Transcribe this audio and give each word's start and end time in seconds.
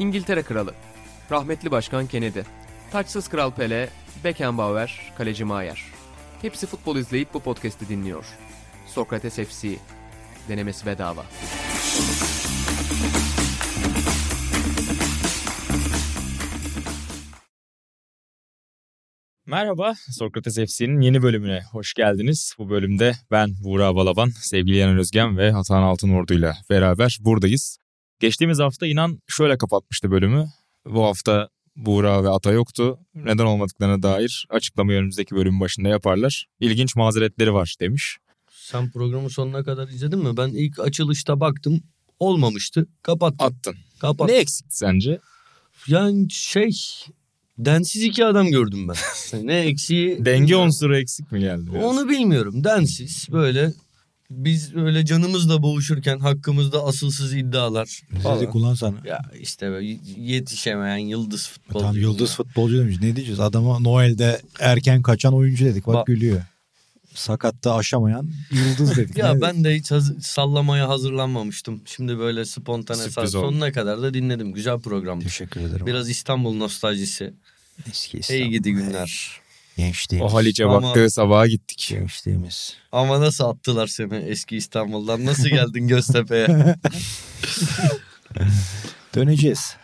İngiltere 0.00 0.42
Kralı, 0.42 0.74
rahmetli 1.30 1.70
Başkan 1.70 2.06
Kennedy, 2.06 2.40
taçsız 2.92 3.28
Kral 3.28 3.50
Pele, 3.50 3.88
Beckenbauer, 4.24 5.12
Kaleci 5.18 5.44
Maier. 5.44 5.84
Hepsi 6.42 6.66
futbol 6.66 6.96
izleyip 6.96 7.34
bu 7.34 7.40
podcast'i 7.40 7.88
dinliyor. 7.88 8.24
Sokrates 8.86 9.34
FC, 9.34 9.76
denemesi 10.48 10.86
bedava. 10.86 11.24
Merhaba, 19.46 19.94
Sokrates 20.10 20.54
FC'nin 20.54 21.00
yeni 21.00 21.22
bölümüne 21.22 21.62
hoş 21.72 21.94
geldiniz. 21.94 22.54
Bu 22.58 22.70
bölümde 22.70 23.12
ben 23.30 23.50
Buğra 23.64 23.94
Balaban, 23.94 24.28
sevgili 24.28 24.76
Yanan 24.76 24.98
Özgen 24.98 25.38
ve 25.38 25.50
Hatan 25.50 25.82
Altınordu 25.82 26.34
ile 26.34 26.52
beraber 26.70 27.18
buradayız. 27.20 27.79
Geçtiğimiz 28.20 28.58
hafta 28.58 28.86
inan 28.86 29.18
şöyle 29.28 29.58
kapatmıştı 29.58 30.10
bölümü. 30.10 30.48
Bu 30.86 31.04
hafta 31.04 31.48
Buğra 31.76 32.24
ve 32.24 32.28
Ata 32.28 32.52
yoktu. 32.52 32.98
Neden 33.14 33.44
olmadıklarına 33.44 34.02
dair 34.02 34.46
açıklamayı 34.50 34.98
önümüzdeki 34.98 35.34
bölümün 35.34 35.60
başında 35.60 35.88
yaparlar. 35.88 36.46
İlginç 36.60 36.96
mazeretleri 36.96 37.52
var 37.54 37.74
demiş. 37.80 38.18
Sen 38.50 38.90
programı 38.90 39.30
sonuna 39.30 39.64
kadar 39.64 39.88
izledin 39.88 40.18
mi? 40.18 40.36
Ben 40.36 40.48
ilk 40.48 40.78
açılışta 40.78 41.40
baktım. 41.40 41.82
Olmamıştı. 42.18 42.86
Kapattım. 43.02 43.46
Attın. 43.46 43.74
Kapat. 44.00 44.28
Ne 44.28 44.36
eksikti 44.36 44.76
sence? 44.76 45.18
Yani 45.86 46.30
şey 46.30 46.70
densiz 47.58 48.02
iki 48.02 48.24
adam 48.24 48.50
gördüm 48.50 48.88
ben. 48.88 48.96
ne 49.46 49.56
eksiği? 49.58 50.24
Denge 50.24 50.56
unsuru 50.56 50.96
eksik 50.96 51.32
mi 51.32 51.40
geldi? 51.40 51.70
biraz? 51.72 51.84
Onu 51.84 52.08
bilmiyorum. 52.08 52.64
Densiz 52.64 53.28
böyle 53.32 53.72
biz 54.30 54.74
öyle 54.76 55.04
canımızla 55.04 55.62
boğuşurken 55.62 56.18
hakkımızda 56.18 56.84
asılsız 56.84 57.34
iddialar 57.34 58.00
falan. 58.22 58.40
Dedik 58.40 58.54
ulan 58.54 58.74
sana. 58.74 58.96
Ya 59.04 59.18
işte 59.40 59.70
böyle 59.70 59.98
yetişemeyen 60.18 60.96
yıldız 60.96 61.48
futbolcu. 61.48 61.86
Tam 61.86 61.96
yıldız 61.96 62.34
futbolcu 62.34 62.78
demiş. 62.78 62.96
Ne 63.00 63.16
diyeceğiz? 63.16 63.40
Adama 63.40 63.78
Noel'de 63.78 64.40
erken 64.60 65.02
kaçan 65.02 65.34
oyuncu 65.34 65.64
dedik. 65.64 65.86
Bak 65.86 65.94
Bak. 65.94 66.06
gülüyor. 66.06 66.42
Sakatta 67.14 67.74
aşamayan 67.74 68.30
yıldız 68.50 68.96
dedik. 68.96 69.16
Ya 69.18 69.34
Ne 69.34 69.40
ben 69.40 69.64
de 69.64 69.74
hiç 69.76 69.90
haz- 69.90 70.12
sallamaya 70.22 70.88
hazırlanmamıştım. 70.88 71.80
Şimdi 71.86 72.18
böyle 72.18 72.44
spontane 72.44 73.02
oldu. 73.02 73.26
sonuna 73.28 73.72
kadar 73.72 74.02
da 74.02 74.14
dinledim. 74.14 74.52
Güzel 74.52 74.78
programdı. 74.80 75.24
Teşekkür 75.24 75.60
ederim. 75.60 75.86
Biraz 75.86 76.10
İstanbul 76.10 76.54
nostaljisi. 76.56 77.32
eski 77.90 78.12
Hey 78.12 78.20
İstanbul. 78.20 78.52
gidi 78.52 78.72
günler. 78.72 79.39
Gençliğimiz. 79.80 80.32
O 80.32 80.36
Haliç'e 80.36 80.64
Ama- 80.64 80.82
baktığı 80.82 81.10
sabaha 81.10 81.46
gittik. 81.46 81.86
Gençliğimiz. 81.90 82.76
Ama 82.92 83.20
nasıl 83.20 83.44
attılar 83.44 83.86
seni 83.86 84.16
eski 84.16 84.56
İstanbul'dan? 84.56 85.26
Nasıl 85.26 85.48
geldin 85.48 85.88
Göztepe'ye? 85.88 86.76
Döneceğiz. 89.14 89.76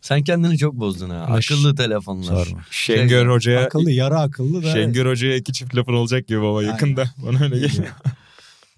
Sen 0.00 0.22
kendini 0.22 0.58
çok 0.58 0.74
bozdun 0.74 1.10
ha. 1.10 1.16
Akıllı 1.16 1.74
telefonlar. 1.74 2.44
Sorma. 2.44 2.64
Şengör 2.70 3.26
Hoca'ya 3.26 3.64
Akıllı 3.64 3.90
yarı 3.90 4.18
akıllı 4.18 4.62
da. 4.62 4.72
Şengör 4.72 5.06
Hoca'ya 5.06 5.36
iki 5.36 5.52
çift 5.52 5.76
lafın 5.76 5.92
olacak 5.92 6.28
gibi 6.28 6.42
baba 6.42 6.62
yakında. 6.62 7.04
Bana 7.16 7.44
öyle 7.44 7.58
geliyor. 7.58 7.94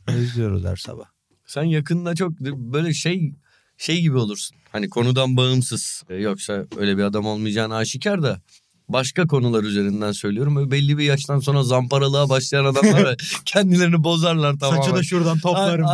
Özlüyoruz 0.06 0.64
her 0.64 0.76
sabah. 0.76 1.04
Sen 1.46 1.62
yakında 1.62 2.14
çok 2.14 2.40
böyle 2.40 2.94
şey 2.94 3.32
şey 3.78 4.00
gibi 4.00 4.16
olursun. 4.16 4.56
Hani 4.72 4.88
konudan 4.88 5.36
bağımsız. 5.36 6.02
Yoksa 6.18 6.64
öyle 6.76 6.98
bir 6.98 7.02
adam 7.02 7.26
olmayacağını 7.26 7.76
aşikar 7.76 8.22
da. 8.22 8.40
Başka 8.88 9.26
konular 9.26 9.64
üzerinden 9.64 10.12
söylüyorum. 10.12 10.56
Böyle 10.56 10.70
belli 10.70 10.98
bir 10.98 11.04
yaştan 11.04 11.38
sonra 11.38 11.62
zamparalığa 11.62 12.28
başlayan 12.28 12.64
adamlar 12.64 13.04
var. 13.04 13.16
kendilerini 13.44 14.04
bozarlar 14.04 14.58
tamamen. 14.58 14.82
Saçı 14.82 14.96
da 14.96 15.02
şuradan 15.02 15.38
toplarım. 15.38 15.86
A- 15.86 15.90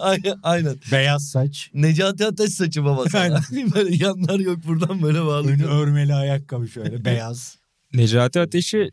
a- 0.00 0.16
Aynen. 0.42 0.76
Beyaz 0.92 1.28
saç. 1.28 1.70
Necati 1.74 2.26
Ateş 2.26 2.50
saçı 2.50 2.84
baba 2.84 3.04
sana. 3.08 3.40
böyle 3.74 4.04
yanlar 4.04 4.38
yok 4.38 4.58
buradan 4.66 5.02
böyle 5.02 5.18
Önü 5.18 5.26
bağlı. 5.26 5.64
örmeli 5.68 6.14
ayakkabı 6.14 6.68
şöyle 6.68 7.04
beyaz. 7.04 7.56
Necati 7.94 8.40
Ateş'i 8.40 8.90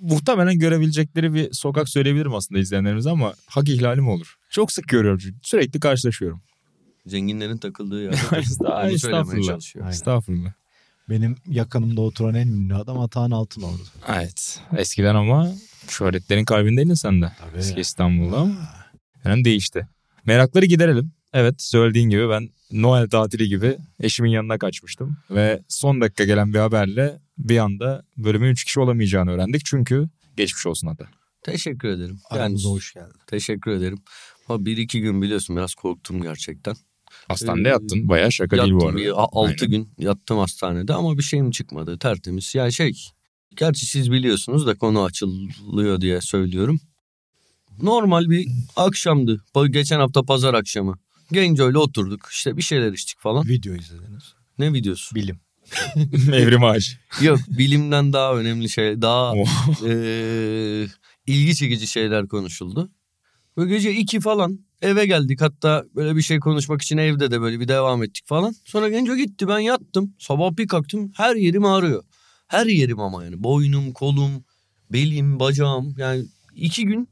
muhtemelen 0.00 0.58
görebilecekleri 0.58 1.34
bir 1.34 1.52
sokak 1.52 1.88
söyleyebilirim 1.88 2.34
aslında 2.34 2.60
izleyenlerimiz 2.60 3.06
ama 3.06 3.34
hak 3.46 3.68
ihlali 3.68 4.00
mi 4.00 4.10
olur? 4.10 4.36
Çok 4.50 4.72
sık 4.72 4.88
görüyorum 4.88 5.18
çünkü. 5.18 5.38
Sürekli 5.42 5.80
karşılaşıyorum. 5.80 6.40
Zenginlerin 7.06 7.56
takıldığı 7.58 8.02
yerde. 8.02 8.16
Estağfurullah. 8.92 9.90
Estağfurullah. 9.90 10.52
Benim 11.10 11.36
yakınımda 11.46 12.00
oturan 12.00 12.34
en 12.34 12.46
ünlü 12.48 12.74
adam 12.74 13.00
Atahan 13.00 13.30
Altınordu. 13.30 13.82
Evet. 14.08 14.60
Eskiden 14.76 15.14
ama 15.14 15.52
şöhretlerin 15.88 16.44
kalbindeydin 16.44 16.94
sen 16.94 17.22
de. 17.22 17.32
Tabii. 17.40 17.58
Eski 17.58 17.80
İstanbul'da 17.80 18.36
ama 18.36 18.54
yani 19.24 19.44
değişti. 19.44 19.88
Merakları 20.26 20.66
giderelim. 20.66 21.12
Evet 21.32 21.62
söylediğin 21.62 22.08
gibi 22.10 22.28
ben 22.30 22.48
Noel 22.72 23.08
tatili 23.08 23.48
gibi 23.48 23.76
eşimin 24.00 24.30
yanına 24.30 24.58
kaçmıştım. 24.58 25.16
Ve 25.30 25.62
son 25.68 26.00
dakika 26.00 26.24
gelen 26.24 26.54
bir 26.54 26.58
haberle 26.58 27.20
bir 27.38 27.58
anda 27.58 28.02
bölümün 28.16 28.50
3 28.50 28.64
kişi 28.64 28.80
olamayacağını 28.80 29.30
öğrendik. 29.30 29.64
Çünkü 29.64 30.08
geçmiş 30.36 30.66
olsun 30.66 30.86
hatta. 30.86 31.04
Teşekkür 31.42 31.88
ederim. 31.88 32.20
Yani 32.30 32.40
Aramıza 32.40 32.68
hoş 32.68 32.94
geldin. 32.94 33.12
teşekkür 33.26 33.70
ederim. 33.70 33.98
Ama 34.48 34.64
bir 34.64 34.76
iki 34.76 35.00
gün 35.00 35.22
biliyorsun 35.22 35.56
biraz 35.56 35.74
korktum 35.74 36.22
gerçekten. 36.22 36.76
Hastanede 37.30 37.68
Ee, 37.68 37.72
yattın. 37.72 38.08
Bayağı 38.08 38.32
şaka 38.32 38.56
değil 38.58 38.70
bu 38.72 38.74
Yattım 38.74 38.88
arada. 38.88 38.98
bir 38.98 39.10
a- 39.22 39.28
altı 39.32 39.64
Aynen. 39.64 39.70
gün 39.70 39.88
yattım 39.98 40.38
hastanede 40.38 40.94
ama 40.94 41.18
bir 41.18 41.22
şeyim 41.22 41.50
çıkmadı 41.50 41.98
tertemiz. 41.98 42.54
Yani 42.54 42.72
şey 42.72 42.92
gerçi 43.56 43.86
siz 43.86 44.12
biliyorsunuz 44.12 44.66
da 44.66 44.74
konu 44.74 45.02
açılıyor 45.02 46.00
diye 46.00 46.20
söylüyorum. 46.20 46.80
Normal 47.82 48.30
bir 48.30 48.46
akşamdı. 48.76 49.44
Geçen 49.70 50.00
hafta 50.00 50.22
pazar 50.22 50.54
akşamı. 50.54 50.94
Genco'yla 51.32 51.78
oturduk 51.78 52.28
işte 52.30 52.56
bir 52.56 52.62
şeyler 52.62 52.92
içtik 52.92 53.20
falan. 53.20 53.48
Video 53.48 53.74
izlediniz. 53.74 54.34
Ne 54.58 54.72
videosu? 54.72 55.14
Bilim. 55.14 55.40
Evrim 56.32 56.64
ağacı. 56.64 56.92
Yok 57.22 57.38
bilimden 57.48 58.12
daha 58.12 58.34
önemli 58.36 58.68
şey 58.68 59.02
daha 59.02 59.34
eee, 59.84 60.86
ilgi 61.26 61.54
çekici 61.54 61.86
şeyler 61.86 62.28
konuşuldu. 62.28 62.90
Böyle 63.56 63.74
gece 63.74 63.94
iki 63.94 64.20
falan 64.20 64.58
eve 64.82 65.06
geldik 65.06 65.40
hatta 65.40 65.84
böyle 65.94 66.16
bir 66.16 66.22
şey 66.22 66.38
konuşmak 66.38 66.82
için 66.82 66.98
evde 66.98 67.30
de 67.30 67.40
böyle 67.40 67.60
bir 67.60 67.68
devam 67.68 68.02
ettik 68.02 68.26
falan. 68.26 68.54
Sonra 68.64 68.88
Genco 68.88 69.16
gitti 69.16 69.48
ben 69.48 69.58
yattım 69.58 70.14
sabah 70.18 70.56
bir 70.56 70.68
kalktım 70.68 71.12
her 71.16 71.36
yerim 71.36 71.64
ağrıyor. 71.64 72.02
Her 72.48 72.66
yerim 72.66 73.00
ama 73.00 73.24
yani 73.24 73.42
boynum 73.42 73.92
kolum 73.92 74.44
belim 74.92 75.40
bacağım 75.40 75.94
yani 75.98 76.24
iki 76.54 76.84
gün 76.84 77.08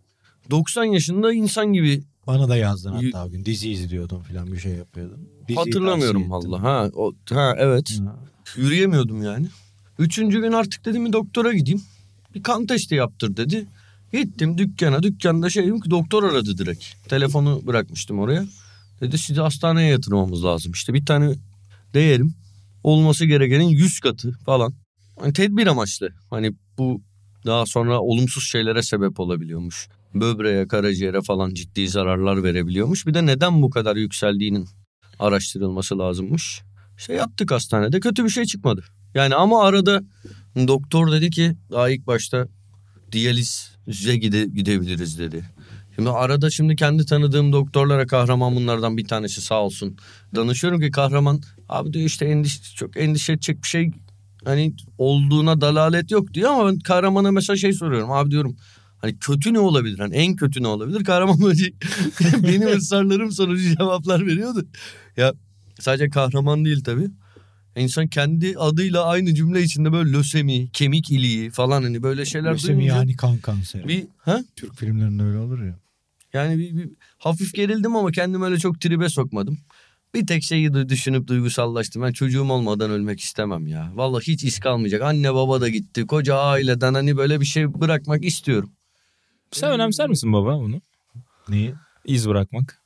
90 0.50 0.84
yaşında 0.84 1.32
insan 1.32 1.72
gibi 1.72 2.02
Bana 2.28 2.48
da 2.48 2.56
yazdın 2.56 2.92
hatta 2.92 3.26
o 3.26 3.30
gün. 3.30 3.44
Dizi 3.44 3.70
izliyordum 3.70 4.22
falan 4.22 4.52
bir 4.52 4.58
şey 4.58 4.72
yapıyordum. 4.72 5.20
Diziyi 5.48 5.56
hatırlamıyorum 5.56 6.30
valla 6.30 6.62
ha, 6.62 6.90
o, 6.94 7.12
ha 7.30 7.54
evet. 7.58 8.00
Ha. 8.04 8.16
Yürüyemiyordum 8.56 9.22
yani. 9.22 9.46
Üçüncü 9.98 10.40
gün 10.40 10.52
artık 10.52 10.84
dedim 10.84 11.06
bir 11.06 11.12
doktora 11.12 11.52
gideyim. 11.52 11.82
Bir 12.34 12.42
kan 12.42 12.66
testi 12.66 12.94
yaptır 12.94 13.36
dedi. 13.36 13.66
Gittim 14.12 14.58
dükkana. 14.58 15.02
Dükkanda 15.02 15.50
şeyim 15.50 15.80
ki 15.80 15.90
doktor 15.90 16.22
aradı 16.22 16.58
direkt. 16.58 16.84
Telefonu 17.08 17.62
bırakmıştım 17.66 18.18
oraya. 18.18 18.46
Dedi 19.00 19.18
sizi 19.18 19.40
hastaneye 19.40 19.90
yatırmamız 19.90 20.44
lazım. 20.44 20.72
İşte 20.72 20.94
bir 20.94 21.06
tane 21.06 21.34
değerim 21.94 22.34
olması 22.84 23.26
gerekenin 23.26 23.68
100 23.68 24.00
katı 24.00 24.32
falan. 24.32 24.74
Hani 25.20 25.32
tedbir 25.32 25.66
amaçlı. 25.66 26.10
Hani 26.30 26.52
bu 26.78 27.02
daha 27.46 27.66
sonra 27.66 28.00
olumsuz 28.00 28.44
şeylere 28.44 28.82
sebep 28.82 29.20
olabiliyormuş. 29.20 29.88
Böbreğe, 30.14 30.68
karaciğere 30.68 31.22
falan 31.22 31.54
ciddi 31.54 31.88
zararlar 31.88 32.42
verebiliyormuş. 32.42 33.06
Bir 33.06 33.14
de 33.14 33.26
neden 33.26 33.62
bu 33.62 33.70
kadar 33.70 33.96
yükseldiğinin 33.96 34.68
araştırılması 35.18 35.98
lazımmış. 35.98 36.62
İşte 36.98 37.14
yattık 37.14 37.50
hastanede 37.50 38.00
kötü 38.00 38.24
bir 38.24 38.30
şey 38.30 38.44
çıkmadı. 38.44 38.84
Yani 39.14 39.34
ama 39.34 39.64
arada 39.64 40.02
doktor 40.56 41.12
dedi 41.12 41.30
ki 41.30 41.56
daha 41.70 41.90
ilk 41.90 42.06
başta 42.06 42.48
diyalize 43.88 44.16
gide, 44.16 44.44
gidebiliriz 44.44 45.18
dedi. 45.18 45.44
Şimdi 45.96 46.10
arada 46.10 46.50
şimdi 46.50 46.76
kendi 46.76 47.06
tanıdığım 47.06 47.52
doktorlara 47.52 48.06
kahraman 48.06 48.56
bunlardan 48.56 48.96
bir 48.96 49.04
tanesi 49.04 49.40
sağ 49.40 49.62
olsun. 49.62 49.96
Danışıyorum 50.34 50.80
ki 50.80 50.90
kahraman 50.90 51.42
abi 51.68 51.92
diyor 51.92 52.04
işte 52.04 52.24
endiş, 52.24 52.74
çok 52.74 52.96
endişe 52.96 53.32
edecek 53.32 53.62
bir 53.62 53.68
şey 53.68 53.90
hani 54.44 54.74
olduğuna 54.98 55.60
dalalet 55.60 56.10
yok 56.10 56.34
diyor 56.34 56.50
ama 56.50 56.66
ben 56.66 56.78
kahramana 56.78 57.30
mesela 57.30 57.56
şey 57.56 57.72
soruyorum 57.72 58.10
abi 58.10 58.30
diyorum 58.30 58.56
hani 58.98 59.18
kötü 59.18 59.52
ne 59.54 59.58
olabilir 59.58 59.98
hani 59.98 60.14
en 60.14 60.36
kötü 60.36 60.62
ne 60.62 60.66
olabilir 60.66 61.04
kahraman 61.04 61.40
böyle 61.40 61.72
benim 62.42 62.76
ısrarlarım 62.76 63.32
sonucu 63.32 63.76
cevaplar 63.76 64.26
veriyordu. 64.26 64.66
Ya 65.16 65.34
sadece 65.80 66.10
kahraman 66.10 66.64
değil 66.64 66.84
tabii. 66.84 67.10
İnsan 67.78 68.08
kendi 68.08 68.58
adıyla 68.58 69.04
aynı 69.04 69.34
cümle 69.34 69.62
içinde 69.62 69.92
böyle 69.92 70.12
lösemi, 70.12 70.70
kemik 70.70 71.10
iliği 71.10 71.50
falan 71.50 71.82
hani 71.82 72.02
böyle 72.02 72.24
şeyler 72.24 72.52
Lösemi 72.52 72.78
duyunca 72.78 72.96
yani 72.96 73.16
kan 73.16 73.38
kanseri. 73.38 73.88
bir 73.88 74.06
ha 74.18 74.40
Türk 74.56 74.76
filmlerinde 74.76 75.22
öyle 75.22 75.38
olur 75.38 75.62
ya. 75.64 75.78
yani 76.32 76.58
bir, 76.58 76.76
bir 76.76 76.90
hafif 77.18 77.54
gerildim 77.54 77.96
ama 77.96 78.10
kendimi 78.10 78.44
öyle 78.44 78.58
çok 78.58 78.80
tribe 78.80 79.08
sokmadım. 79.08 79.58
Bir 80.14 80.26
tek 80.26 80.42
şeyi 80.42 80.74
düşünüp 80.88 81.26
duygusallaştım. 81.26 82.02
Ben 82.02 82.12
çocuğum 82.12 82.50
olmadan 82.50 82.90
ölmek 82.90 83.20
istemem 83.20 83.66
ya. 83.66 83.92
Vallahi 83.94 84.26
hiç 84.26 84.44
iz 84.44 84.58
kalmayacak. 84.60 85.02
Anne 85.02 85.34
baba 85.34 85.60
da 85.60 85.68
gitti. 85.68 86.06
Koca 86.06 86.36
aileden 86.36 86.94
hani 86.94 87.16
böyle 87.16 87.40
bir 87.40 87.44
şey 87.46 87.74
bırakmak 87.74 88.24
istiyorum. 88.24 88.70
Sen 89.52 89.72
önemser 89.72 90.08
misin 90.08 90.32
baba 90.32 90.58
bunu? 90.58 90.80
Neyi? 91.48 91.74
İz 92.04 92.28
bırakmak. 92.28 92.82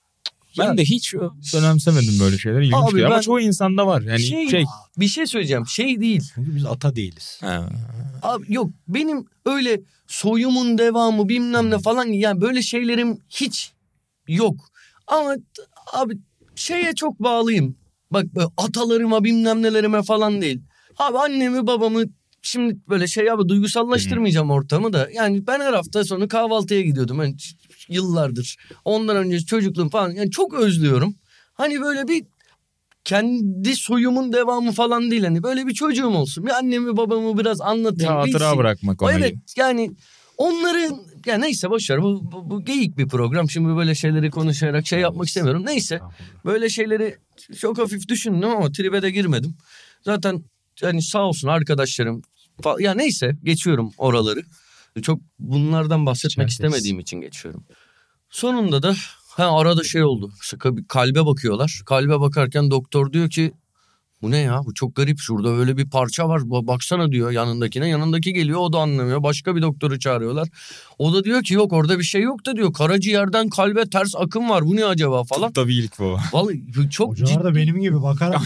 Ben 0.59 0.65
Ya- 0.65 0.77
de 0.77 0.85
hiç 0.85 1.15
önemsemedim 1.55 2.21
böyle 2.21 2.39
şeyler. 2.39 2.61
İlginç 2.61 2.75
Abi. 2.93 3.07
Ama 3.07 3.21
çoğu 3.21 3.41
insanda 3.41 3.87
var. 3.87 4.03
Yani 4.03 4.21
şey, 4.21 4.49
şey. 4.49 4.65
bir 4.97 5.09
şey 5.09 5.27
söyleyeceğim. 5.27 5.67
Şey 5.67 6.01
değil. 6.01 6.23
Çünkü 6.35 6.57
biz 6.57 6.65
ata 6.65 6.97
değiliz. 6.97 7.39
Ha. 7.41 7.69
Abi 8.23 8.45
yok 8.49 8.71
benim 8.89 9.25
öyle 9.47 9.81
soyumun 10.07 10.79
devamı 10.79 11.29
bilmem 11.29 11.71
ne 11.71 11.79
falan 11.79 12.07
yani 12.07 12.41
böyle 12.41 12.63
şeylerim 12.63 13.19
hiç 13.31 13.73
yok. 14.29 14.57
Ama 15.07 15.37
abi 15.93 16.15
şeye 16.55 16.95
çok 16.95 17.21
bağlıyım. 17.21 17.77
Bak 18.11 18.25
böyle 18.35 18.49
atalarıma 18.57 19.25
bilmem 19.25 19.63
nelerime 19.63 20.03
falan 20.03 20.43
değil. 20.43 20.61
Abi 20.99 21.19
annemi 21.19 21.67
babamı 21.67 22.03
şimdi 22.43 22.77
böyle 22.89 23.07
şey 23.07 23.31
abi 23.31 23.49
duygusallaştırmayacağım 23.49 24.51
ortamı 24.51 24.93
da. 24.93 25.09
Yani 25.15 25.47
ben 25.47 25.61
her 25.61 25.73
hafta 25.73 26.05
sonu 26.05 26.29
kahvaltıya 26.29 26.81
gidiyordum. 26.81 27.23
Yani 27.23 27.37
yıllardır. 27.89 28.57
Ondan 28.85 29.17
önce 29.17 29.41
çocukluğum 29.41 29.89
falan. 29.91 30.11
Yani 30.11 30.31
çok 30.31 30.55
özlüyorum. 30.55 31.15
Hani 31.55 31.81
böyle 31.81 32.09
bir 32.09 32.25
kendi 33.05 33.77
soyumun 33.77 34.33
devamı 34.33 34.73
falan 34.73 35.11
değil. 35.11 35.25
Hani 35.25 35.43
böyle 35.43 35.67
bir 35.67 35.75
çocuğum 35.75 36.07
olsun. 36.09 36.47
Bir 36.47 36.51
annemi 36.51 36.97
babamı 36.97 37.39
biraz 37.39 37.59
Bir 37.61 37.71
anlatayım. 37.71 38.13
hatıra 38.13 38.35
bilsin. 38.47 38.59
bırakmak 38.59 39.03
ona. 39.03 39.13
Evet 39.13 39.35
yani 39.57 39.91
onların 40.39 40.99
ya 41.27 41.39
neyse 41.39 41.71
boşver 41.71 42.03
bu, 42.03 42.33
bu, 42.33 42.51
bu 42.51 42.65
geyik 42.65 42.99
bir 42.99 43.09
program. 43.09 43.51
Şimdi 43.51 43.77
böyle 43.77 43.95
şeyleri 43.95 44.31
konuşarak 44.31 44.87
şey 44.87 45.01
yapmak 45.01 45.29
istemiyorum. 45.29 45.63
Neyse 45.67 46.01
böyle 46.45 46.69
şeyleri 46.69 47.17
çok 47.59 47.79
hafif 47.79 48.09
düşündüm 48.09 48.49
ama 48.51 48.73
tribe 48.73 49.03
de 49.03 49.11
girmedim. 49.11 49.55
Zaten 50.05 50.43
yani 50.83 51.03
sağ 51.03 51.23
olsun 51.23 51.49
arkadaşlarım 51.49 52.23
ya 52.79 52.95
neyse 52.95 53.37
geçiyorum 53.45 53.93
oraları. 53.99 54.43
Çok 55.03 55.21
bunlardan 55.39 56.07
bahsetmek 56.07 56.51
Çerkez. 56.51 56.53
istemediğim 56.53 57.01
için 57.01 57.21
geçiyorum. 57.21 57.65
Sonunda 58.31 58.83
da 58.83 58.95
ha 59.29 59.59
arada 59.59 59.85
şey 59.85 60.05
oldu. 60.05 60.33
Kalbe 60.89 61.27
bakıyorlar. 61.27 61.83
Kalbe 61.87 62.21
bakarken 62.21 62.71
doktor 62.71 63.13
diyor 63.13 63.31
ki 63.31 63.53
bu 64.23 64.31
ne 64.31 64.39
ya? 64.39 64.61
Bu 64.65 64.75
çok 64.75 64.97
garip. 64.97 65.19
Şurada 65.19 65.57
böyle 65.57 65.77
bir 65.77 65.91
parça 65.91 66.29
var. 66.29 66.41
Ba- 66.41 66.67
baksana 66.67 67.13
diyor 67.13 67.31
yanındakine. 67.31 67.89
Yanındaki 67.89 68.33
geliyor 68.33 68.61
o 68.61 68.73
da 68.73 68.79
anlamıyor. 68.79 69.23
Başka 69.23 69.57
bir 69.57 69.63
doktoru 69.63 69.99
çağırıyorlar. 69.99 70.49
O 70.99 71.15
da 71.15 71.25
diyor 71.25 71.43
ki 71.43 71.55
yok 71.55 71.73
orada 71.73 71.99
bir 71.99 72.05
şey 72.05 72.23
yok. 72.23 72.47
da 72.47 72.57
diyor 72.57 72.73
karaciğerden 72.73 73.49
kalbe 73.49 73.85
ters 73.91 74.15
akım 74.17 74.51
var. 74.51 74.67
Bu 74.67 74.77
ne 74.77 74.85
acaba? 74.85 75.25
Falan. 75.25 75.47
Tıpta 75.49 75.69
bir 75.69 75.83
ilk 75.83 75.99
bu. 75.99 76.17
vallahi 76.33 76.63
çok 76.91 77.11
Hocalar 77.11 77.45
da 77.45 77.49
ciddi. 77.49 77.61
benim 77.61 77.81
gibi 77.81 78.03
bakar. 78.03 78.37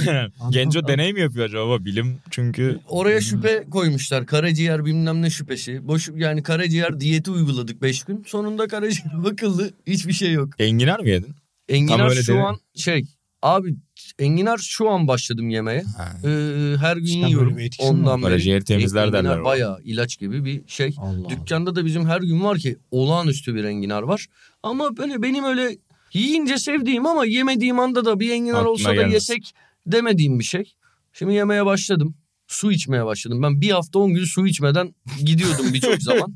Genco 0.51 0.89
deney 0.89 1.13
mi 1.13 1.21
yapıyor 1.21 1.47
acaba? 1.47 1.85
Bilim 1.85 2.19
çünkü 2.31 2.81
oraya 2.89 3.21
şüphe 3.21 3.65
koymuşlar. 3.71 4.27
Karaciğer 4.27 4.85
bilmem 4.85 5.23
ne 5.23 5.31
şüphesi. 5.31 5.89
Boş 5.89 6.09
yani 6.17 6.43
karaciğer 6.43 7.01
diyeti 7.01 7.31
uyguladık 7.31 7.83
5 7.83 8.03
gün. 8.05 8.25
Sonunda 8.27 8.69
karaciğer 8.69 9.25
bakıldı. 9.25 9.71
Hiçbir 9.87 10.13
şey 10.13 10.33
yok. 10.33 10.49
Enginar 10.59 11.01
mı 11.01 11.09
yedin? 11.09 11.35
enginar 11.69 12.09
öyle 12.11 12.23
şu 12.23 12.33
dedi. 12.33 12.41
an 12.41 12.57
şey 12.75 13.05
abi 13.43 13.77
enginar 14.19 14.59
şu 14.59 14.91
an 14.91 15.09
başladım 15.09 15.51
yemeye 15.51 15.83
Ha. 15.97 16.13
Ee, 16.25 16.75
her 16.81 16.97
gün 16.97 17.05
İşte 17.05 17.19
yiyorum 17.19 17.57
bir 17.57 17.77
ondan 17.81 18.23
beri. 18.23 18.29
Karaciğeri 18.31 18.65
temizler 18.65 19.05
Enginar 19.05 19.25
derler. 19.25 19.45
Bayağı 19.45 19.81
ilaç 19.85 20.19
gibi 20.19 20.45
bir 20.45 20.63
şey. 20.67 20.95
Allah 20.99 21.09
Allah. 21.09 21.29
Dükkanda 21.29 21.77
da 21.77 21.85
bizim 21.85 22.07
her 22.09 22.21
gün 22.21 22.45
var 22.45 22.59
ki 22.59 22.77
olağanüstü 22.91 23.55
bir 23.55 23.65
enginar 23.65 24.03
var. 24.03 24.27
Ama 24.63 24.97
böyle 24.97 25.23
benim 25.23 25.45
öyle 25.45 25.77
yiyince 26.13 26.59
sevdiğim 26.59 27.07
ama 27.07 27.25
yemediğim 27.27 27.79
anda 27.79 28.05
da 28.05 28.21
bir 28.21 28.31
enginar 28.31 28.55
Aklına 28.59 28.71
olsa 28.71 28.89
da 28.89 28.95
gelmez. 28.95 29.13
yesek 29.13 29.53
demediğim 29.87 30.39
bir 30.39 30.45
şey. 30.45 30.73
Şimdi 31.13 31.35
yemeye 31.35 31.67
başladım. 31.67 32.15
Su 32.47 32.73
içmeye 32.73 33.05
başladım. 33.07 33.43
Ben 33.43 33.61
bir 33.61 33.71
hafta 33.71 33.99
on 33.99 34.15
gün 34.15 34.25
su 34.25 34.47
içmeden 34.47 34.95
gidiyordum 35.25 35.67
birçok 35.75 36.03
zaman. 36.03 36.35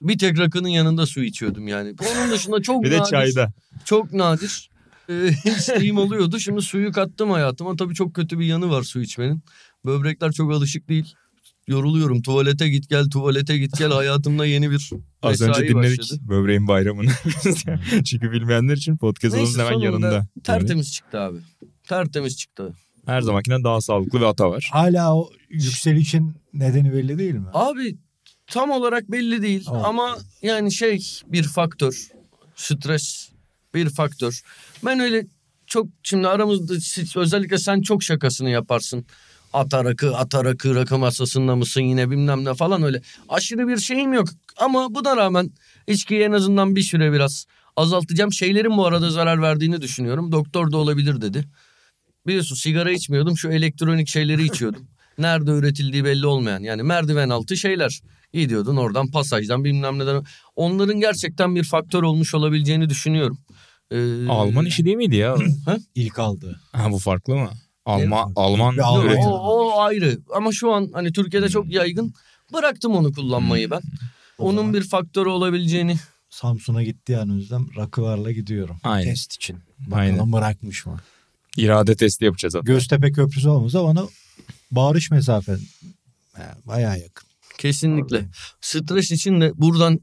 Bir 0.00 0.18
tek 0.18 0.38
rakının 0.38 0.68
yanında 0.68 1.06
su 1.06 1.22
içiyordum 1.22 1.68
yani. 1.68 1.94
Onun 2.12 2.30
dışında 2.32 2.62
çok 2.62 2.84
Bir 2.84 2.90
de 2.90 2.98
nadir. 2.98 3.10
çayda. 3.10 3.52
Çok 3.84 4.12
nadir. 4.12 4.70
Ee, 5.10 5.30
içtiğim 5.44 5.98
oluyordu. 5.98 6.38
Şimdi 6.38 6.62
suyu 6.62 6.92
kattım 6.92 7.30
hayatıma. 7.30 7.76
Tabii 7.76 7.94
çok 7.94 8.14
kötü 8.14 8.38
bir 8.38 8.44
yanı 8.46 8.70
var 8.70 8.82
su 8.82 9.00
içmenin. 9.00 9.42
Böbrekler 9.86 10.32
çok 10.32 10.52
alışık 10.52 10.88
değil. 10.88 11.14
Yoruluyorum. 11.68 12.22
Tuvalete 12.22 12.68
git 12.68 12.88
gel, 12.88 13.10
tuvalete 13.10 13.58
git 13.58 13.78
gel. 13.78 13.90
Hayatımda 13.90 14.46
yeni 14.46 14.70
bir 14.70 14.90
Az 15.22 15.40
önce 15.40 15.68
dinledik 15.68 15.98
başladı. 16.00 16.20
böbreğin 16.28 16.68
bayramını. 16.68 17.10
Çünkü 18.04 18.32
bilmeyenler 18.32 18.76
için 18.76 18.96
podcastımızın 18.96 19.64
hemen 19.64 19.78
yanında. 19.78 20.26
Tertemiz 20.44 20.92
çıktı 20.92 21.20
abi. 21.20 21.38
Tertemiz 21.88 22.36
çıktı. 22.36 22.74
Her 23.06 23.20
zamankinden 23.20 23.64
daha 23.64 23.80
sağlıklı 23.80 24.20
ve 24.20 24.26
ata 24.26 24.50
var. 24.50 24.68
Hala 24.72 25.14
o 25.16 25.30
yükselişin 25.48 26.34
nedeni 26.52 26.92
belli 26.92 27.18
değil 27.18 27.34
mi? 27.34 27.46
Abi 27.52 27.96
tam 28.46 28.70
olarak 28.70 29.12
belli 29.12 29.42
değil 29.42 29.64
Tamam. 29.64 29.84
ama 29.84 30.18
yani 30.42 30.72
şey 30.72 31.20
bir 31.26 31.42
faktör. 31.42 32.08
Stres 32.56 33.28
bir 33.74 33.90
faktör. 33.90 34.42
Ben 34.84 34.98
öyle 34.98 35.26
çok 35.66 35.86
şimdi 36.02 36.28
aramızda 36.28 36.74
özellikle 37.20 37.58
sen 37.58 37.80
çok 37.80 38.02
şakasını 38.02 38.50
yaparsın. 38.50 39.06
Ata 39.52 39.84
rakı, 39.84 40.16
ata 40.16 40.44
rakı, 40.44 40.74
rakı 40.74 40.98
masasında 40.98 41.56
mısın 41.56 41.80
yine 41.80 42.10
bilmem 42.10 42.44
ne 42.44 42.54
falan 42.54 42.82
öyle. 42.82 43.02
Aşırı 43.28 43.68
bir 43.68 43.78
şeyim 43.78 44.12
yok. 44.12 44.28
Ama 44.56 44.94
buna 44.94 45.16
rağmen 45.16 45.50
içkiyi 45.86 46.20
en 46.20 46.32
azından 46.32 46.76
bir 46.76 46.82
süre 46.82 47.12
biraz 47.12 47.46
azaltacağım. 47.76 48.32
Şeylerin 48.32 48.76
bu 48.76 48.86
arada 48.86 49.10
zarar 49.10 49.42
verdiğini 49.42 49.82
düşünüyorum. 49.82 50.32
Doktor 50.32 50.72
da 50.72 50.76
olabilir 50.76 51.20
dedi. 51.20 51.44
Biliyorsun 52.26 52.54
sigara 52.54 52.90
içmiyordum 52.90 53.38
şu 53.38 53.48
elektronik 53.48 54.08
şeyleri 54.08 54.44
içiyordum. 54.44 54.88
Nerede 55.18 55.50
üretildiği 55.50 56.04
belli 56.04 56.26
olmayan 56.26 56.60
yani 56.60 56.82
merdiven 56.82 57.28
altı 57.28 57.56
şeyler. 57.56 58.00
Gidiyordun 58.32 58.76
oradan 58.76 59.10
pasajdan 59.10 59.64
bilmem 59.64 59.98
neden. 59.98 60.24
Onların 60.56 61.00
gerçekten 61.00 61.54
bir 61.54 61.64
faktör 61.64 62.02
olmuş 62.02 62.34
olabileceğini 62.34 62.88
düşünüyorum. 62.88 63.38
Ee, 63.90 64.26
Alman 64.28 64.66
işi 64.66 64.84
değil 64.84 64.96
miydi 64.96 65.16
ya? 65.16 65.36
İlk 65.94 66.18
aldı. 66.18 66.60
ha 66.72 66.90
bu 66.92 66.98
farklı 66.98 67.36
mı? 67.36 67.50
Alman? 67.84 68.32
Alman 68.36 68.74
üretim. 68.74 69.22
o, 69.22 69.30
o 69.38 69.80
ayrı 69.80 70.18
ama 70.34 70.52
şu 70.52 70.72
an 70.72 70.90
hani 70.92 71.12
Türkiye'de 71.12 71.48
çok 71.48 71.72
yaygın. 71.72 72.14
Bıraktım 72.52 72.92
onu 72.96 73.12
kullanmayı 73.12 73.70
ben. 73.70 73.80
O 74.38 74.44
Onun 74.48 74.56
zaman- 74.56 74.74
bir 74.74 74.82
faktörü 74.82 75.28
olabileceğini. 75.28 75.96
Samsun'a 76.30 76.82
gittiği 76.82 77.18
an 77.18 77.30
Özlem 77.30 77.66
rakılarla 77.76 78.32
gidiyorum. 78.32 78.76
Aynen. 78.84 79.08
Test 79.10 79.32
için. 79.34 79.56
Bakalım 79.78 79.98
Aynen. 80.00 80.32
bırakmış 80.32 80.86
mı? 80.86 81.00
İrade 81.56 81.94
testi 81.96 82.24
yapacağız 82.24 82.54
hatta. 82.54 82.64
Göztepe 82.72 83.12
Köprüsü 83.12 83.48
olmasa 83.48 83.84
bana 83.84 84.04
bağırış 84.70 85.10
mesafe 85.10 85.52
yani 86.38 86.54
bayağı 86.66 86.98
yakın. 86.98 87.28
Kesinlikle. 87.58 88.24
Stres 88.60 89.10
için 89.10 89.40
de 89.40 89.52
buradan 89.54 90.00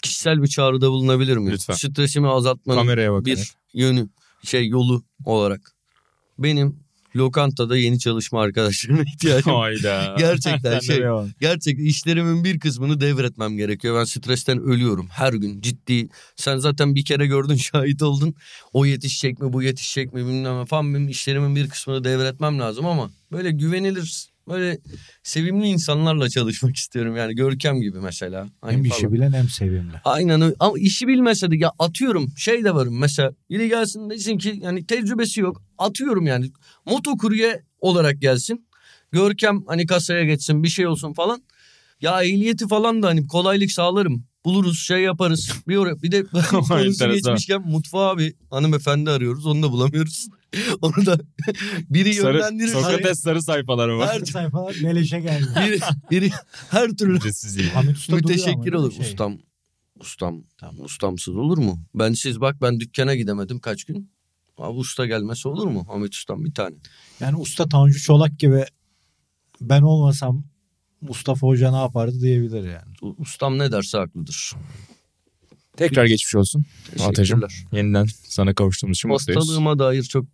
kişisel 0.00 0.42
bir 0.42 0.48
çağrıda 0.48 0.90
bulunabilir 0.90 1.36
miyim? 1.36 1.52
Lütfen. 1.52 1.74
Stresimi 1.74 2.28
azaltmanın 2.28 2.78
Kameraya 2.78 3.24
bir 3.24 3.52
yönü, 3.74 4.08
şey 4.44 4.68
yolu 4.68 5.02
olarak. 5.24 5.72
Benim 6.38 6.80
lokantada 7.16 7.76
yeni 7.76 7.98
çalışma 7.98 8.42
arkadaşlarıma 8.42 9.02
ihtiyacım 9.14 9.52
var. 9.52 9.72
Gerçekten 10.18 10.80
şey-. 10.80 11.04
Gerçekten 11.40 11.84
işlerimin 11.84 12.44
bir 12.44 12.60
kısmını 12.60 13.00
devretmem 13.00 13.56
gerekiyor. 13.56 13.98
Ben 13.98 14.04
stresten 14.04 14.58
ölüyorum 14.58 15.08
her 15.08 15.32
gün 15.32 15.60
ciddi. 15.60 16.08
Sen 16.36 16.56
zaten 16.56 16.94
bir 16.94 17.04
kere 17.04 17.26
gördün 17.26 17.54
şahit 17.72 18.02
oldun. 18.02 18.34
O 18.72 18.84
yetişecek 18.84 19.40
mi 19.40 19.52
bu 19.52 19.62
yetişecek 19.62 20.14
mi 20.14 20.26
bilmem 20.26 20.64
falan. 20.64 20.94
Benim 20.94 21.08
işlerimin 21.08 21.56
bir 21.56 21.68
kısmını 21.68 22.04
devretmem 22.04 22.58
lazım 22.58 22.86
ama 22.86 23.10
böyle 23.32 23.50
güvenilir 23.50 24.29
böyle 24.50 24.78
sevimli 25.22 25.66
insanlarla 25.66 26.28
çalışmak 26.28 26.76
istiyorum. 26.76 27.16
Yani 27.16 27.34
Görkem 27.34 27.80
gibi 27.80 28.00
mesela. 28.00 28.48
Hani 28.60 28.72
hem 28.72 28.84
falan. 28.84 28.98
işi 28.98 29.12
bilen 29.12 29.32
hem 29.32 29.48
sevimli. 29.48 30.00
Aynen. 30.04 30.54
Ama 30.60 30.78
işi 30.78 31.08
bilmese 31.08 31.50
de 31.50 31.56
ya 31.56 31.72
atıyorum 31.78 32.28
şey 32.36 32.64
de 32.64 32.74
varım 32.74 32.98
mesela. 32.98 33.32
Biri 33.50 33.68
gelsin 33.68 34.10
desin 34.10 34.38
ki 34.38 34.60
yani 34.62 34.86
tecrübesi 34.86 35.40
yok. 35.40 35.62
Atıyorum 35.78 36.26
yani 36.26 36.50
motokurye 36.86 37.62
olarak 37.80 38.20
gelsin. 38.20 38.66
Görkem 39.12 39.62
hani 39.66 39.86
kasaya 39.86 40.24
geçsin 40.24 40.62
bir 40.62 40.68
şey 40.68 40.86
olsun 40.86 41.12
falan. 41.12 41.42
Ya 42.00 42.22
ehliyeti 42.22 42.68
falan 42.68 43.02
da 43.02 43.08
hani 43.08 43.26
kolaylık 43.26 43.72
sağlarım. 43.72 44.24
Buluruz 44.44 44.78
şey 44.78 45.00
yaparız. 45.00 45.52
Bir 45.68 45.76
oraya 45.76 46.02
bir 46.02 46.12
de 46.12 46.24
konusu 46.50 47.08
geçmişken 47.12 47.62
mutfağa 47.62 48.18
bir 48.18 48.34
hanımefendi 48.50 49.10
arıyoruz. 49.10 49.46
Onu 49.46 49.62
da 49.62 49.70
bulamıyoruz. 49.72 50.28
Onu 50.82 51.06
da 51.06 51.18
biri 51.90 52.14
Sarı, 52.14 52.36
yönlendirir. 52.36 52.68
Sokrates 52.68 53.20
sarı 53.20 53.42
sayfaları 53.42 53.98
var. 53.98 54.08
Her- 54.08 54.20
Her 54.20 54.24
sayfa 54.26 54.68
leşe 54.82 55.20
geldi. 55.20 55.46
biri, 55.66 55.80
biri 56.10 56.30
her 56.70 56.88
türlü 56.90 57.18
Müteşekkir 58.08 58.72
olur. 58.72 58.92
şey? 58.92 59.00
Ustam. 59.06 59.38
Ustam. 60.00 60.42
Tamam. 60.58 60.84
Ustamsız 60.84 61.36
olur 61.36 61.58
mu? 61.58 61.82
Ben 61.94 62.12
siz 62.12 62.40
bak 62.40 62.56
ben 62.62 62.80
dükkana 62.80 63.14
gidemedim 63.14 63.58
kaç 63.58 63.84
gün. 63.84 64.10
Abi 64.58 64.78
usta 64.78 65.06
gelmesi 65.06 65.48
olur 65.48 65.66
mu? 65.66 65.86
Ahmet 65.90 66.14
Ustam 66.14 66.44
bir 66.44 66.54
tane. 66.54 66.76
Yani 67.20 67.36
usta 67.36 67.68
Tanju 67.68 67.98
Çolak 68.00 68.38
gibi 68.38 68.64
ben 69.60 69.82
olmasam 69.82 70.44
Mustafa 71.00 71.46
Hoca 71.46 71.70
ne 71.70 71.76
yapardı 71.76 72.20
diyebilir 72.20 72.64
yani. 72.64 73.14
Ustam 73.18 73.58
ne 73.58 73.72
derse 73.72 73.98
haklıdır. 73.98 74.52
Tekrar 75.76 76.04
geçmiş 76.06 76.34
olsun. 76.34 76.64
Atacığım. 77.00 77.42
Yeniden 77.72 78.06
sana 78.24 78.54
kavuştuğumuz 78.54 78.96
için 78.98 79.10
mutluyuz. 79.10 79.40
Hastalığıma 79.40 79.78
dair 79.78 80.02
çok 80.02 80.26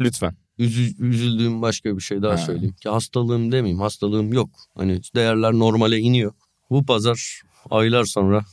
Lütfen. 0.00 0.36
üzü- 0.58 1.04
üzüldüğüm 1.08 1.62
başka 1.62 1.96
bir 1.96 2.02
şey 2.02 2.22
daha 2.22 2.32
Ha. 2.32 2.36
söyleyeyim. 2.36 2.74
Ki 2.82 2.88
hastalığım 2.88 3.52
demeyeyim. 3.52 3.80
Hastalığım 3.80 4.32
yok. 4.32 4.50
Hani 4.76 5.00
değerler 5.14 5.52
normale 5.52 5.98
iniyor. 5.98 6.32
Bu 6.70 6.84
pazar 6.86 7.40
aylar 7.70 8.04
sonra 8.04 8.44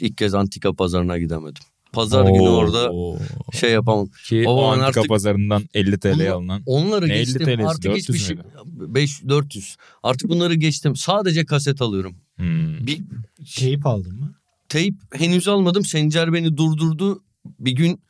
ilk 0.00 0.18
kez 0.18 0.34
antika 0.34 0.72
pazarına 0.72 1.18
gidemedim. 1.18 1.62
Pazar 1.92 2.24
günü 2.26 2.48
orada 2.48 2.90
Oo. 2.92 3.18
şey 3.52 3.72
yapamam. 3.72 4.08
Ki 4.26 4.44
O 4.46 4.64
antika 4.64 4.86
artık- 4.86 5.08
pazarından 5.08 5.64
50 5.74 5.98
TL'ye 6.00 6.14
Bunu- 6.30 6.34
alınan. 6.36 6.62
Onları 6.66 7.08
Ne 7.08 7.14
50 7.14 7.24
geçtim. 7.24 7.44
TL'si, 7.44 7.66
Artık 7.68 7.84
400 7.84 8.08
hiçbir 8.08 8.18
şey. 8.18 8.36
müydü? 8.36 8.48
5 8.94 9.22
400. 9.28 9.76
Artık 10.02 10.28
bunları 10.30 10.54
geçtim. 10.54 10.96
Sadece 10.96 11.44
kaset 11.44 11.82
alıyorum. 11.82 12.14
Hmm. 12.36 12.86
Bir 12.86 13.00
Keyif 13.46 13.86
aldın 13.86 14.20
mı? 14.20 14.34
teyp 14.68 14.94
henüz 15.12 15.48
almadım. 15.48 15.84
Sencer 15.84 16.32
beni 16.32 16.56
durdurdu. 16.56 17.22
Bir 17.58 17.72
gün 17.72 18.00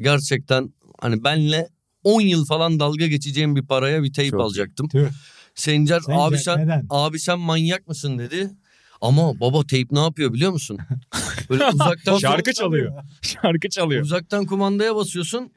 gerçekten 0.00 0.72
hani 1.00 1.24
benle 1.24 1.68
10 2.04 2.20
yıl 2.20 2.44
falan 2.44 2.80
dalga 2.80 3.06
geçeceğim 3.06 3.56
bir 3.56 3.66
paraya 3.66 4.02
bir 4.02 4.12
teyp 4.12 4.30
Çok 4.30 4.40
alacaktım. 4.40 4.88
Tüh. 4.88 5.08
Sencer 5.54 6.00
Sence 6.00 6.20
abi 6.20 6.38
sen 6.38 6.58
neden? 6.62 6.86
abi 6.90 7.18
sen 7.20 7.38
manyak 7.38 7.88
mısın 7.88 8.18
dedi. 8.18 8.50
Ama 9.00 9.40
baba 9.40 9.66
teyp 9.66 9.92
ne 9.92 10.00
yapıyor 10.00 10.32
biliyor 10.32 10.52
musun? 10.52 10.78
Böyle 11.50 11.68
uzaktan 11.72 12.18
Şarkı 12.18 12.52
çalıyor. 12.52 12.92
Şarkı 13.22 13.68
çalıyor. 13.68 14.02
uzaktan 14.02 14.46
kumandaya 14.46 14.96
basıyorsun. 14.96 15.52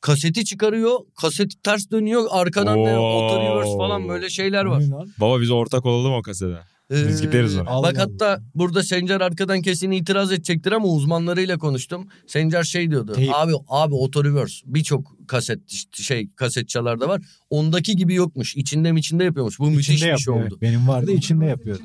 Kaseti 0.00 0.44
çıkarıyor. 0.44 0.98
Kaset 1.20 1.64
ters 1.64 1.90
dönüyor. 1.90 2.26
Arkadan 2.30 2.76
da 2.86 3.00
Oo. 3.00 3.06
auto 3.06 3.40
reverse 3.42 3.76
falan 3.78 4.08
böyle 4.08 4.30
şeyler 4.30 4.64
var. 4.64 4.80
Ne? 4.80 4.94
Baba 5.20 5.40
biz 5.40 5.50
ortak 5.50 5.86
olalım 5.86 6.12
o 6.12 6.22
kasede. 6.22 6.58
Biz 6.90 7.22
gideriz 7.22 7.56
ona. 7.56 7.70
Allah 7.70 7.86
Bak 7.86 7.98
hatta 7.98 8.42
burada 8.54 8.82
Sencer 8.82 9.20
arkadan 9.20 9.62
kesin 9.62 9.90
itiraz 9.90 10.32
edecektir 10.32 10.72
ama 10.72 10.88
uzmanlarıyla 10.88 11.58
konuştum. 11.58 12.08
Sencer 12.26 12.62
şey 12.62 12.90
diyordu. 12.90 13.12
Teyp. 13.12 13.30
Abi 13.34 13.52
abi 13.68 13.94
auto 13.94 14.24
reverse 14.24 14.54
birçok 14.66 15.16
kaset 15.28 15.60
şey 15.92 16.28
kasetçalarda 16.36 17.08
var. 17.08 17.22
Ondaki 17.50 17.96
gibi 17.96 18.14
yokmuş. 18.14 18.56
İçinde 18.56 18.92
mi 18.92 19.00
içinde 19.00 19.24
yapıyormuş. 19.24 19.58
Bu 19.58 19.70
müthiş 19.70 19.88
İçinde 19.88 19.96
bir 19.96 20.00
şey 20.00 20.10
yapıyor. 20.10 20.36
oldu. 20.36 20.44
evet. 20.50 20.62
Benim 20.62 20.88
vardı 20.88 21.12
içinde 21.12 21.46
yapıyordu. 21.46 21.82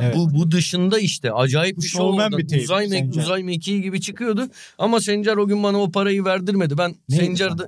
Evet. 0.00 0.16
Bu 0.16 0.34
bu 0.34 0.50
dışında 0.50 0.98
işte 0.98 1.32
acayip 1.32 1.76
bir 1.76 1.82
şey 1.82 2.00
oldu. 2.00 2.38
Bir 2.38 2.62
uzay, 2.62 2.84
me- 2.86 2.88
Sencer. 2.88 3.22
uzay 3.22 3.42
mekiği 3.42 3.82
gibi 3.82 4.00
çıkıyordu. 4.00 4.48
Ama 4.78 5.00
Sencer 5.00 5.36
o 5.36 5.46
gün 5.46 5.62
bana 5.62 5.78
o 5.78 5.90
parayı 5.90 6.24
verdirmedi. 6.24 6.78
Ben 6.78 6.94
Sencer'de 7.10 7.62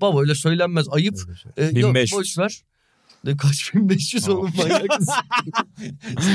baba 0.00 0.20
öyle 0.20 0.34
söylenmez 0.34 0.86
ayıp. 0.90 1.14
Öyle 1.28 1.38
şey. 1.38 1.52
Ee, 1.56 1.64
yok 1.64 1.74
1500. 1.74 2.18
boş 2.20 2.38
ver. 2.38 2.62
De 3.26 3.36
kaç 3.36 3.74
1500 3.74 4.24
Tamam. 4.24 4.40
oğlum 4.40 4.50
manyak 4.58 4.98
mısın? 5.00 5.14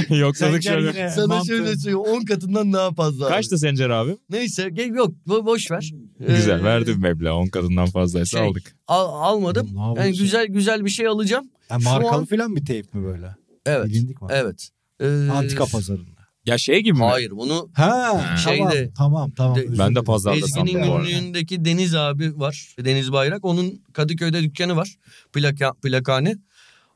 Yoksa 0.15 0.61
şöyle. 0.61 1.09
Sana 1.09 1.25
mantığı- 1.33 1.45
şöyle 1.47 1.75
söyleyeyim 1.75 1.99
10 1.99 2.25
katından 2.25 2.73
daha 2.73 2.91
fazla. 2.93 3.25
abi. 3.25 3.33
Kaçtı 3.33 3.57
Sencer 3.57 3.89
abi? 3.89 4.17
Neyse 4.29 4.69
yok 4.93 5.11
bo- 5.27 5.45
boş 5.45 5.71
ver. 5.71 5.91
Güzel 6.19 6.59
Ee, 6.59 6.63
verdi 6.63 6.87
bir 6.91 7.01
meblağ. 7.01 7.35
10 7.35 7.47
kadından 7.47 7.85
fazlaysa 7.85 8.37
şey, 8.37 8.47
aldık. 8.47 8.75
al- 8.87 9.33
almadım. 9.33 9.69
Ne? 9.73 10.01
Yani 10.01 10.17
güzel 10.17 10.47
güzel 10.47 10.85
bir 10.85 10.89
şey 10.89 11.07
alacağım. 11.07 11.45
Şu 11.79 11.83
markalı 11.83 12.11
an- 12.19 12.25
falan 12.25 12.55
bir 12.55 12.65
teyp 12.65 12.93
mi 12.93 13.03
böyle? 13.05 13.35
Evet. 13.65 13.85
Bilindik 13.85 14.21
mi? 14.21 14.27
Evet. 14.31 14.69
Ee, 14.99 15.07
Antika 15.31 15.65
pazarında. 15.65 16.19
Ya 16.45 16.57
şey 16.57 16.79
gibi 16.83 16.97
mi? 16.97 17.03
Hayır 17.05 17.31
bunu 17.31 17.69
Ha, 17.73 18.35
Şeyde- 18.43 18.91
tamam 18.97 19.31
tamam 19.31 19.31
tamam. 19.31 19.55
De- 19.57 19.77
Ben 19.79 19.95
de 19.95 20.01
pazarda 20.01 20.37
Ezgi'nin 20.37 20.65
sandım 20.73 20.87
bu 20.89 20.93
arada. 20.95 21.09
günlüğündeki 21.09 21.65
Deniz 21.65 21.95
abi 21.95 22.39
var. 22.39 22.75
Deniz 22.85 23.11
Bayrak. 23.11 23.45
Onun 23.45 23.81
Kadıköy'de 23.93 24.41
dükkanı 24.43 24.75
var. 24.75 24.95
Plaka, 25.33 25.73
plakane. 25.73 26.35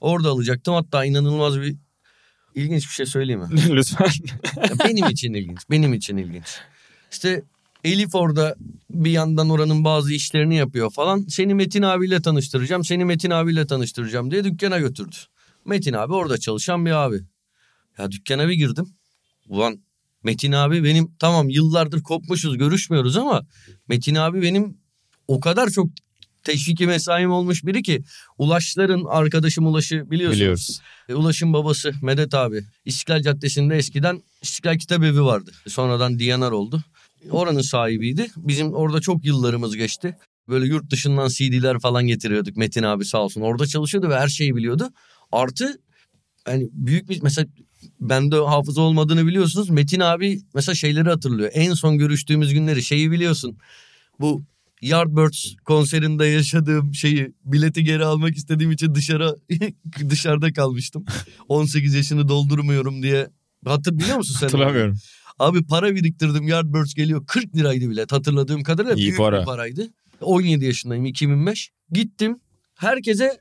Orada 0.03 0.29
alacaktım. 0.29 0.73
Hatta 0.73 1.05
inanılmaz 1.05 1.61
bir 1.61 1.75
ilginç 2.55 2.83
bir 2.83 2.93
şey 2.93 3.05
söyleyeyim 3.05 3.41
mi? 3.41 3.47
Lütfen. 3.69 4.09
Benim 4.85 5.09
için 5.09 5.33
ilginç. 5.33 5.59
Benim 5.69 5.93
için 5.93 6.17
ilginç. 6.17 6.45
İşte 7.11 7.43
Elif 7.83 8.15
orada 8.15 8.55
bir 8.89 9.11
yandan 9.11 9.49
oranın 9.49 9.83
bazı 9.83 10.13
işlerini 10.13 10.55
yapıyor 10.55 10.91
falan. 10.91 11.25
Seni 11.29 11.53
Metin 11.53 11.81
abiyle 11.81 12.21
tanıştıracağım. 12.21 12.83
Seni 12.83 13.05
Metin 13.05 13.29
abiyle 13.29 13.67
tanıştıracağım 13.67 14.31
diye 14.31 14.43
dükkana 14.43 14.79
götürdü. 14.79 15.15
Metin 15.65 15.93
abi 15.93 16.13
orada 16.13 16.37
çalışan 16.37 16.85
bir 16.85 16.91
abi. 16.91 17.21
Ya 17.97 18.11
dükkana 18.11 18.47
bir 18.47 18.53
girdim. 18.53 18.85
Ulan 19.47 19.79
Metin 20.23 20.51
abi 20.51 20.83
benim 20.83 21.15
tamam 21.19 21.49
yıllardır 21.49 22.03
kopmuşuz 22.03 22.57
görüşmüyoruz 22.57 23.17
ama 23.17 23.41
Metin 23.87 24.15
abi 24.15 24.41
benim 24.41 24.77
o 25.27 25.39
kadar 25.39 25.69
çok 25.69 25.89
teşviki 26.43 26.87
mesaim 26.87 27.31
olmuş 27.31 27.65
biri 27.65 27.83
ki 27.83 28.03
Ulaşların 28.37 29.03
arkadaşım 29.07 29.67
Ulaş'ı 29.67 30.11
biliyorsunuz. 30.11 30.39
Biliyoruz. 30.39 30.81
E, 31.09 31.13
Ulaş'ın 31.13 31.53
babası 31.53 31.91
Medet 32.01 32.33
abi. 32.33 32.63
İstiklal 32.85 33.21
Caddesi'nde 33.21 33.75
eskiden 33.75 34.23
İstiklal 34.41 34.77
Kitap 34.77 35.03
Evi 35.03 35.23
vardı. 35.23 35.51
Sonradan 35.67 36.19
Diyanar 36.19 36.51
oldu. 36.51 36.83
Oranın 37.31 37.61
sahibiydi. 37.61 38.27
Bizim 38.37 38.73
orada 38.73 39.01
çok 39.01 39.25
yıllarımız 39.25 39.75
geçti. 39.75 40.17
Böyle 40.49 40.65
yurt 40.65 40.91
dışından 40.91 41.27
CD'ler 41.27 41.79
falan 41.79 42.07
getiriyorduk 42.07 42.57
Metin 42.57 42.83
abi 42.83 43.05
sağ 43.05 43.21
olsun. 43.21 43.41
Orada 43.41 43.67
çalışıyordu 43.67 44.09
ve 44.09 44.19
her 44.19 44.27
şeyi 44.27 44.55
biliyordu. 44.55 44.89
Artı 45.31 45.79
yani 46.47 46.69
büyük 46.71 47.09
bir 47.09 47.21
mesela 47.21 47.47
bende 47.99 48.35
hafıza 48.35 48.81
olmadığını 48.81 49.27
biliyorsunuz. 49.27 49.69
Metin 49.69 49.99
abi 49.99 50.41
mesela 50.53 50.75
şeyleri 50.75 51.09
hatırlıyor. 51.09 51.51
En 51.53 51.73
son 51.73 51.97
görüştüğümüz 51.97 52.53
günleri 52.53 52.83
şeyi 52.83 53.11
biliyorsun. 53.11 53.57
Bu 54.19 54.43
Yardbirds 54.83 55.55
konserinde 55.65 56.25
yaşadığım 56.25 56.93
şeyi 56.95 57.33
bileti 57.45 57.83
geri 57.83 58.05
almak 58.05 58.35
istediğim 58.37 58.71
için 58.71 58.95
dışarı 58.95 59.35
dışarıda 60.09 60.53
kalmıştım. 60.53 61.05
18 61.47 61.93
yaşını 61.93 62.27
doldurmuyorum 62.27 63.03
diye. 63.03 63.27
Hatır 63.65 63.97
biliyor 63.97 64.17
musun 64.17 64.35
sen? 64.39 64.47
Hatırlamıyorum. 64.47 64.97
Abi 65.39 65.65
para 65.65 65.95
biriktirdim 65.95 66.47
Yardbirds 66.47 66.93
geliyor 66.93 67.25
40 67.27 67.55
liraydı 67.55 67.89
bilet 67.89 68.11
hatırladığım 68.11 68.63
kadarıyla 68.63 68.95
İyi 68.95 69.01
büyük 69.03 69.17
para. 69.17 69.39
bir 69.41 69.45
paraydı. 69.45 69.89
17 70.21 70.65
yaşındayım 70.65 71.05
2005. 71.05 71.71
Gittim 71.91 72.39
herkese 72.75 73.39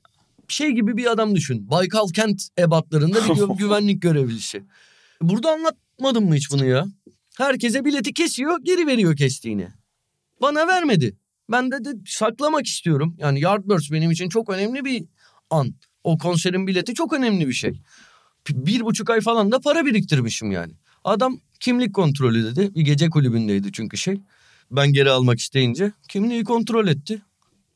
şey 0.48 0.70
gibi 0.70 0.96
bir 0.96 1.10
adam 1.12 1.36
düşün. 1.36 1.70
Baykal 1.70 2.08
kent 2.08 2.42
ebatlarında 2.58 3.24
bir 3.24 3.28
gü- 3.28 3.56
güvenlik 3.58 4.02
görevlisi. 4.02 4.62
Burada 5.22 5.50
anlatmadım 5.52 6.28
mı 6.28 6.34
hiç 6.34 6.50
bunu 6.52 6.64
ya? 6.64 6.86
Herkese 7.38 7.84
bileti 7.84 8.12
kesiyor 8.14 8.58
geri 8.62 8.86
veriyor 8.86 9.16
kestiğini. 9.16 9.68
Bana 10.40 10.66
vermedi. 10.66 11.16
Ben 11.52 11.70
de, 11.70 11.84
de 11.84 11.90
saklamak 12.06 12.66
istiyorum. 12.66 13.16
Yani 13.18 13.40
Yardbirds 13.40 13.92
benim 13.92 14.10
için 14.10 14.28
çok 14.28 14.50
önemli 14.50 14.84
bir 14.84 15.04
an. 15.50 15.74
O 16.04 16.18
konserin 16.18 16.66
bileti 16.66 16.94
çok 16.94 17.12
önemli 17.12 17.48
bir 17.48 17.52
şey. 17.52 17.80
Bir 18.50 18.80
buçuk 18.80 19.10
ay 19.10 19.20
falan 19.20 19.52
da 19.52 19.60
para 19.60 19.86
biriktirmişim 19.86 20.50
yani. 20.50 20.72
Adam 21.04 21.40
kimlik 21.60 21.94
kontrolü 21.94 22.44
dedi. 22.44 22.74
Bir 22.74 22.80
gece 22.80 23.10
kulübündeydi 23.10 23.72
çünkü 23.72 23.96
şey. 23.96 24.20
Ben 24.70 24.92
geri 24.92 25.10
almak 25.10 25.38
isteyince 25.38 25.92
kimliği 26.08 26.44
kontrol 26.44 26.88
etti. 26.88 27.22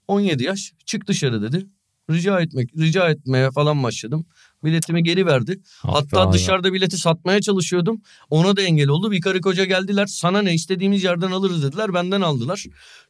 17 0.08 0.44
yaş 0.44 0.72
çık 0.84 1.06
dışarı 1.06 1.42
dedi. 1.42 1.66
Rica 2.10 2.40
etmek, 2.40 2.76
rica 2.78 3.08
etmeye 3.10 3.50
falan 3.50 3.82
başladım. 3.82 4.26
Biletimi 4.66 5.02
geri 5.02 5.26
verdi. 5.26 5.60
Hatta 5.82 6.20
Hatta 6.20 6.32
dışarıda 6.32 6.72
bileti 6.72 6.98
satmaya 6.98 7.40
çalışıyordum. 7.40 8.02
Ona 8.30 8.56
da 8.56 8.62
engel 8.62 8.88
oldu. 8.88 9.10
Bir 9.10 9.20
karı 9.20 9.40
koca 9.40 9.64
geldiler. 9.64 10.06
Sana 10.06 10.42
ne 10.42 10.54
istediğimiz 10.54 11.04
yerden 11.04 11.30
alırız 11.30 11.62
dediler. 11.62 11.94
Benden 11.94 12.20
aldılar. 12.20 12.64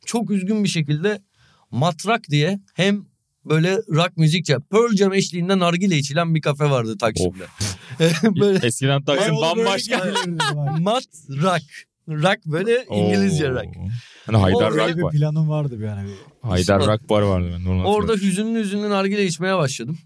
Çok 0.05 0.31
üzgün 0.31 0.65
bir 0.65 0.69
şekilde 0.69 1.21
Matrak 1.71 2.31
diye 2.31 2.61
hem 2.75 3.05
böyle 3.45 3.77
rock 3.77 4.17
müzikçe 4.17 4.57
Pearl 4.71 4.97
Jam 4.97 5.13
eşliğinde 5.15 5.59
nargile 5.59 5.97
içilen 5.97 6.35
bir 6.35 6.41
kafe 6.41 6.65
vardı 6.71 6.99
Taksim'de. 6.99 7.45
böyle 8.41 8.67
Eskiden 8.67 9.03
Taksim 9.05 9.35
bambaşka. 9.37 9.97
gelirdi 9.99 10.39
bak. 10.55 10.79
mat 10.81 11.05
rock. 11.43 11.63
Rock 12.09 12.39
böyle 12.47 12.87
İngilizce 12.91 13.51
Oo. 13.51 13.55
rock. 13.55 13.67
Hani 14.27 14.37
Haydar 14.37 14.57
Orada 14.71 14.89
Rock 14.89 14.97
bir 14.97 15.03
var. 15.03 15.13
planım 15.13 15.49
vardı 15.49 15.81
bir 15.81 15.87
hani. 15.87 16.11
Haydar 16.43 16.87
Rock 16.87 17.09
Bar 17.11 17.23
vardı 17.23 17.51
ben. 17.59 17.67
Orada 17.85 18.13
hüzünlü 18.13 18.61
hüzünlü 18.61 18.91
nargile 18.91 19.25
içmeye 19.27 19.57
başladım. 19.57 19.99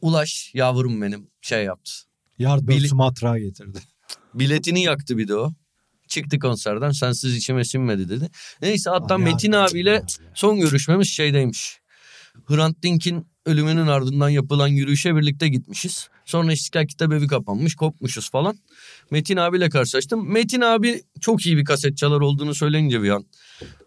Ulaş 0.00 0.50
yavrum 0.54 1.02
benim 1.02 1.30
şey 1.40 1.64
yaptı. 1.64 1.92
Yardbirds 2.38 2.84
Bili- 2.84 2.94
matrağı 2.94 3.38
getirdi. 3.38 3.78
Biletini 4.34 4.82
yaktı 4.82 5.18
bir 5.18 5.28
de 5.28 5.34
o. 5.36 5.52
Çıktı 6.08 6.38
konserden 6.38 6.90
sensiz 6.90 7.36
içime 7.36 7.64
sinmedi 7.64 8.08
dedi. 8.08 8.30
Neyse 8.62 8.90
hatta 8.90 9.14
Abi 9.14 9.22
Metin 9.22 9.52
Yardbirds 9.52 9.72
abiyle 9.72 10.02
son 10.34 10.60
görüşmemiz 10.60 11.08
şeydeymiş. 11.08 11.80
Hrant 12.46 12.82
Dink'in 12.82 13.26
ölümünün 13.46 13.86
ardından 13.86 14.28
yapılan 14.28 14.68
yürüyüşe 14.68 15.16
birlikte 15.16 15.48
gitmişiz. 15.48 16.08
Sonra 16.24 16.52
İstiklal 16.52 16.86
Kitap 16.86 17.12
Evi 17.12 17.26
kapanmış, 17.26 17.74
kopmuşuz 17.74 18.30
falan. 18.30 18.58
Metin 19.10 19.36
abiyle 19.36 19.68
karşılaştım. 19.70 20.32
Metin 20.32 20.60
abi 20.60 21.02
çok 21.20 21.46
iyi 21.46 21.56
bir 21.56 21.64
kaset 21.64 21.96
çalar 21.96 22.20
olduğunu 22.20 22.54
söyleyince 22.54 23.02
bir 23.02 23.10
an. 23.10 23.24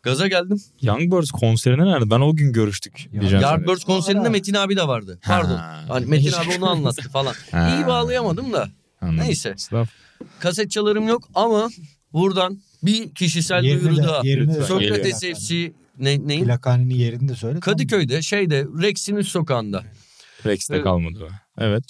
Gaza 0.04 0.28
geldim. 0.28 0.62
Youngbirds 0.82 1.32
konserine 1.32 1.86
nerede? 1.86 2.10
Ben 2.10 2.20
o 2.20 2.36
gün 2.36 2.54
görüştük. 2.54 3.10
Yardbirds 3.42 3.84
konserinde 3.84 4.28
Aa. 4.28 4.32
Metin 4.32 4.54
abi 4.54 4.75
de 4.75 4.88
vardı. 4.88 5.20
Pardon. 5.25 5.56
Ha. 5.56 5.84
Hani 5.88 6.06
Metin 6.06 6.32
abi 6.34 6.50
onu 6.58 6.70
anlattı 6.70 7.10
falan. 7.10 7.34
Ha. 7.51 7.75
İyi 7.78 7.88
bağlayamadım 7.88 8.54
da. 8.54 8.70
Anladım. 9.01 9.20
Neyse. 9.28 9.50
Estağfurullah. 9.50 9.88
Kaset 10.39 10.72
çalarım 10.72 11.08
yok 11.08 11.30
ama 11.36 11.70
buradan 12.13 12.62
bir 12.84 13.13
kişisel 13.13 13.63
Yerini 13.63 13.82
duyuru 13.82 13.98
de- 13.98 14.04
daha. 14.04 14.22
yerini 14.24 14.48
de 14.48 14.60
Lütfen. 14.60 14.66
söyle. 14.68 14.88
Sokrates. 14.88 15.20
FC 15.39 15.72
ne, 16.00 16.27
neyin? 16.27 16.46
Plakhanenin 16.46 16.96
yerini 16.96 17.29
de 17.29 17.36
söyle. 17.36 17.60
tamam? 17.60 17.77
Kadıköy'de 17.77 18.22
şeyde 18.22 18.65
Rex'in 18.82 19.15
üst 19.15 19.29
sokağında. 19.32 19.84
Rex'te 20.46 20.74
Evet. 20.75 20.84
kalmadı 20.84 21.20
o. 21.24 21.29
Evet. 21.63 21.84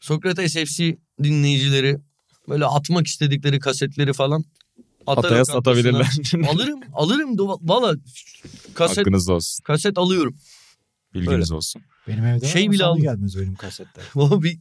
Sokrates 0.00 0.54
FC 0.54 0.96
dinleyicileri 1.22 1.96
böyle 2.48 2.64
atmak 2.64 3.06
istedikleri 3.06 3.58
kasetleri 3.60 4.12
falan 4.12 4.44
Ataya 5.06 5.44
satabilirler. 5.44 6.06
alırım 6.48 6.80
alırım 6.92 7.38
valla 7.62 7.94
kaset 8.74 8.98
Hakkınız 8.98 9.28
olsun. 9.28 9.62
kaset 9.64 9.98
alıyorum. 9.98 10.36
Bilginiz 11.14 11.52
olsun. 11.52 11.82
Benim 12.08 12.24
evde 12.26 12.46
Şey 12.46 12.70
bile 12.70 12.84
aldım. 12.84 13.02
gelmez 13.02 13.36
benim 13.40 13.54
kasetler. 13.54 14.04
O 14.14 14.42
bir 14.42 14.58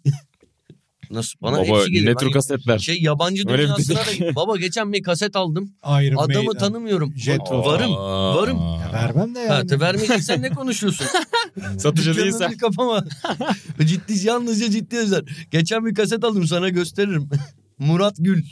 Nasıl? 1.15 1.39
Bana 1.41 1.57
Baba 1.57 1.65
hepsi 1.79 1.91
geliyor. 1.91 2.13
ne 2.13 2.17
tür 2.19 2.25
Ben 2.25 2.31
kasetler? 2.31 2.79
Şey 2.79 3.01
yabancı 3.01 3.43
Öyle 3.49 3.63
dünyasına 3.63 3.97
da... 3.97 4.35
Baba 4.35 4.57
geçen 4.57 4.93
bir 4.93 5.03
kaset 5.03 5.35
aldım. 5.35 5.73
Iron 5.85 6.17
Adamı 6.17 6.45
Maiden. 6.45 6.59
tanımıyorum. 6.59 7.13
Jetro. 7.17 7.65
Varım. 7.65 7.95
Varım. 8.35 8.57
Ya 8.57 8.89
vermem 8.93 9.35
de 9.35 9.39
yani. 9.39 9.49
Ha, 9.49 9.65
te 9.65 9.79
vermeyeceksen 9.79 10.41
ne 10.41 10.49
konuşuyorsun? 10.49 11.07
Satıcı 11.77 12.17
değilsen. 12.17 12.51
bir 12.51 12.57
kapama. 12.57 13.03
ciddi 13.85 14.27
yalnızca 14.27 14.69
ciddi 14.69 14.97
özel. 14.97 15.21
Geçen 15.51 15.85
bir 15.85 15.95
kaset 15.95 16.23
aldım 16.23 16.47
sana 16.47 16.69
gösteririm. 16.69 17.29
Murat 17.79 18.15
Gül. 18.19 18.43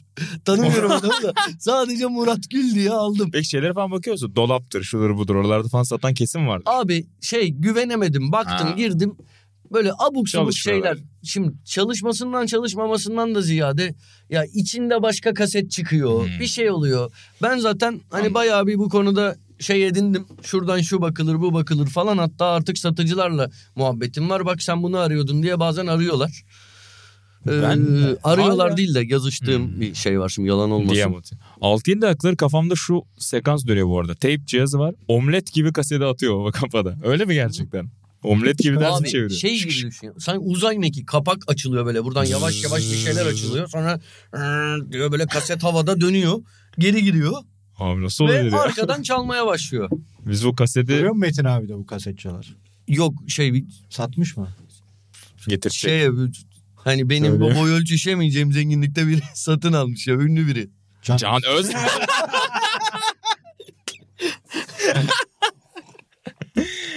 Tanımıyorum 0.45 0.91
adamı 0.91 1.23
da. 1.23 1.33
Sadece 1.59 2.05
Murat 2.05 2.39
Gül 2.49 2.75
diye 2.75 2.91
aldım. 2.91 3.29
Peki 3.33 3.49
şeylere 3.49 3.73
falan 3.73 3.91
bakıyorsun. 3.91 4.35
Dolaptır, 4.35 4.83
şudur 4.83 5.17
budur. 5.17 5.35
Oralarda 5.35 5.67
falan 5.67 5.83
satan 5.83 6.13
kesim 6.13 6.47
vardır. 6.47 6.63
Abi 6.65 7.05
şey 7.21 7.49
güvenemedim. 7.49 8.31
Baktım 8.31 8.67
Ha. 8.67 8.73
girdim. 8.77 9.17
Böyle 9.73 9.91
abuk 9.99 10.29
sabuk 10.29 10.53
şeyler. 10.53 10.97
Şimdi 11.23 11.53
çalışmasından 11.65 12.45
çalışmamasından 12.45 13.35
da 13.35 13.41
ziyade 13.41 13.95
ya 14.29 14.45
içinde 14.53 15.01
başka 15.01 15.33
kaset 15.33 15.71
çıkıyor. 15.71 16.25
Hmm. 16.27 16.39
Bir 16.39 16.47
şey 16.47 16.71
oluyor. 16.71 17.11
Ben 17.41 17.57
zaten 17.57 17.91
hani 18.09 18.19
Anladım. 18.19 18.33
bayağı 18.33 18.67
bir 18.67 18.77
bu 18.77 18.89
konuda 18.89 19.35
şey 19.59 19.87
edindim. 19.87 20.25
Şuradan 20.43 20.81
şu 20.81 21.01
bakılır 21.01 21.41
bu 21.41 21.53
bakılır 21.53 21.87
falan. 21.87 22.17
Hatta 22.17 22.45
artık 22.45 22.77
satıcılarla 22.77 23.49
muhabbetim 23.75 24.29
var. 24.29 24.45
Bak 24.45 24.61
sen 24.61 24.83
bunu 24.83 24.97
arıyordun 24.97 25.43
diye 25.43 25.59
bazen 25.59 25.87
arıyorlar. 25.87 26.43
Ee, 27.47 27.61
Ben 27.61 27.85
de- 27.85 28.17
arıyorlar 28.23 28.67
Hala- 28.67 28.77
değil 28.77 28.93
de 28.95 29.03
yazıştığım 29.07 29.67
Hmm. 29.73 29.81
bir 29.81 29.93
şey 29.95 30.19
var 30.19 30.29
şimdi 30.29 30.49
yalan 30.49 30.71
olmasın. 30.71 30.93
Diyemoti. 30.95 31.35
6-7 31.61 32.01
dakikaları 32.01 32.37
kafamda 32.37 32.75
şu 32.75 33.03
sekans 33.17 33.67
dönüyor 33.67 33.87
bu 33.87 33.99
arada. 33.99 34.15
Tape 34.15 34.45
cihazı 34.45 34.79
var. 34.79 34.95
Omlet 35.07 35.53
gibi 35.53 35.73
kaseti 35.73 36.05
atıyor 36.05 36.47
o 36.47 36.51
kafada. 36.51 36.97
Öyle 37.03 37.25
mi 37.25 37.33
gerçekten? 37.33 37.89
Omlet 38.23 38.57
gibi 38.57 38.79
ders 38.79 39.01
mi 39.01 39.09
çeviriyor? 39.09 39.39
şey 39.39 39.59
gibi 39.59 39.69
düşün. 39.69 39.91
Sen 40.19 40.37
uzay 40.41 40.77
mekiği 40.77 41.05
kapak 41.05 41.37
açılıyor 41.47 41.85
böyle 41.85 42.03
buradan 42.03 42.25
yavaş 42.25 42.63
yavaş 42.63 42.91
bir 42.91 42.97
şeyler 42.97 43.25
açılıyor. 43.25 43.67
Sonra 43.69 43.99
diyor 44.91 45.11
böyle 45.11 45.27
kaset 45.27 45.63
havada 45.63 46.01
dönüyor. 46.01 46.39
Geri 46.79 47.03
gidiyor 47.03 47.33
Abi 47.77 48.03
nasıl 48.03 48.23
oluyor 48.23 48.45
ve 48.45 48.49
ya? 48.49 48.61
arkadan 48.61 49.01
çalmaya 49.01 49.47
başlıyor. 49.47 49.89
Biz 50.25 50.45
bu 50.45 50.55
kaseti 50.55 50.87
Görüyor 50.87 51.09
musun 51.09 51.19
Metin 51.19 51.45
abi 51.45 51.69
de 51.69 51.73
bu 51.77 51.85
kaset 51.85 52.19
çalar? 52.19 52.55
Yok 52.87 53.13
şey 53.27 53.53
bir 53.53 53.65
Satmış 53.89 54.37
mı? 54.37 54.47
getirecek. 55.47 55.81
şey. 55.81 56.07
Hani 56.75 57.09
benim 57.09 57.37
Söyle. 57.39 57.55
bu 57.55 57.59
boy 57.59 57.71
ölçüşemeyeceğim 57.71 58.51
zenginlikte 58.53 59.07
biri 59.07 59.21
satın 59.33 59.73
almış 59.73 60.07
ya 60.07 60.15
ünlü 60.15 60.47
biri. 60.47 60.69
Can, 61.01 61.17
Can 61.17 61.41
Öz. 61.57 61.71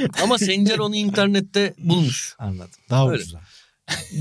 Ama 0.22 0.38
Sencer 0.38 0.78
onu 0.78 0.96
internette 0.96 1.74
bulmuş. 1.78 2.34
Anladım. 2.38 2.70
Daha 2.90 3.10
Öyle. 3.10 3.22
ucuza. 3.22 3.40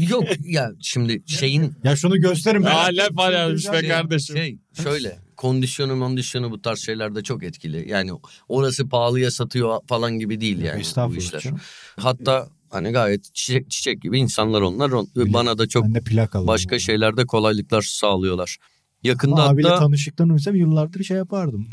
Yok 0.10 0.24
ya 0.46 0.72
şimdi 0.82 1.24
şeyin 1.26 1.74
Ya 1.84 1.96
şunu 1.96 2.20
gösterin. 2.22 2.64
laf 2.64 3.12
var 3.12 3.32
yazmış 3.34 3.72
be 3.72 3.80
şey, 3.80 3.90
kardeşim. 3.90 4.36
şey 4.38 4.58
şöyle 4.84 5.20
kondisyonu 5.38 6.00
kondisyonu 6.00 6.52
bu 6.52 6.62
tarz 6.62 6.80
şeylerde 6.80 7.24
çok 7.24 7.44
etkili. 7.44 7.90
Yani 7.90 8.12
orası 8.50 8.90
pahalıya 8.90 9.32
satıyor 9.32 9.80
falan 9.88 10.20
gibi 10.20 10.42
değil 10.42 10.62
yani 10.62 10.84
bu 11.10 11.16
işler. 11.16 11.40
canım. 11.40 11.60
Hatta 12.00 12.48
hani 12.70 12.92
gayet 12.92 13.34
çiçek, 13.36 13.70
çiçek 13.72 14.02
gibi 14.02 14.20
insanlar 14.20 14.62
onlar. 14.62 14.92
On- 14.92 15.10
Bana 15.16 15.58
da 15.58 15.68
çok 15.68 15.86
plak 16.06 16.34
başka 16.34 16.80
şeylerde 16.80 17.26
kolaylıklar 17.26 17.82
sağlıyorlar. 17.82 18.58
Yakında 19.04 19.36
Ama 19.36 19.44
abiyle 19.50 19.68
hatta 19.68 19.80
tanışıklarını 19.80 20.36
bilsem 20.36 20.56
yıllardır 20.56 21.04
şey 21.04 21.18
yapardım. 21.18 21.68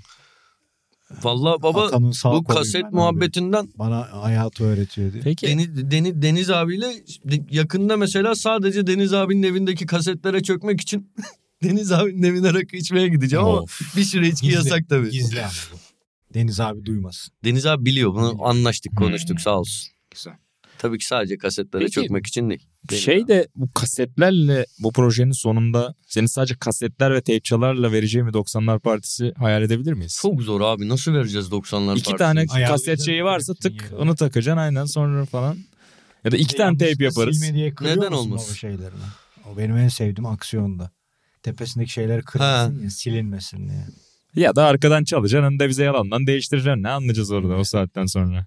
Valla 1.23 1.63
baba 1.63 2.13
sağ 2.13 2.33
bu 2.33 2.45
kaset 2.45 2.83
ben 2.83 2.89
abi. 2.89 2.95
muhabbetinden 2.97 3.69
Bana 3.79 4.23
hayatı 4.23 4.65
öğretiyor 4.65 5.13
diye. 5.13 5.23
Peki. 5.23 5.47
Deniz, 5.47 5.91
Deniz, 5.91 6.23
Deniz 6.23 6.51
abiyle 6.51 6.93
yakında 7.51 7.97
mesela 7.97 8.35
sadece 8.35 8.87
Deniz 8.87 9.13
abinin 9.13 9.43
evindeki 9.43 9.87
kasetlere 9.87 10.43
çökmek 10.43 10.81
için 10.81 11.13
Deniz 11.65 11.93
abinin 11.93 12.23
evine 12.23 12.55
rakı 12.55 12.77
içmeye 12.77 13.09
gideceğim 13.09 13.45
ama 13.45 13.59
Of. 13.61 13.97
bir 13.97 14.03
süre 14.05 14.29
içki 14.29 14.47
Gizli, 14.47 14.57
yasak 14.57 14.89
tabii. 14.89 15.11
Gizli 15.11 15.41
ama 15.43 15.51
bu. 15.73 15.77
Deniz 16.35 16.61
abi 16.61 16.85
duymasın. 16.85 17.35
Deniz 17.45 17.67
abi 17.67 17.85
biliyor 17.87 18.15
bunu 18.15 18.45
anlaştık 18.45 18.97
konuştuk 18.97 19.31
Hmm. 19.31 19.39
sağ 19.39 19.59
olsun. 19.59 19.93
Güzel. 20.11 20.33
Tabii 20.79 20.99
ki 20.99 21.07
sadece 21.07 21.39
kasetlere 21.39 21.85
Peki, 21.85 21.93
çökmek 21.93 22.27
için 22.27 22.51
değil. 22.51 22.67
Deniz 22.91 23.03
Şey 23.03 23.29
de 23.29 23.49
bu 23.55 23.73
kasetlerle 23.73 24.67
bu 24.79 24.93
projenin 24.93 25.33
sonunda 25.33 25.95
senin 26.07 26.27
sadece 26.27 26.55
kasetler 26.55 27.15
ve 27.15 27.23
teypçalarla 27.23 27.93
vereceğim 27.93 28.27
bir 28.27 28.33
90'lar 28.33 28.81
partisi 28.81 29.33
hayal 29.39 29.63
edebilir 29.63 29.93
miyiz? 29.93 30.19
Çok 30.23 30.43
zor 30.43 30.61
abi 30.61 30.89
nasıl 30.89 31.13
vereceğiz 31.15 31.49
90'lar 31.49 31.99
İki 31.99 32.11
partisini? 32.11 32.47
tane 32.47 32.67
kaset 32.67 33.01
şeyi 33.01 33.25
varsa 33.25 33.55
tık 33.55 33.83
yere. 33.83 33.97
onu 33.97 34.15
takacaksın 34.15 34.59
aynen 34.59 34.85
sonra 34.85 35.25
falan. 35.25 35.59
Ya 36.25 36.33
da 36.33 36.37
iki 36.37 36.57
tane 36.57 36.67
Yanlışlıkla 36.67 36.87
teyp 36.87 37.01
yaparız. 37.01 37.51
Neden 37.81 38.13
olmasın? 38.13 38.53
O 38.53 38.55
şeylerini. 38.55 39.03
O 39.53 39.57
benim 39.57 39.77
en 39.77 39.89
sevdiğim 39.89 40.27
aksiyonda. 40.27 40.91
Tepesindeki 41.43 41.93
şeyleri 41.93 42.23
kırmasın 42.23 42.83
ya 42.83 42.91
silinmesin 42.91 43.69
diye. 43.69 43.87
Ya 44.37 44.57
da 44.57 44.65
arkadan 44.65 45.05
çalacaksın 45.05 45.49
onu 45.49 45.59
da 45.59 45.69
bize 45.69 45.85
yalandan 45.85 46.27
değiştireceksin. 46.27 46.83
Ne 46.83 46.89
anlayacağız 46.89 47.31
orada 47.31 47.55
o 47.55 47.65
saatten 47.65 48.07
sonra. 48.07 48.47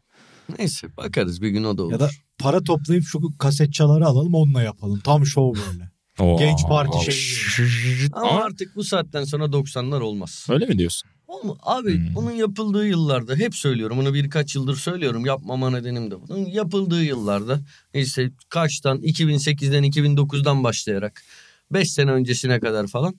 Neyse 0.60 0.98
bakarız 0.98 1.42
bir 1.42 1.50
gün 1.50 1.64
o 1.64 1.78
da 1.78 1.84
olur. 1.84 1.92
Ya 1.92 2.00
da 2.00 2.10
para 2.40 2.64
toplayıp 2.64 3.04
şu 3.04 3.38
kasetçaları 3.38 4.06
alalım 4.06 4.34
onunla 4.34 4.62
yapalım. 4.62 5.00
Tam 5.00 5.26
şov 5.26 5.54
böyle. 5.54 5.92
Oo. 6.20 6.38
Genç 6.40 6.60
parti 6.70 7.12
şeyi. 7.12 8.10
Ama 8.14 8.30
Ama 8.30 8.44
artık 8.44 8.76
bu 8.76 8.84
saatten 8.84 9.24
sonra 9.24 9.44
90'lar 9.46 10.00
olmaz. 10.02 10.48
öyle 10.50 10.66
mi 10.66 10.78
diyorsun? 10.78 11.10
Olma, 11.28 11.56
abi 11.64 11.98
Hmm. 11.98 12.16
bunun 12.16 12.32
yapıldığı 12.32 12.88
yıllarda 12.88 13.36
hep 13.36 13.56
söylüyorum 13.56 13.98
bunu 13.98 14.14
birkaç 14.14 14.56
yıldır 14.56 14.76
söylüyorum 14.76 15.26
yapmama 15.26 15.70
nedenim 15.70 16.12
de 16.12 16.16
bunun 16.22 16.46
yapıldığı 16.46 17.04
yıllarda 17.04 17.60
işte 17.94 18.32
kaçtan 18.50 18.98
2008'den 18.98 19.84
2009'dan 19.84 20.64
başlayarak 20.64 21.24
5 21.72 21.92
sene 21.94 22.12
öncesine 22.12 22.60
kadar 22.60 22.88
falan 22.88 23.16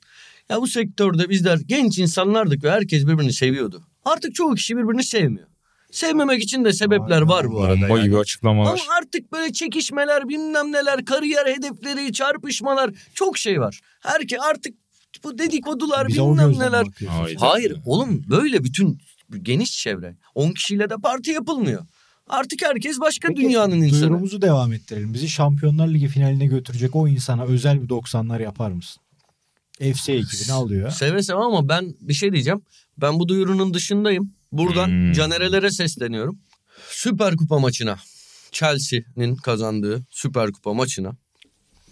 ya 0.50 0.60
bu 0.60 0.66
sektörde 0.66 1.28
bizler 1.28 1.58
genç 1.66 1.98
insanlardık 1.98 2.64
ve 2.64 2.70
herkes 2.70 3.06
birbirini 3.06 3.32
seviyordu. 3.32 3.82
Artık 4.04 4.34
çoğu 4.34 4.54
kişi 4.54 4.76
birbirini 4.76 5.04
sevmiyor. 5.04 5.46
Sevmemek 5.96 6.42
için 6.42 6.64
de 6.64 6.72
sebepler 6.72 7.16
Aynen. 7.16 7.28
var 7.28 7.50
bu 7.50 7.62
arada. 7.62 7.80
Bomba 7.80 7.98
yani. 7.98 8.04
gibi 8.04 8.18
açıklamalar. 8.18 8.70
Ama 8.70 8.94
artık 9.00 9.32
böyle 9.32 9.52
çekişmeler 9.52 10.28
bilmem 10.28 10.72
neler 10.72 11.04
kariyer 11.04 11.46
hedefleri 11.46 12.12
çarpışmalar 12.12 12.90
çok 13.14 13.38
şey 13.38 13.60
var. 13.60 13.80
Herke 14.00 14.40
artık 14.40 14.74
bu 15.24 15.38
dedikodular 15.38 16.08
Bize 16.08 16.20
bilmem 16.20 16.58
neler. 16.58 16.86
Hayır. 17.08 17.36
Hayır 17.40 17.76
oğlum 17.86 18.24
böyle 18.28 18.64
bütün 18.64 18.98
geniş 19.42 19.78
çevre. 19.78 20.16
10 20.34 20.52
kişiyle 20.52 20.90
de 20.90 20.94
parti 21.02 21.30
yapılmıyor. 21.30 21.86
Artık 22.28 22.62
herkes 22.62 23.00
başka 23.00 23.28
Peki, 23.28 23.40
dünyanın 23.40 23.80
insanı. 23.80 24.00
Duyurumuzu 24.00 24.42
devam 24.42 24.72
ettirelim. 24.72 25.14
Bizi 25.14 25.28
Şampiyonlar 25.28 25.88
Ligi 25.88 26.08
finaline 26.08 26.46
götürecek 26.46 26.96
o 26.96 27.08
insana 27.08 27.44
özel 27.44 27.82
bir 27.82 27.88
90'lar 27.88 28.42
yapar 28.42 28.70
mısın? 28.70 29.02
FC 29.78 30.12
ekibini 30.12 30.52
alıyor. 30.52 30.90
Seve 30.90 31.22
seve 31.22 31.38
ama 31.38 31.68
ben 31.68 31.94
bir 32.00 32.14
şey 32.14 32.32
diyeceğim. 32.32 32.62
Ben 32.98 33.18
bu 33.18 33.28
duyurunun 33.28 33.74
dışındayım. 33.74 34.35
Buradan 34.52 34.88
Hmm. 34.88 35.12
Canerelere 35.12 35.70
sesleniyorum. 35.70 36.38
Süper 36.88 37.36
Kupa 37.36 37.58
maçına. 37.58 37.96
Chelsea'nin 38.52 39.36
kazandığı 39.36 40.04
Süper 40.10 40.52
Kupa 40.52 40.74
maçına. 40.74 41.12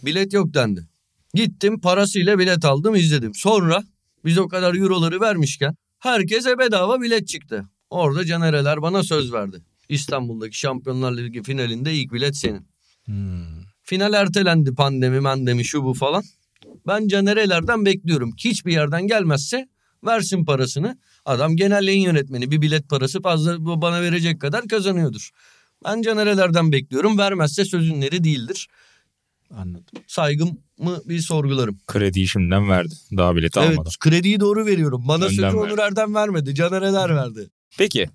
Bilet 0.03 0.33
yok 0.33 0.55
dendi. 0.55 0.89
Gittim 1.35 1.81
parasıyla 1.81 2.39
bilet 2.39 2.65
aldım 2.65 2.95
izledim. 2.95 3.35
Sonra 3.35 3.85
biz 4.25 4.39
o 4.39 4.49
kadar 4.49 4.75
euroları 4.75 5.21
vermişken 5.21 5.77
herkese 5.99 6.59
bedava 6.59 7.01
bilet 7.01 7.29
çıktı. 7.29 7.65
Orada 7.91 8.25
Canereler 8.25 8.83
bana 8.83 9.03
söz 9.03 9.33
verdi. 9.33 9.63
İstanbul'daki 9.89 10.59
Şampiyonlar 10.59 11.17
Ligi 11.17 11.43
finalinde 11.43 11.95
ilk 11.95 12.13
bilet 12.13 12.37
senin. 12.37 12.67
Hmm. 13.05 13.65
Final 13.83 14.13
ertelendi 14.13 14.75
pandemi 14.75 15.21
mandemi 15.21 15.65
şu 15.65 15.85
bu 15.85 15.95
falan. 15.95 16.25
Ben 16.87 17.09
Canereler'den 17.09 17.85
bekliyorum. 17.85 18.33
Hiçbir 18.39 18.73
yerden 18.73 19.07
gelmezse 19.07 19.69
versin 20.05 20.45
parasını. 20.45 20.99
Adam 21.25 21.57
genel 21.57 21.87
yayın 21.87 22.01
yönetmeni 22.03 22.51
bir 22.51 22.63
bilet 22.63 22.89
parası 22.89 23.23
fazla 23.23 23.65
bu 23.65 23.83
bana 23.83 24.03
verecek 24.03 24.41
kadar 24.41 24.69
kazanıyordur. 24.69 25.31
Ben 25.85 26.03
Canereler'den 26.03 26.73
bekliyorum. 26.73 27.19
Vermezse 27.19 27.65
sözün 27.65 28.01
neri 28.01 28.25
değildir. 28.25 28.69
Anladım. 29.51 29.85
Saygımı 30.07 30.57
bir 31.05 31.19
sorgularım. 31.19 31.79
Krediyi 31.87 32.29
şimdiden 32.29 32.69
verdi. 32.69 32.95
Daha 33.17 33.37
bileti 33.37 33.61
Evet 33.61 33.71
almadan. 33.71 33.91
krediyi 34.01 34.41
doğru 34.41 34.67
veriyorum. 34.67 35.05
Bana 35.09 35.25
Önden 35.25 35.29
sözü 35.29 35.43
ver. 35.43 35.53
Onur 35.53 35.79
Erdem 35.79 36.15
vermedi. 36.15 36.55
Canereler 36.55 37.17
verdi. 37.17 37.49
Peki. 37.79 38.07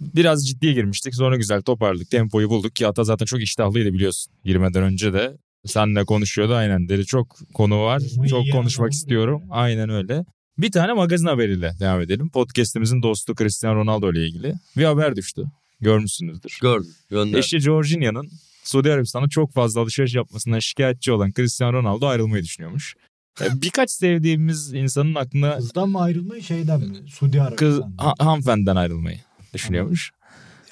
Biraz 0.00 0.48
ciddiye 0.48 0.72
girmiştik. 0.72 1.14
Sonra 1.14 1.36
güzel 1.36 1.62
toparladık. 1.62 2.10
Tempoyu 2.10 2.50
bulduk 2.50 2.76
ki 2.76 2.86
Ata 2.86 3.04
zaten 3.04 3.26
çok 3.26 3.42
iştahlıydı 3.42 3.92
biliyorsun. 3.92 4.32
Girmeden 4.44 4.82
önce 4.82 5.12
de 5.12 5.36
senle 5.66 6.04
konuşuyordu 6.04 6.54
aynen. 6.54 6.88
Dedi 6.88 7.06
çok 7.06 7.36
konu 7.54 7.82
var. 7.82 8.02
Ama 8.18 8.26
çok 8.26 8.52
konuşmak 8.52 8.92
istiyorum. 8.92 9.42
Aynen 9.50 9.88
öyle. 9.88 10.24
Bir 10.58 10.70
tane 10.70 10.92
magazin 10.92 11.26
haberiyle 11.26 11.72
devam 11.80 12.00
edelim. 12.00 12.28
Podcast'imizin 12.28 13.02
dostu 13.02 13.34
Cristiano 13.34 13.76
Ronaldo 13.76 14.12
ile 14.12 14.26
ilgili 14.26 14.54
bir 14.76 14.84
haber 14.84 15.16
düştü. 15.16 15.44
Görmüşsünüzdür. 15.80 16.58
Gördüm. 16.62 16.90
Gönder. 17.10 17.38
Eşi 17.38 17.60
Jorginho'nun 17.60 18.30
Suudi 18.64 18.92
Arabistan'da 18.92 19.28
çok 19.28 19.52
fazla 19.52 19.80
alışveriş 19.80 20.14
yapmasından 20.14 20.58
şikayetçi 20.58 21.12
olan 21.12 21.32
Cristiano 21.36 21.72
Ronaldo 21.72 22.06
ayrılmayı 22.06 22.42
düşünüyormuş. 22.42 22.94
E, 23.40 23.44
Birkaç 23.62 23.90
sevdiğimiz 23.90 24.72
insanın 24.74 25.14
aklına 25.14 25.56
Kızdan 25.56 25.88
mı 25.88 26.00
ayrılmayı 26.00 26.42
şeyden 26.42 26.80
mi? 26.80 26.96
Suudi 27.08 27.38
kız 27.56 27.74
Arabistan'dan. 27.74 28.04
ha, 28.04 28.14
hanımefendiden 28.18 28.76
ayrılmayı 28.76 29.20
düşünüyormuş. 29.54 30.10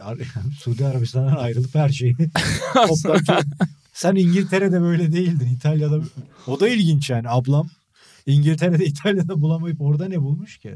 Suudi 0.60 0.86
Arabistan'dan 0.86 1.36
ayrılıp 1.36 1.74
her 1.74 1.88
şeyi 1.88 2.16
çok 2.74 2.98
Sen 3.92 4.14
İngiltere'de 4.14 4.80
böyle 4.80 5.12
değildin. 5.12 5.46
İtalya'da 5.56 6.00
o 6.46 6.60
da 6.60 6.68
ilginç 6.68 7.10
yani. 7.10 7.28
Ablam 7.28 7.68
İngiltere'de 8.26 8.84
İtalya'da 8.86 9.40
bulamayıp 9.40 9.80
orada 9.80 10.08
ne 10.08 10.22
bulmuş 10.22 10.58
ki? 10.58 10.74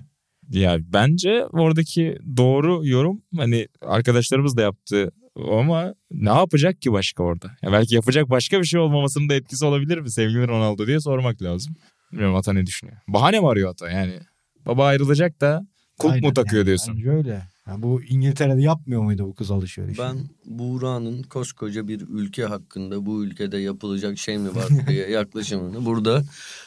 Ya 0.51 0.77
bence 0.81 1.45
oradaki 1.53 2.19
doğru 2.37 2.87
yorum 2.87 3.23
hani 3.37 3.69
arkadaşlarımız 3.83 4.57
da 4.57 4.63
yaptı 4.63 5.11
ama 5.51 5.95
ne 6.11 6.29
yapacak 6.29 6.83
ki 6.83 6.93
başka 6.93 7.23
orada? 7.23 7.51
Ya 7.63 7.73
belki 7.73 7.95
yapacak 7.95 8.31
başka 8.31 8.61
bir 8.61 8.65
şey 8.65 8.81
olmamasının 8.81 9.29
da 9.29 9.35
etkisi 9.35 9.65
olabilir 9.65 9.99
mi 9.99 10.11
sevgili 10.11 10.49
Ronaldo 10.49 10.87
diye 10.87 11.01
sormak 11.01 11.43
lazım. 11.43 11.75
Bilmiyorum 12.13 12.37
Ata 12.37 12.53
ne 12.53 12.67
düşünüyor? 12.67 12.99
Bahane 13.09 13.41
mi 13.41 13.49
arıyor 13.49 13.71
Ata 13.71 13.91
yani? 13.91 14.21
Baba 14.67 14.87
ayrılacak 14.87 15.41
da 15.41 15.67
kulp 15.99 16.13
Aynen 16.13 16.29
mu 16.29 16.35
takıyor 16.35 16.57
yani. 16.61 16.67
diyorsun? 16.67 16.95
Bence 16.97 17.11
öyle. 17.11 17.43
Yani 17.69 17.83
bu 17.83 18.03
İngiltere'de 18.03 18.63
yapmıyor 18.63 19.03
muydu 19.03 19.27
bu 19.27 19.35
kız 19.35 19.51
alışverişi? 19.51 19.99
Ben 19.99 20.17
Buğra'nın 20.45 21.23
koskoca 21.23 21.89
bir 21.89 22.01
ülke 22.01 22.45
hakkında 22.45 23.07
bu 23.07 23.25
ülkede 23.25 23.59
yapılacak 23.59 24.19
şey 24.19 24.39
mi 24.39 24.55
var 24.55 24.69
diye 24.89 25.11
yaklaşımını 25.11 25.85
burada 25.85 26.25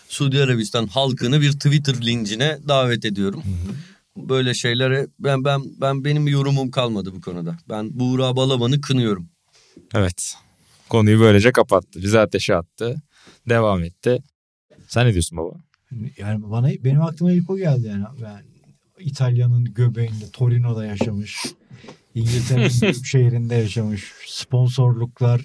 Suudi 0.08 0.44
Arabistan 0.44 0.88
halkını 0.88 1.42
bir 1.42 1.52
Twitter 1.52 2.06
lincine 2.06 2.60
davet 2.68 3.06
ediyorum. 3.06 3.44
Böyle 4.18 4.54
şeylere 4.54 5.08
ben 5.20 5.44
ben 5.44 5.62
ben 5.82 6.06
benim 6.06 6.28
yorumum 6.28 6.72
kalmadı 6.72 7.14
bu 7.16 7.22
konuda. 7.22 7.58
Ben 7.70 8.00
Buğra 8.00 8.36
Balaban'ı 8.36 8.82
kınıyorum. 8.82 9.30
Evet. 9.94 10.36
Konuyu 10.90 11.20
böylece 11.20 11.52
kapattı. 11.52 12.02
Bizi 12.02 12.20
ateşe 12.20 12.56
attı. 12.56 13.02
Devam 13.50 13.84
etti. 13.84 14.24
Sen 14.88 15.08
ne 15.08 15.12
diyorsun 15.12 15.38
baba? 15.38 15.54
Yani 16.18 16.52
bana 16.52 16.70
benim 16.84 17.02
aklıma 17.02 17.32
ilk 17.32 17.50
o 17.50 17.58
geldi 17.58 17.88
yani. 17.88 18.06
Ben 18.22 18.51
İtalya'nın 19.02 19.66
göbeğinde 19.66 20.30
Torino'da 20.34 20.86
yaşamış. 20.86 21.46
İngiltere'nin 22.16 22.82
büyük 22.82 23.06
şehrinde 23.06 23.56
yaşamış. 23.56 24.12
Sponsorluklar 24.28 25.42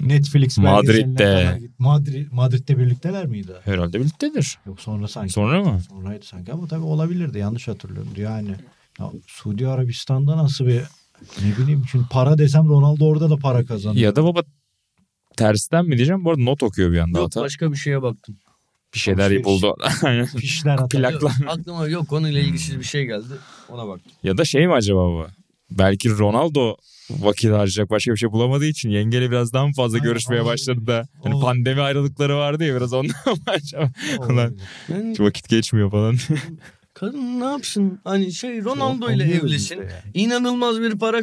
Netflix 0.00 0.58
Madrid'de. 0.58 1.60
Madrid, 1.78 2.26
Madrid'de 2.32 2.78
birlikteler 2.78 3.26
miydi? 3.26 3.52
Herhalde 3.64 4.00
birliktedir. 4.00 4.58
Yok 4.66 4.80
sonra 4.80 5.08
sanki. 5.08 5.32
Sonra 5.32 5.64
mı? 5.64 5.80
Sonraydı 5.88 6.26
sanki 6.26 6.52
ama 6.52 6.66
tabii 6.66 6.84
olabilirdi 6.84 7.38
yanlış 7.38 7.68
hatırlıyorum. 7.68 8.12
Yani 8.16 8.50
ya 9.00 9.10
Suudi 9.26 9.68
Arabistan'da 9.68 10.36
nasıl 10.36 10.66
bir 10.66 10.82
ne 11.42 11.56
bileyim 11.58 11.82
şimdi 11.90 12.04
para 12.10 12.38
desem 12.38 12.68
Ronaldo 12.68 13.04
orada 13.06 13.30
da 13.30 13.36
para 13.36 13.64
kazanıyor. 13.64 14.02
Ya 14.04 14.16
da 14.16 14.24
baba 14.24 14.42
tersten 15.36 15.84
mi 15.84 15.96
diyeceğim? 15.96 16.24
Bu 16.24 16.30
arada 16.30 16.42
not 16.42 16.62
okuyor 16.62 16.92
bir 16.92 16.98
anda 16.98 17.18
Yok 17.18 17.26
Ata. 17.26 17.40
başka 17.40 17.72
bir 17.72 17.76
şeye 17.76 18.02
baktım. 18.02 18.36
Bir 18.94 18.98
şeyler 18.98 19.44
buldu. 19.44 19.76
Fişler 20.38 20.74
atar. 20.74 20.88
Plak- 20.88 21.22
Yok, 21.22 21.32
aklıma 21.46 21.88
yok 21.88 22.08
konuyla 22.08 22.40
ilgisiz 22.40 22.78
bir 22.78 22.84
şey 22.84 23.04
geldi. 23.06 23.34
Ona 23.68 23.88
baktım. 23.88 24.12
ya 24.22 24.38
da 24.38 24.44
şey 24.44 24.66
mi 24.66 24.72
acaba 24.72 25.00
bu? 25.08 25.26
Belki 25.70 26.10
Ronaldo 26.18 26.76
vakit 27.10 27.50
harcayacak 27.50 27.90
başka 27.90 28.12
bir 28.12 28.16
şey 28.16 28.32
bulamadığı 28.32 28.64
için 28.66 28.90
yengeyle 28.90 29.30
biraz 29.30 29.52
daha 29.52 29.66
mı 29.66 29.72
fazla 29.76 29.96
Aynen, 29.96 30.08
görüşmeye 30.08 30.36
olabilir. 30.40 30.52
başladı 30.52 30.86
da. 30.86 31.08
Hani 31.22 31.34
Olabilir. 31.34 31.40
pandemi 31.46 31.80
ayrılıkları 31.80 32.36
vardı 32.36 32.64
ya 32.64 32.76
biraz 32.76 32.92
ondan 32.92 33.14
mı 33.26 33.32
acaba? 33.46 33.90
Ulan 34.18 34.56
Yani 34.88 35.16
vakit 35.18 35.48
geçmiyor 35.48 35.90
falan. 35.90 36.16
kadın 36.94 37.40
ne 37.40 37.44
yapsın? 37.44 38.00
Hani 38.04 38.32
şey 38.32 38.64
Ronaldo 38.64 39.10
ile 39.10 39.24
evlisin. 39.24 39.56
işte 39.56 39.74
yani. 39.74 39.90
İnanılmaz 40.14 40.80
bir 40.80 40.98
para 40.98 41.22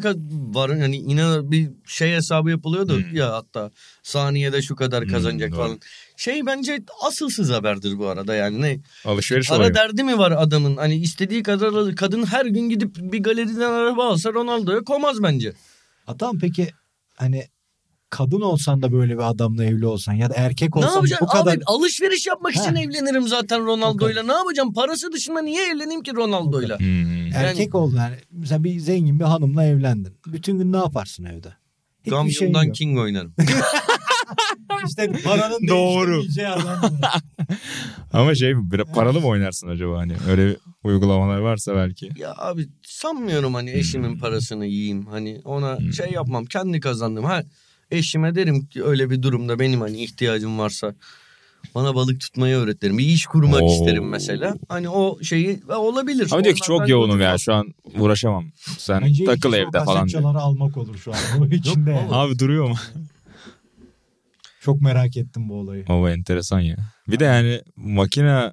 var. 0.53 0.69
Yani 0.69 0.97
inan 0.97 1.51
bir 1.51 1.69
şey 1.85 2.13
hesabı 2.13 2.49
yapılıyordu 2.49 2.97
Hmm. 2.97 3.15
ya 3.15 3.33
hatta 3.33 3.71
saniyede 4.03 4.61
şu 4.61 4.75
kadar 4.75 5.07
kazanacak 5.07 5.51
doğru. 5.51 5.57
falan. 5.59 5.79
Şey 6.17 6.45
bence 6.45 6.83
asılsız 7.07 7.49
haberdir 7.49 7.97
bu 7.99 8.07
arada 8.07 8.35
yani 8.35 8.61
ne 8.61 8.79
Alışveriş 9.05 9.49
para 9.49 9.59
olayı. 9.59 9.73
derdi 9.73 10.03
mi 10.03 10.17
var 10.17 10.31
adamın? 10.37 10.77
Hani 10.77 10.95
istediği 10.95 11.43
kadar 11.43 11.95
kadın 11.95 12.25
her 12.25 12.45
gün 12.45 12.69
gidip 12.69 12.95
bir 12.95 13.23
galeriden 13.23 13.71
araba 13.71 14.05
alsa 14.09 14.33
Ronaldo'ya 14.33 14.79
komaz 14.83 15.23
bence. 15.23 15.53
Atam 16.07 16.39
peki 16.39 16.69
hani 17.15 17.43
kadın 18.09 18.41
olsan 18.41 18.81
da 18.81 18.91
böyle 18.91 19.13
bir 19.13 19.29
adamla 19.29 19.63
evli 19.65 19.85
olsan 19.85 20.13
ya 20.13 20.29
da 20.29 20.33
erkek 20.37 20.75
Ne 20.75 20.81
olsan 20.81 20.95
yapacaksın? 20.95 21.27
bu 21.27 21.31
kadar 21.31 21.55
Abi 21.55 21.63
alışveriş 21.65 22.27
yapmak 22.27 22.51
için 22.55 22.75
Ha. 22.75 22.81
evlenirim 22.81 23.27
zaten 23.27 23.65
Ronaldo'yla. 23.65 24.23
Ne 24.23 24.33
yapacağım? 24.33 24.73
Parası 24.73 25.11
dışında 25.11 25.41
niye 25.41 25.67
evleneyim 25.71 26.03
ki 26.03 26.11
Ronaldo'yla? 26.15 26.79
Hmm. 26.79 27.31
erkek 27.35 27.75
oldun 27.75 27.97
yani 27.97 28.15
mesela 28.31 28.63
bir 28.63 28.79
zengin 28.79 29.19
bir 29.19 29.25
hanımla 29.25 29.63
evlendin. 29.65 30.17
Bütün 30.27 30.57
gün 30.57 30.73
ne 30.73 30.77
yaparsın 30.77 31.23
evde? 31.25 31.53
Hiçbir 32.05 32.31
şey. 32.31 32.71
King 32.73 32.99
oynarım. 32.99 33.33
İşte 34.87 35.11
paranın 35.23 35.67
Doğru. 35.67 36.23
Ama 38.13 38.35
şey 38.35 38.53
paralı 38.93 39.21
mı 39.21 39.27
oynarsın 39.27 39.67
acaba 39.67 39.97
hani 39.97 40.13
öyle 40.29 40.57
uygulamalar 40.83 41.37
varsa 41.37 41.75
belki. 41.75 42.09
Ya 42.17 42.33
abi 42.37 42.67
sanmıyorum 42.83 43.53
hani 43.53 43.71
eşimin 43.71 44.17
parasını 44.17 44.65
yiyeyim. 44.65 45.05
Hani 45.05 45.41
ona 45.45 45.79
Hmm. 45.79 45.93
şey 45.93 46.11
yapmam. 46.11 46.45
Kendi 46.45 46.79
kazandım. 46.79 47.23
Ha 47.23 47.43
eşime 47.91 48.35
derim 48.35 48.65
ki 48.65 48.83
öyle 48.83 49.09
bir 49.09 49.21
durumda 49.21 49.59
benim 49.59 49.81
hani 49.81 50.03
ihtiyacım 50.03 50.59
varsa 50.59 50.95
bana 51.75 51.95
balık 51.95 52.21
tutmayı 52.21 52.55
öğretirim. 52.55 52.97
Bir 52.97 53.05
iş 53.05 53.25
kurmak 53.25 53.61
Oo. 53.61 53.67
isterim 53.73 54.09
mesela. 54.09 54.55
Hani 54.69 54.89
o 54.89 55.23
şeyi 55.23 55.59
ve 55.67 55.75
olabilir. 55.75 56.27
Ama 56.31 56.43
diyor 56.43 56.55
ki 56.55 56.61
çok 56.61 56.89
yoğunum 56.89 57.21
ya 57.21 57.37
şu 57.37 57.53
an 57.53 57.73
uğraşamam. 57.99 58.45
Sen 58.77 59.01
Bence 59.01 59.25
takıl 59.25 59.53
evde 59.53 59.83
falan 59.85 59.85
kasetçaları 59.85 60.37
almak 60.37 60.77
olur 60.77 60.97
şu 60.97 61.11
an. 61.13 61.51
İçinde. 61.51 61.89
Yok, 61.91 61.99
yani. 62.01 62.15
Abi 62.15 62.39
duruyor 62.39 62.69
mu? 62.69 62.75
Çok 64.65 64.81
merak 64.81 65.17
ettim 65.17 65.49
bu 65.49 65.53
olayı. 65.59 65.87
Baba 65.87 66.11
enteresan 66.11 66.59
ya. 66.59 66.75
Bir 67.07 67.19
de 67.19 67.23
yani 67.23 67.61
makine 67.75 68.51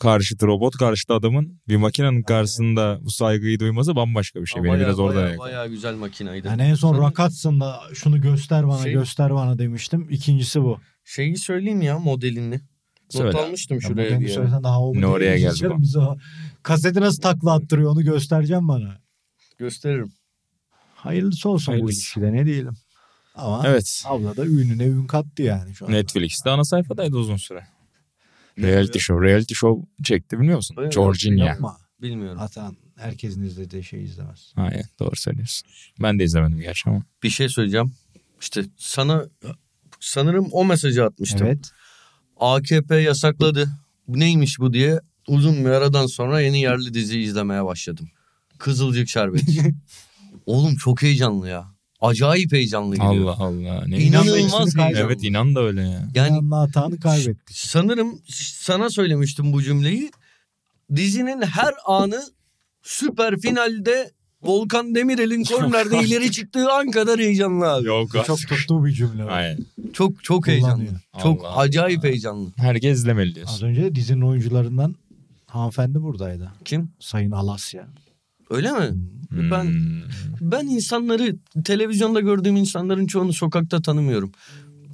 karşıtı 0.00 0.46
robot 0.46 0.76
karşıtı 0.76 1.14
adamın 1.14 1.60
bir 1.68 1.76
makinenin 1.76 2.22
karşısında 2.22 2.98
bu 3.02 3.10
saygıyı 3.10 3.60
duyması 3.60 3.96
bambaşka 3.96 4.40
bir 4.40 4.46
şey. 4.46 4.58
Ama 4.60 4.64
Beni 4.64 4.72
bayağı, 4.72 4.86
biraz 4.86 4.98
orada 4.98 5.22
bayağı, 5.22 5.38
bayağı 5.38 5.68
güzel 5.68 5.94
makinaydı. 5.94 6.48
Yani 6.48 6.62
en 6.62 6.74
son 6.74 6.94
Sana 6.94 7.06
Rakatsın'da 7.06 7.80
şunu 7.94 8.20
göster 8.20 8.68
bana 8.68 8.82
Şey- 8.82 8.92
göster 8.92 9.34
bana 9.34 9.58
demiştim. 9.58 10.06
İkincisi 10.10 10.62
bu. 10.62 10.78
Şeyi 11.04 11.36
söyleyeyim 11.36 11.82
ya 11.82 11.98
modelini. 11.98 12.54
Not 12.54 12.62
Söyle. 13.12 13.38
almıştım 13.38 13.76
Ya 13.76 13.80
şuraya 13.88 14.20
bir 14.20 14.28
yere. 14.28 14.62
daha 14.62 14.80
o 14.80 14.94
Ne 14.94 15.06
oraya 15.06 15.38
geldi 15.38 15.70
bu? 15.70 15.82
Bize 15.82 15.98
o 15.98 16.16
kaseti 16.62 17.00
nasıl 17.00 17.22
takla 17.22 17.52
attırıyor 17.52 17.90
onu 17.90 18.02
göstereceğim 18.04 18.68
bana. 18.68 19.00
Gösteririm. 19.58 20.12
Hayırlısı 20.94 21.48
olsun 21.48 21.72
bu 21.72 21.72
Hayırlısı. 21.72 21.98
ilişkide 21.98 22.32
ne 22.32 22.46
diyelim. 22.46 22.74
Ama 23.34 23.62
Evet. 23.66 24.02
abla 24.06 24.36
da 24.36 24.46
ününe 24.46 24.84
ün 24.84 25.06
kattı 25.06 25.42
yani 25.42 25.74
şu 25.74 25.86
an. 25.86 25.92
Netflix'te 25.92 26.50
ana 26.50 26.64
sayfadaydı 26.64 27.16
uzun 27.16 27.36
süre. 27.36 27.66
Reality 28.58 28.98
show. 28.98 29.26
Reality 29.28 29.54
show 29.54 29.86
çekti 30.04 30.40
biliyor 30.40 30.56
musun? 30.56 30.76
Georgina. 30.94 31.44
Yapma. 31.44 31.76
Bilmiyorum. 32.02 32.40
Atan 32.40 32.76
herkesin 32.96 33.42
izlediği 33.42 33.84
şey 33.84 34.04
izlemez. 34.04 34.52
Aynen 34.56 34.84
doğru 35.00 35.16
söylüyorsun. 35.16 35.68
Ben 36.02 36.18
de 36.18 36.24
izlemedim 36.24 36.58
gerçi 36.60 36.90
ama. 36.90 37.02
Bir 37.22 37.30
şey 37.30 37.48
söyleyeceğim. 37.48 37.92
İşte 38.40 38.64
sana 38.76 39.24
sanırım 40.00 40.48
o 40.52 40.64
mesajı 40.64 41.04
atmıştım. 41.04 41.46
Evet. 41.46 41.70
AKP 42.36 42.96
yasakladı. 42.96 43.68
Bu 44.08 44.18
neymiş 44.18 44.58
bu 44.58 44.72
diye 44.72 45.00
uzun 45.28 45.64
bir 45.64 45.70
aradan 45.70 46.06
sonra 46.06 46.40
yeni 46.40 46.60
yerli 46.60 46.94
dizi 46.94 47.20
izlemeye 47.20 47.64
başladım. 47.64 48.08
Kızılcık 48.58 49.08
Şerbeti. 49.08 49.74
Oğlum 50.46 50.76
çok 50.76 51.02
heyecanlı 51.02 51.48
ya. 51.48 51.74
Acayip 52.00 52.52
heyecanlı 52.52 52.94
gidiyor. 52.94 53.12
Allah 53.12 53.36
Allah. 53.38 53.84
Ne 53.86 53.98
İnanılmaz 53.98 54.76
heyecanlı. 54.76 54.98
Evet 55.06 55.24
inan 55.24 55.54
da 55.54 55.60
öyle 55.60 55.82
ya. 55.82 56.08
Yani 56.14 56.54
hatanı 56.54 57.00
kaybettik. 57.00 57.56
sanırım 57.56 58.20
sana 58.54 58.90
söylemiştim 58.90 59.52
bu 59.52 59.62
cümleyi. 59.62 60.10
Dizinin 60.96 61.42
her 61.42 61.74
anı 61.86 62.22
süper 62.82 63.40
finalde 63.40 64.10
Volkan 64.42 64.94
Demirel'in 64.94 65.44
kornerde 65.44 65.98
ileri 66.00 66.30
çıktığı 66.30 66.72
an 66.72 66.90
kadar 66.90 67.20
heyecanlı 67.20 67.72
abi. 67.72 67.86
Yok 67.86 68.10
Çok 68.26 68.38
tuttuğu 68.38 68.84
bir 68.84 68.92
cümle. 68.92 69.24
Aynen. 69.24 69.58
Çok 69.92 70.24
çok 70.24 70.46
heyecanlı. 70.46 70.84
Çok 71.22 71.44
Allah 71.44 71.56
acayip 71.56 71.98
Allah. 71.98 72.08
heyecanlı. 72.08 72.50
Herkes 72.56 72.98
izlemeli 72.98 73.28
Az 73.30 73.34
diyorsun. 73.34 73.66
önce 73.66 73.82
de 73.82 73.94
dizinin 73.94 74.20
oyuncularından 74.22 74.94
hanımefendi 75.46 76.02
buradaydı. 76.02 76.52
Kim? 76.64 76.90
Sayın 77.00 77.30
Alasya. 77.30 77.86
Öyle 78.50 78.72
mi? 78.72 78.90
Ben 79.30 79.64
Hmm. 79.64 80.00
ben 80.40 80.66
insanları 80.66 81.36
televizyonda 81.64 82.20
gördüğüm 82.20 82.56
insanların 82.56 83.06
çoğunu 83.06 83.32
sokakta 83.32 83.82
tanımıyorum. 83.82 84.32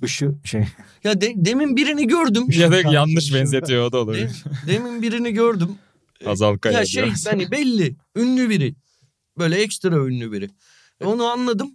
Işığı 0.03 0.35
şey. 0.45 0.64
Ya 1.05 1.21
de- 1.21 1.33
demin 1.37 1.77
birini 1.77 2.07
gördüm. 2.07 2.45
Ya 2.59 2.73
da 2.73 2.81
yanlış 2.81 3.35
benzetiyor 3.35 3.85
o 3.87 3.92
da 3.92 3.97
De- 3.97 4.01
olabilir. 4.01 4.31
demin 4.66 5.03
birini 5.03 5.33
gördüm. 5.33 5.69
Azal 6.27 6.59
Kaya 6.59 6.79
ya 6.79 6.87
şey 6.87 7.05
biraz. 7.05 7.27
hani 7.27 7.51
belli. 7.51 7.97
Ünlü 8.16 8.51
biri. 8.51 8.75
Böyle 9.38 9.57
ekstra 9.57 10.07
ünlü 10.07 10.33
biri. 10.33 10.51
Onu 11.05 11.25
anladım. 11.25 11.71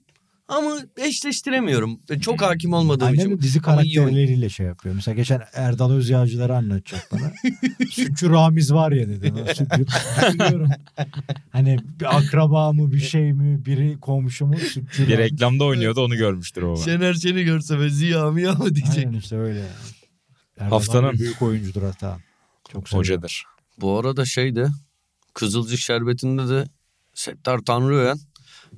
Ama 0.52 0.78
eşleştiremiyorum. 0.98 2.00
Çok 2.22 2.42
hakim 2.42 2.74
olmadığım 2.74 3.08
Annem 3.08 3.20
için. 3.20 3.38
de 3.38 3.42
dizi 3.42 3.62
karakterleriyle 3.62 4.50
şey 4.50 4.66
yapıyor. 4.66 4.96
Mesela 4.96 5.16
geçen 5.16 5.42
Erdal 5.54 5.92
Özyağcıları 5.92 6.56
anlatacak 6.56 7.08
bana. 7.12 7.32
Sütçü 7.92 8.30
Ramiz 8.30 8.74
var 8.74 8.92
ya 8.92 9.08
dedi. 9.10 9.34
Ben 9.38 9.54
Sütçü 9.54 9.84
biliyorum. 10.34 10.70
Hani 11.52 11.78
bir 12.00 12.18
akraba 12.18 12.74
mı 12.74 12.92
bir 12.92 13.00
şey 13.00 13.34
mi 13.34 13.66
biri 13.66 14.00
komşu 14.00 14.46
mu 14.46 14.58
sütçü 14.58 15.04
Bir 15.08 15.18
Ramiz. 15.18 15.18
reklamda 15.32 15.64
oynuyordu 15.64 16.06
onu 16.06 16.16
görmüştür 16.16 16.62
o. 16.62 16.78
Şener 16.78 17.14
Şen'i 17.14 17.44
görse 17.44 17.80
ve 17.80 17.90
Ziya 17.90 18.32
Miya 18.32 18.54
mı 18.54 18.76
diyecek. 18.76 18.98
Aynen 19.08 19.18
işte 19.20 19.38
öyle. 19.38 19.60
yani. 19.60 19.70
Erdal 20.58 20.72
Haftanın- 20.72 21.14
büyük 21.20 21.42
oyuncudur 21.42 21.84
hatta. 21.84 22.18
Çok 22.72 22.90
seviyorum. 22.90 23.00
Hocadır. 23.00 23.44
Bu 23.82 24.00
arada 24.00 24.26
şey 24.26 24.56
de 24.56 24.68
Kızılcık 25.34 25.80
Şerbeti'nde 25.80 26.48
de 26.50 26.66
Settar 27.14 27.60
Tanrıören 27.60 28.18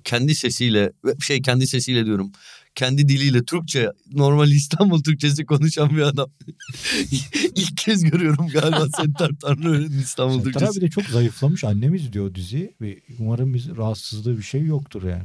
kendi 0.04 0.36
sesiyle 0.36 0.92
şey 1.22 1.42
kendi 1.42 1.68
sesiyle 1.68 2.06
diyorum. 2.06 2.32
kendi 2.76 3.10
diliyle 3.10 3.44
Türkçe 3.46 3.89
normal 4.12 4.52
İstanbul 4.52 5.04
Türkçesi 5.04 5.46
konuşan 5.46 5.89
bir 5.98 6.02
adam. 6.02 6.30
İlk 7.56 7.78
kez 7.78 8.04
görüyorum 8.04 8.48
galiba 8.54 8.88
Settar 9.02 9.32
Tanrıören'in 9.42 10.00
İstanbul 10.00 10.38
Settar 10.38 10.52
Türkçesi. 10.52 10.80
abi 10.80 10.82
de 10.82 10.89
çok 10.89 11.04
zayıflamış. 11.06 11.63
Annemiz 11.63 12.04
izliyor 12.04 12.36
diziyi 12.36 12.74
ve 12.82 13.00
umarım 13.20 13.54
biz 13.54 13.70
rahatsızlığı 13.78 14.38
bir 14.38 14.44
şey 14.44 14.62
yoktur 14.66 15.04
yani. 15.04 15.24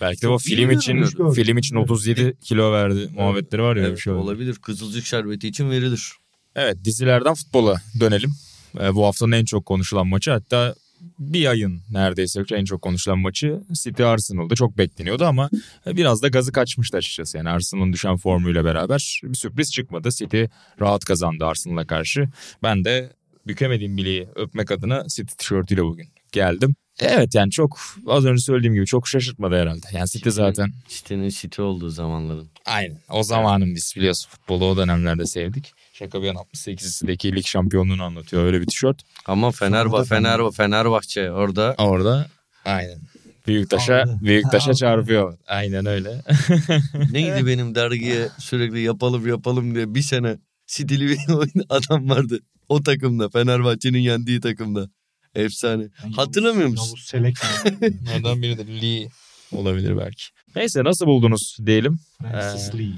Belki 0.00 0.22
de 0.22 0.28
o 0.28 0.38
film 0.38 0.70
için 0.70 1.04
film 1.34 1.58
için 1.58 1.76
37 1.76 2.34
kilo 2.42 2.72
verdi 2.72 3.08
muhabbetleri 3.16 3.62
var 3.62 3.76
ya 3.76 3.82
Evet, 3.86 3.96
bir 3.96 4.00
şey 4.02 4.12
oldu. 4.12 4.22
olabilir. 4.22 4.54
Kızılcık 4.54 5.06
şerbeti 5.06 5.48
için 5.48 5.70
verilir. 5.70 6.12
Evet 6.56 6.76
dizilerden 6.84 7.34
futbola 7.34 7.82
dönelim. 8.00 8.34
Ee, 8.80 8.94
bu 8.94 9.06
haftanın 9.06 9.32
en 9.32 9.44
çok 9.44 9.66
konuşulan 9.66 10.06
maçı 10.06 10.30
hatta 10.30 10.74
bir 11.18 11.46
ayın 11.46 11.82
neredeyse 11.90 12.42
en 12.50 12.64
çok 12.64 12.82
konuşulan 12.82 13.18
maçı 13.18 13.60
City 13.72 14.04
Arsenal'da 14.04 14.54
çok 14.54 14.78
bekleniyordu 14.78 15.24
ama 15.24 15.50
biraz 15.86 16.22
da 16.22 16.28
gazı 16.28 16.52
kaçmıştı 16.52 16.96
açıkçası. 16.96 17.36
Yani 17.36 17.48
Arsenal'ın 17.48 17.92
düşen 17.92 18.16
formuyla 18.16 18.64
beraber 18.64 19.20
bir 19.24 19.34
sürpriz 19.34 19.72
çıkmadı. 19.72 20.10
City 20.10 20.44
rahat 20.80 21.04
kazandı 21.04 21.46
Arsenal'a 21.46 21.86
karşı. 21.86 22.28
Ben 22.62 22.84
de 22.84 23.12
bükemediğim 23.46 23.96
bileği 23.96 24.28
öpmek 24.34 24.70
adına 24.70 25.04
City 25.08 25.34
tişörtüyle 25.34 25.82
bugün 25.82 26.08
geldim. 26.32 26.74
Evet 27.00 27.34
yani 27.34 27.50
çok 27.50 27.80
az 28.06 28.24
önce 28.24 28.42
söylediğim 28.42 28.74
gibi 28.74 28.86
çok 28.86 29.08
şaşırtmadı 29.08 29.60
herhalde. 29.60 29.86
Yani 29.92 30.08
City 30.08 30.28
zaten 30.28 30.72
City'nin 30.88 31.28
City 31.28 31.62
olduğu 31.62 31.88
zamanların. 31.88 32.50
Aynen. 32.66 32.98
O 33.10 33.22
zamanın 33.22 33.74
biz 33.74 33.94
biliyorsun 33.96 34.30
futbolu 34.30 34.64
o 34.64 34.76
dönemlerde 34.76 35.26
sevdik. 35.26 35.72
Şaka 36.02 36.22
bir 36.22 36.26
yana 36.26 36.38
68'deki 36.38 37.36
lig 37.36 37.46
şampiyonluğunu 37.46 38.02
anlatıyor 38.02 38.44
öyle 38.44 38.60
bir 38.60 38.66
tişört. 38.66 39.02
Ama 39.26 39.50
Fenerbahçe, 39.50 40.08
Fenerbahçe, 40.08 40.56
Fenerbahçe 40.56 41.32
orada 41.32 41.74
Orada 41.78 42.26
aynen. 42.64 42.98
Büyüktaş'a. 43.46 44.04
Büyüktaş'a 44.22 44.74
çarpıyor. 44.74 45.38
Aynen 45.46 45.86
öyle. 45.86 46.22
neydi 47.10 47.46
benim 47.46 47.74
dergiye 47.74 48.28
sürekli 48.38 48.80
yapalım 48.80 49.26
yapalım 49.26 49.74
diye 49.74 49.94
bir 49.94 50.02
sene 50.02 50.38
City'li 50.66 51.08
bir 51.08 51.18
adam 51.68 52.10
vardı. 52.10 52.38
O 52.68 52.82
takımda 52.82 53.28
Fenerbahçe'nin 53.28 53.98
yendiği 53.98 54.40
takımda. 54.40 54.88
Efsane. 55.34 55.88
Yani 56.02 56.14
Hatırlamıyor 56.14 56.68
musun? 56.68 56.86
Yavuz 56.86 57.04
Selek 57.04 57.36
Ondan 58.16 58.42
biri 58.42 58.58
de 58.58 58.80
Lee 58.82 59.08
olabilir 59.52 59.98
belki. 59.98 60.24
Neyse 60.56 60.84
nasıl 60.84 61.06
buldunuz 61.06 61.56
diyelim. 61.66 61.98
Francis 62.22 62.74
Ee, 62.74 62.78
Lee. 62.78 62.92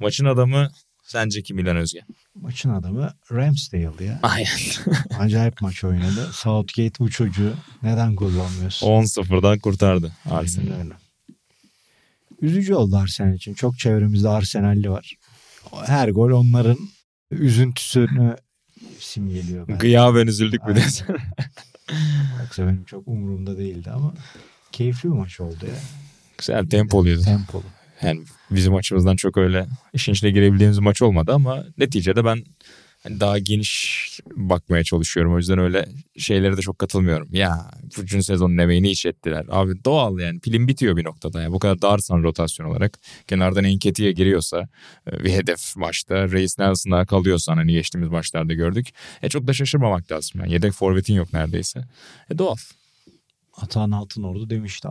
Maçın 0.00 0.24
adamı 0.24 0.70
sence 1.08 1.42
kim 1.42 1.58
İlhan 1.58 1.76
Özge? 1.76 2.00
Maçın 2.34 2.70
adamı 2.70 3.12
Ramsdale'dı 3.32 4.04
ya. 4.04 4.20
Aynen. 4.22 4.48
Acayip 5.18 5.60
maç 5.62 5.84
oynadı. 5.84 6.28
Southgate 6.32 6.98
bu 6.98 7.10
çocuğu 7.10 7.54
neden 7.82 8.14
kullanmıyorsun? 8.14 8.86
10-0'dan 8.86 9.58
kurtardı 9.58 10.12
Arsenal. 10.30 10.66
Aynen 10.66 10.80
öyle. 10.80 10.94
Üzücü 12.42 12.74
oldu 12.74 12.96
Arsenal 12.96 13.34
için. 13.34 13.54
Çok 13.54 13.78
çevremizde 13.78 14.28
Arsenalli 14.28 14.90
var. 14.90 15.14
Her 15.86 16.08
gol 16.08 16.30
onların 16.30 16.78
üzüntüsünü 17.30 18.36
simgeliyor. 18.98 19.68
bence. 19.68 19.78
Gıyaben 19.78 20.26
üzüldük 20.26 20.60
bir 20.68 20.76
de. 20.76 20.80
Aynen. 21.08 21.20
Yoksa 22.42 22.62
benim 22.66 22.84
çok 22.84 23.08
umurumda 23.08 23.58
değildi 23.58 23.90
ama 23.90 24.14
keyifli 24.72 25.08
bir 25.08 25.14
maç 25.14 25.40
oldu 25.40 25.66
ya. 25.66 25.74
Güzel 26.38 26.66
tempoluydu. 26.66 27.22
Tempolu. 27.22 27.64
Yani 28.02 28.24
bizim 28.50 28.74
açımızdan 28.74 29.16
çok 29.16 29.36
öyle 29.36 29.66
işin 29.92 30.12
içine 30.12 30.30
girebildiğimiz 30.30 30.78
maç 30.78 31.02
olmadı 31.02 31.32
ama 31.32 31.64
neticede 31.78 32.24
ben 32.24 32.44
hani 33.02 33.20
daha 33.20 33.38
geniş 33.38 34.20
bakmaya 34.36 34.84
çalışıyorum. 34.84 35.34
O 35.34 35.38
yüzden 35.38 35.58
öyle 35.58 35.88
şeylere 36.16 36.56
de 36.56 36.60
çok 36.60 36.78
katılmıyorum. 36.78 37.28
Ya 37.32 37.70
bütün 37.98 38.20
sezonun 38.20 38.58
emeğini 38.58 38.90
iş 38.90 39.06
ettiler. 39.06 39.46
Abi 39.48 39.84
doğal 39.84 40.18
yani 40.18 40.40
pilin 40.40 40.68
bitiyor 40.68 40.96
bir 40.96 41.04
noktada. 41.04 41.42
Yani 41.42 41.52
bu 41.52 41.58
kadar 41.58 41.82
darsan 41.82 42.22
rotasyon 42.22 42.66
olarak 42.66 42.98
kenardan 43.26 43.64
Enketi'ye 43.64 44.12
giriyorsa 44.12 44.68
e, 45.12 45.24
bir 45.24 45.32
hedef 45.32 45.76
maçta 45.76 46.30
Reis 46.30 46.58
Nelson'a 46.58 47.06
kalıyorsan 47.06 47.56
hani 47.56 47.72
geçtiğimiz 47.72 48.10
maçlarda 48.10 48.54
gördük. 48.54 48.88
E 49.22 49.28
çok 49.28 49.46
da 49.46 49.52
şaşırmamak 49.52 50.12
lazım. 50.12 50.40
Yani 50.40 50.52
yedek 50.52 50.72
forvetin 50.72 51.14
yok 51.14 51.32
neredeyse. 51.32 51.84
E 52.30 52.38
doğal. 52.38 52.56
Atan 53.56 53.90
Altınordu 53.90 54.50
demişti 54.50 54.88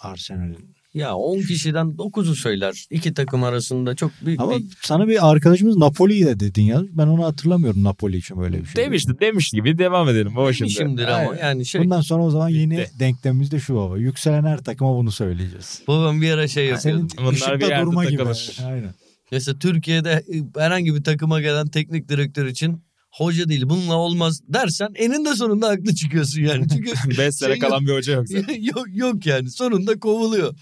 Arsenal'in. 0.00 0.83
Ya 0.94 1.14
10 1.16 1.40
kişiden 1.40 1.86
9'u 1.86 2.34
söyler. 2.34 2.86
İki 2.90 3.14
takım 3.14 3.44
arasında 3.44 3.94
çok 3.94 4.10
büyük 4.24 4.40
Ama 4.40 4.58
bir... 4.58 4.64
sana 4.82 5.08
bir 5.08 5.30
arkadaşımız 5.30 5.76
Napoli'yi 5.76 6.26
de 6.26 6.40
dedin 6.40 6.62
ya. 6.62 6.82
Ben 6.92 7.06
onu 7.06 7.24
hatırlamıyorum 7.24 7.84
Napoli 7.84 8.16
için 8.16 8.40
böyle 8.40 8.60
bir 8.60 8.66
şey. 8.66 8.84
Demişti 8.84 9.12
demiş 9.20 9.50
gibi 9.50 9.78
devam 9.78 10.08
edelim. 10.08 10.36
Baba 10.36 10.52
şimdi. 10.52 10.74
Demişimdir 10.74 11.06
ama 11.08 11.36
yani 11.36 11.66
şey... 11.66 11.80
Bundan 11.84 12.00
sonra 12.00 12.22
o 12.22 12.30
zaman 12.30 12.48
yeni 12.48 12.78
Bitti. 12.78 12.90
denklemimiz 13.00 13.50
de 13.50 13.60
şu 13.60 13.74
baba. 13.74 13.98
Yükselen 13.98 14.44
her 14.44 14.58
takıma 14.58 14.96
bunu 14.96 15.12
söyleyeceğiz. 15.12 15.82
Babam 15.88 16.22
bir 16.22 16.30
ara 16.30 16.48
şey 16.48 16.66
yapıyordu. 16.66 17.08
Senin 17.16 17.26
Bunlar 17.26 17.60
bir 17.60 17.66
yerde 17.66 17.86
durma 17.86 18.04
gibi. 18.04 18.16
takılır. 18.16 18.58
Aynen. 18.66 18.94
Mesela 19.32 19.58
Türkiye'de 19.58 20.10
e, 20.10 20.60
herhangi 20.60 20.94
bir 20.94 21.04
takıma 21.04 21.40
gelen 21.40 21.66
teknik 21.66 22.08
direktör 22.08 22.46
için 22.46 22.82
hoca 23.10 23.48
değil 23.48 23.68
bununla 23.68 23.94
olmaz 23.96 24.40
dersen 24.48 24.88
eninde 24.94 25.34
sonunda 25.34 25.68
haklı 25.68 25.94
çıkıyorsun 25.94 26.40
yani. 26.40 26.66
Çünkü 26.68 26.92
5 27.18 27.34
sene 27.34 27.50
Şey 27.50 27.58
kalan 27.58 27.86
bir 27.86 27.92
hoca 27.92 28.12
yok 28.12 28.28
zaten. 28.28 28.54
yok, 28.62 28.86
yok 28.94 29.26
yani 29.26 29.50
sonunda 29.50 29.98
kovuluyor. 29.98 30.54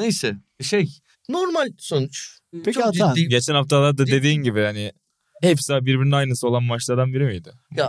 Neyse 0.00 0.36
şey 0.62 0.88
normal 1.28 1.68
sonuç. 1.78 2.38
Peki 2.64 2.72
Çok 2.72 2.86
Atan, 2.86 3.14
ciddi. 3.14 3.28
Geçen 3.28 3.54
haftalarda 3.54 4.06
dediğin 4.06 4.42
gibi 4.42 4.60
hani 4.62 4.92
hepsi 5.42 5.72
birbirinin 5.72 6.12
aynısı 6.12 6.48
olan 6.48 6.62
maçlardan 6.64 7.12
biri 7.12 7.24
miydi? 7.24 7.50
Ya, 7.76 7.88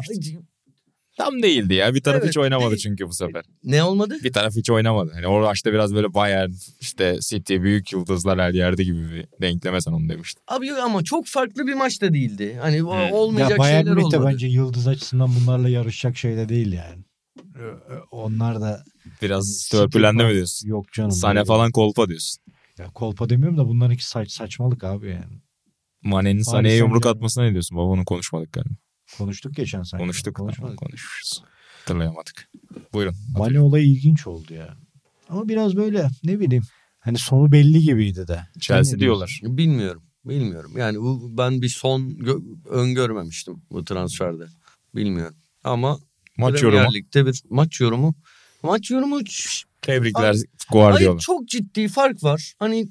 Tam 1.17 1.43
değildi 1.43 1.74
ya. 1.74 1.93
Bir 1.95 2.02
taraf 2.02 2.19
Evet, 2.21 2.30
hiç 2.30 2.38
oynamadı 2.38 2.69
değil. 2.69 2.82
çünkü 2.82 3.08
bu 3.08 3.13
sefer. 3.13 3.43
ne 3.63 3.84
olmadı? 3.84 4.17
Bir 4.24 4.34
taraf 4.34 4.54
hiç 4.56 4.69
oynamadı. 4.69 5.12
Hani 5.13 5.28
o 5.28 5.39
maçta 5.41 5.74
biraz 5.74 5.95
böyle 5.95 6.13
Bayern, 6.13 6.50
işte 6.82 7.17
City, 7.21 7.56
büyük 7.62 7.93
yıldızlar 7.93 8.39
her 8.39 8.54
yerde 8.54 8.84
gibi 8.84 9.12
bir 9.12 9.26
denkleme 9.41 9.82
sen 9.82 9.91
onu 9.91 10.10
demiştin. 10.10 10.41
Abi 10.47 10.67
yok 10.67 10.80
ama 10.80 11.04
çok 11.04 11.28
farklı 11.28 11.67
bir 11.67 11.74
maç 11.74 12.02
da 12.02 12.13
değildi. 12.13 12.58
Hani 12.62 12.80
Hmm. 12.80 12.88
olmayacak 12.88 13.52
ya 13.52 13.58
Bayern 13.58 13.78
şeyler 13.84 13.93
Münih 13.95 14.12
de 14.12 14.17
olmadı. 14.17 14.32
bence 14.34 14.47
yıldız 14.47 14.88
açısından 14.88 15.30
bunlarla 15.41 15.69
yarışacak 15.69 16.17
şey 16.17 16.38
de 16.38 16.50
değil 16.50 16.74
yani. 16.74 17.04
Ee, 17.39 17.62
Onlar 18.12 18.62
da 18.62 18.84
Biraz 19.22 19.67
törpülendi 19.72 20.15
mi 20.17 20.22
falan- 20.22 20.34
diyorsun? 20.34 20.67
Yok 20.67 20.94
canım. 20.94 21.12
Sane 21.12 21.36
Böyle- 21.36 21.46
falan 21.46 21.72
kolpa 21.72 22.08
diyorsun. 22.08 22.44
Ya 22.78 22.88
kolpa 22.94 23.30
demiyorum 23.30 23.58
da 23.58 23.67
bunların 23.67 23.91
iki 23.94 24.08
saç, 24.08 24.32
saçmalık 24.32 24.84
abi 24.84 25.10
yani. 25.10 25.41
Mane'nin 26.04 26.41
Saint 26.41 26.67
yumruk 26.67 27.04
Germain. 27.04 27.15
atmasına 27.15 27.44
ne 27.44 27.52
diyorsun? 27.52 27.78
Baba 27.78 27.86
onu 27.86 28.06
konuşmadık 28.06 28.54
galiba. 28.54 28.74
Konuştuk 29.17 29.56
geçen 29.56 29.84
sanki. 29.84 30.04
Konuştuk. 30.04 30.36
Konuşmadık. 30.36 30.78
Konuşuruz. 30.78 31.44
Hatırlayamadık. 31.80 32.50
Buyurun. 32.94 33.15
Mane 33.38 33.60
olayı 33.60 33.86
ilginç 33.88 34.28
oldu 34.28 34.54
ya. 34.54 34.78
Ama 35.30 35.50
biraz 35.50 35.76
böyle 35.76 36.08
ne 36.24 36.39
bileyim. 36.39 36.63
Hani 37.00 37.17
sonu 37.17 37.52
belli 37.52 37.80
gibiydi 37.80 38.28
de. 38.28 38.41
Chelsea 38.60 39.00
diyorlar. 39.00 39.39
Bilmiyorum. 39.44 40.04
Bilmiyorum. 40.26 40.72
Yani 40.78 40.98
bu 41.00 41.38
ben 41.38 41.62
bir 41.62 41.70
son 41.70 42.02
gö- 42.10 42.67
öngörmemiştim 42.70 43.62
bu 43.72 43.84
transferde. 43.86 44.44
Bilmiyorum. 44.96 45.36
Ama 45.63 46.00
Maç 46.41 46.62
Premier 46.62 46.73
yorumu. 46.73 46.93
Lig'de 46.93 47.25
bir 47.25 47.41
maç 47.49 47.80
yorumu. 47.82 48.15
Maç 48.63 48.91
yorumu 48.91 49.19
Tebrikler 49.82 50.21
Hayır, 50.21 50.45
Guardiola. 50.71 51.19
çok 51.19 51.47
ciddi 51.47 51.88
fark 51.88 52.23
var. 52.23 52.54
Hani 52.60 52.88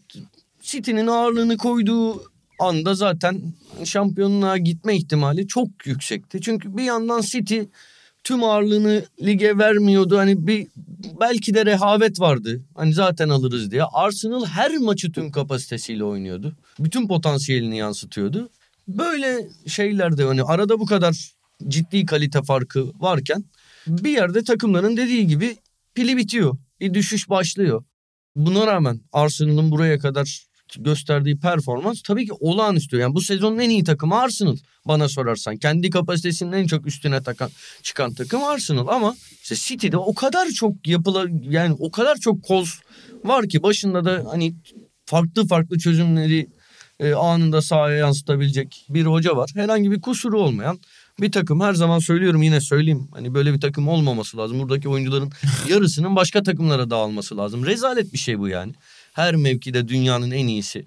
City'nin 0.62 1.06
ağırlığını 1.06 1.56
koyduğu 1.56 2.22
anda 2.60 2.94
zaten 2.94 3.42
şampiyonluğa 3.84 4.58
gitme 4.58 4.96
ihtimali 4.96 5.46
çok 5.46 5.68
yüksekti. 5.86 6.40
Çünkü 6.40 6.76
bir 6.76 6.82
yandan 6.82 7.20
City 7.20 7.60
tüm 8.24 8.44
ağırlığını 8.44 9.04
lige 9.22 9.58
vermiyordu. 9.58 10.18
Hani 10.18 10.46
bir 10.46 10.66
belki 11.20 11.54
de 11.54 11.66
rehavet 11.66 12.20
vardı. 12.20 12.60
Hani 12.74 12.94
zaten 12.94 13.28
alırız 13.28 13.70
diye. 13.70 13.82
Arsenal 13.84 14.46
her 14.46 14.76
maçı 14.76 15.12
tüm 15.12 15.30
kapasitesiyle 15.30 16.04
oynuyordu. 16.04 16.56
Bütün 16.78 17.08
potansiyelini 17.08 17.76
yansıtıyordu. 17.76 18.48
Böyle 18.88 19.48
şeylerde 19.66 20.24
hani 20.24 20.42
arada 20.42 20.80
bu 20.80 20.86
kadar 20.86 21.32
ciddi 21.68 22.06
kalite 22.06 22.42
farkı 22.42 22.92
varken 23.00 23.44
bir 23.86 24.10
yerde 24.10 24.44
takımların 24.44 24.96
dediği 24.96 25.26
gibi 25.26 25.56
pili 25.94 26.16
bitiyor. 26.16 26.56
Bir 26.80 26.94
düşüş 26.94 27.28
başlıyor. 27.28 27.84
Buna 28.36 28.66
rağmen 28.66 29.00
Arsenal'ın 29.12 29.70
buraya 29.70 29.98
kadar 29.98 30.50
gösterdiği 30.78 31.40
performans 31.40 32.02
tabii 32.02 32.26
ki 32.26 32.32
olağanüstü. 32.40 32.96
Yani 32.96 33.14
bu 33.14 33.20
sezonun 33.20 33.58
en 33.58 33.70
iyi 33.70 33.84
takımı 33.84 34.20
Arsenal 34.20 34.56
bana 34.84 35.08
sorarsan. 35.08 35.56
Kendi 35.56 35.90
kapasitesinin 35.90 36.52
en 36.52 36.66
çok 36.66 36.86
üstüne 36.86 37.22
takan, 37.22 37.50
çıkan 37.82 38.14
takım 38.14 38.44
Arsenal 38.44 38.88
ama 38.88 39.14
işte 39.42 39.54
City'de 39.54 39.96
o 39.96 40.14
kadar 40.14 40.48
çok 40.48 40.86
yapılar 40.86 41.28
yani 41.50 41.76
o 41.78 41.90
kadar 41.90 42.16
çok 42.16 42.42
koz 42.42 42.80
var 43.24 43.48
ki 43.48 43.62
başında 43.62 44.04
da 44.04 44.24
hani 44.30 44.54
farklı 45.06 45.46
farklı 45.46 45.78
çözümleri 45.78 46.48
e, 47.00 47.12
anında 47.12 47.62
sahaya 47.62 47.96
yansıtabilecek 47.96 48.86
bir 48.88 49.06
hoca 49.06 49.36
var. 49.36 49.50
Herhangi 49.54 49.90
bir 49.90 50.00
kusuru 50.00 50.40
olmayan 50.40 50.78
bir 51.20 51.32
takım 51.32 51.60
her 51.60 51.74
zaman 51.74 51.98
söylüyorum 51.98 52.42
yine 52.42 52.60
söyleyeyim. 52.60 53.08
Hani 53.12 53.34
böyle 53.34 53.54
bir 53.54 53.60
takım 53.60 53.88
olmaması 53.88 54.36
lazım. 54.36 54.58
Buradaki 54.60 54.88
oyuncuların 54.88 55.32
yarısının 55.68 56.16
başka 56.16 56.42
takımlara 56.42 56.90
dağılması 56.90 57.36
lazım. 57.36 57.66
Rezalet 57.66 58.12
bir 58.12 58.18
şey 58.18 58.38
bu 58.38 58.48
yani. 58.48 58.72
Her 59.12 59.36
mevkide 59.36 59.88
dünyanın 59.88 60.30
en 60.30 60.46
iyisi. 60.46 60.86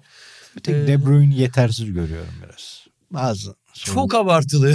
Bir 0.56 0.60
tek 0.60 0.74
Ee, 0.74 0.86
De 0.86 1.06
Bruyne'i 1.06 1.40
yetersiz 1.40 1.92
görüyorum 1.92 2.34
biraz. 2.44 2.84
Bazı 3.10 3.54
sorun, 3.74 3.94
Çok 3.94 4.14
abartılı. 4.14 4.74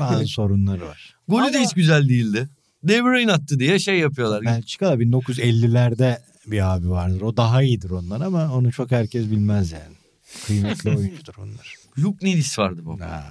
bazı 0.00 0.26
sorunları 0.26 0.86
var. 0.86 1.14
Golü 1.28 1.52
de 1.52 1.56
Ama- 1.58 1.66
hiç 1.66 1.74
güzel 1.74 2.08
değildi. 2.08 2.48
De 2.84 3.04
Bruyne 3.04 3.32
attı 3.32 3.58
diye 3.58 3.78
şey 3.78 3.98
yapıyorlar. 3.98 4.44
Belçika'da 4.44 4.94
1950'lerde 4.94 6.18
bir 6.46 6.74
abi 6.74 6.90
vardır. 6.90 7.20
O 7.20 7.36
daha 7.36 7.62
iyidir 7.62 7.90
ondan 7.90 8.20
ama 8.20 8.54
onu 8.54 8.72
çok 8.72 8.90
herkes 8.90 9.30
bilmez 9.30 9.72
yani. 9.72 9.94
Kıymetli 10.46 10.90
oyuncudur 10.96 11.34
onlar. 11.38 11.74
Luke 12.02 12.26
Nilis 12.26 12.58
vardı 12.58 12.80
baba. 12.86 13.04
Ha. 13.04 13.24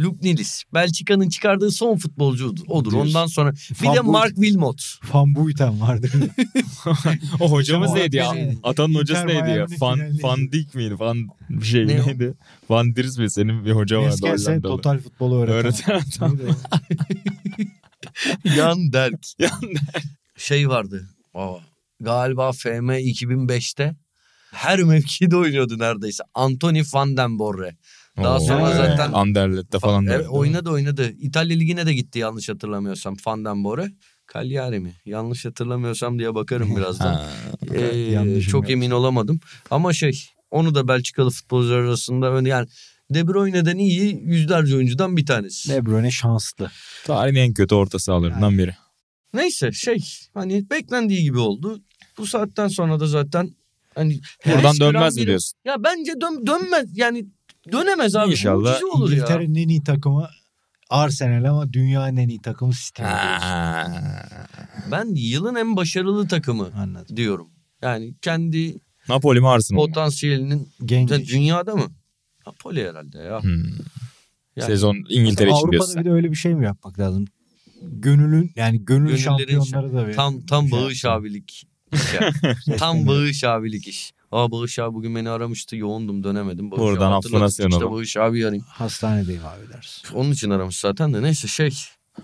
Luke 0.00 0.18
Nilis. 0.22 0.62
Belçika'nın 0.74 1.28
çıkardığı 1.28 1.70
son 1.70 1.96
futbolcu 1.96 2.48
odur. 2.68 2.90
Diyorsun. 2.90 3.08
Ondan 3.08 3.26
sonra 3.26 3.52
bir 3.52 3.86
Van 3.86 3.96
de 3.96 4.00
Boy- 4.04 4.12
Mark 4.12 4.34
Wilmot. 4.36 4.82
Van 5.12 5.34
Buyten 5.34 5.80
vardır. 5.80 6.12
O 7.40 7.50
hocamız 7.50 7.90
O 7.90 7.94
neydi 7.94 8.16
ya? 8.16 8.32
beni- 8.34 8.58
Atanın 8.62 8.94
hocası 8.94 9.26
neydi 9.26 9.50
ya? 9.50 9.66
Van, 9.80 10.00
Van 10.22 10.52
Dijk 10.52 10.74
miydi? 10.74 10.98
Van 10.98 11.28
bir 11.50 11.64
şey 11.66 11.86
Ne 11.86 12.02
o? 12.02 12.06
neydi? 12.06 12.34
Van 12.70 12.96
Dries 12.96 13.18
mi? 13.18 13.30
Senin 13.30 13.64
bir 13.64 13.72
hoca 13.72 13.98
vardı 14.00 14.08
Eski 14.14 14.38
sen 14.38 14.50
Hollandalı. 14.50 14.62
total 14.76 14.98
futbolu 14.98 15.38
öğreten. 15.42 15.94
Öğreten 15.94 16.02
adam. 16.26 16.36
Neydi 16.38 16.50
o? 18.44 18.48
Jan 18.56 18.92
Derk. 18.92 19.24
Şey 20.36 20.68
vardı. 20.68 21.08
O, 21.34 21.60
galiba 22.00 22.52
FM 22.52 22.90
2005'te 22.90 23.94
her 24.52 24.82
mevkide 24.82 25.36
oynuyordu 25.36 25.78
neredeyse. 25.78 26.22
Anthony 26.34 26.82
van 26.94 27.16
den 27.16 27.38
Borre. 27.38 27.76
Daha 28.22 28.36
Oo, 28.36 28.40
sonra 28.40 28.76
zaten- 28.76 29.12
Anderlet'te 29.12 29.78
falan 29.78 30.06
da 30.06 30.10
Evet, 30.14 30.26
oynadı. 30.26 30.38
oynadı 30.38 30.70
oynadı. 30.70 31.12
İtalya 31.18 31.56
Ligi'ne 31.56 31.86
de 31.86 31.94
gitti 31.94 32.18
yanlış 32.18 32.48
hatırlamıyorsam 32.48 33.16
Van 33.26 33.44
den 33.44 33.64
Borre. 33.64 33.92
Cagliari 34.34 34.80
mi? 34.80 34.94
Yanlış 35.04 35.44
hatırlamıyorsam 35.44 36.18
diye 36.18 36.34
bakarım 36.34 36.68
birazdan. 36.76 37.14
Ha. 37.14 37.30
Ee, 37.74 37.86
Yanlışım 37.96 38.50
çok 38.52 38.62
yok. 38.62 38.70
emin 38.70 38.90
olamadım. 38.90 39.40
Ama 39.70 39.92
şey 39.92 40.22
onu 40.50 40.74
da 40.74 40.88
Belçikalı 40.88 41.30
futbolcular 41.30 41.78
arasında 41.78 42.30
ön 42.32 42.44
yani 42.44 42.68
De 43.10 43.28
Bruyne'den 43.28 43.78
iyi 43.78 44.20
yüzlerce 44.24 44.76
oyuncudan 44.76 45.16
bir 45.16 45.26
tanesi. 45.26 45.68
De 45.72 45.86
Bruyne 45.86 46.10
şanslı. 46.10 46.70
Tarihin 47.04 47.36
en 47.36 47.52
kötü 47.54 47.74
orta 47.74 47.98
sahalarından 47.98 48.58
biri. 48.58 48.74
Neyse 49.34 49.72
şey 49.72 49.98
hani 50.34 50.70
beklendiği 50.70 51.22
gibi 51.22 51.38
oldu. 51.38 51.82
Bu 52.18 52.26
saatten 52.26 52.68
sonra 52.68 53.00
da 53.00 53.06
zaten 53.06 53.50
hani 53.94 54.20
Buradan 54.46 54.58
heves 54.60 54.80
dönmez 54.80 54.92
kıran 55.00 55.14
mi 55.14 55.20
biri- 55.20 55.26
diyorsun? 55.26 55.58
Ya 55.64 55.76
bence 55.84 56.12
dön, 56.20 56.46
dönmez 56.46 56.98
yani 56.98 57.26
dönemez 57.72 58.16
abi. 58.16 58.30
İnşallah 58.30 58.70
Mucize 58.70 58.86
olur. 58.86 59.12
İngiltere'nin 59.12 59.54
en 59.54 59.68
iyi 59.68 59.84
takımı 59.84 60.28
Arsenal 60.90 61.44
ama 61.44 61.72
dünyanın 61.72 62.16
en 62.16 62.28
iyi 62.28 62.42
takımı 62.42 62.72
City. 62.72 63.02
Ben 64.90 65.14
yılın 65.14 65.54
en 65.54 65.76
başarılı 65.76 66.28
takımı 66.28 66.70
Anladım. 66.76 67.16
diyorum. 67.16 67.48
Yani 67.82 68.14
kendi 68.22 68.78
Napoli 69.08 69.40
mi 69.40 69.48
Arsenal 69.48 69.78
potansiyelinin 69.78 70.68
Genç. 70.84 71.10
Ya 71.10 71.26
dünyada 71.26 71.76
mı? 71.76 71.86
Napoli 72.46 72.88
herhalde 72.88 73.18
ya. 73.18 73.42
Hmm. 73.42 73.64
Yani- 74.56 74.66
Sezon 74.66 74.96
İngiltere 75.08 75.48
için 75.48 75.56
Avrupa'da 75.56 75.70
diyorsun. 75.72 76.00
bir 76.00 76.04
de 76.04 76.10
öyle 76.10 76.30
bir 76.30 76.36
şey 76.36 76.54
mi 76.54 76.64
yapmak 76.64 76.98
lazım? 76.98 77.24
Gönülün 77.82 78.52
yani 78.56 78.84
gönül 78.84 79.16
şampiyonları 79.16 79.94
da 79.94 80.08
bir. 80.08 80.12
Tam 80.14 80.46
tam 80.46 80.68
şey 80.68 80.78
bağış 80.78 81.04
abilik. 81.04 81.66
iş 81.92 82.14
ya. 82.14 82.30
tam 82.78 83.06
bağış 83.06 83.44
abilik 83.44 83.88
iş. 83.88 84.12
Aa 84.34 84.50
Bağış 84.50 84.78
abi 84.78 84.94
bugün 84.94 85.14
beni 85.16 85.30
aramıştı 85.30 85.76
yoğundum 85.76 86.24
dönemedim. 86.24 86.70
Bağış 86.70 86.80
Buradan 86.80 87.12
affına 87.12 87.16
hatırladık. 87.16 87.50
İşte 87.50 87.62
sığınalım. 87.62 87.92
Bağış 87.92 88.16
abi 88.16 88.46
arayayım. 88.46 88.64
Hastanedeyim 88.68 89.42
abi 89.46 89.72
dersin. 89.72 90.14
Onun 90.14 90.30
için 90.30 90.50
aramış 90.50 90.78
zaten 90.80 91.14
de 91.14 91.22
neyse 91.22 91.48
şey. 91.48 91.70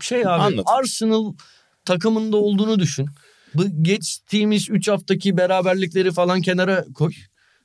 Şey 0.00 0.20
abi 0.20 0.28
Anladım. 0.28 0.64
Arsenal 0.66 1.34
takımında 1.84 2.36
olduğunu 2.36 2.78
düşün. 2.78 3.08
Bu 3.54 3.82
geçtiğimiz 3.82 4.70
3 4.70 4.88
haftaki 4.88 5.36
beraberlikleri 5.36 6.12
falan 6.12 6.40
kenara 6.40 6.84
koy. 6.94 7.12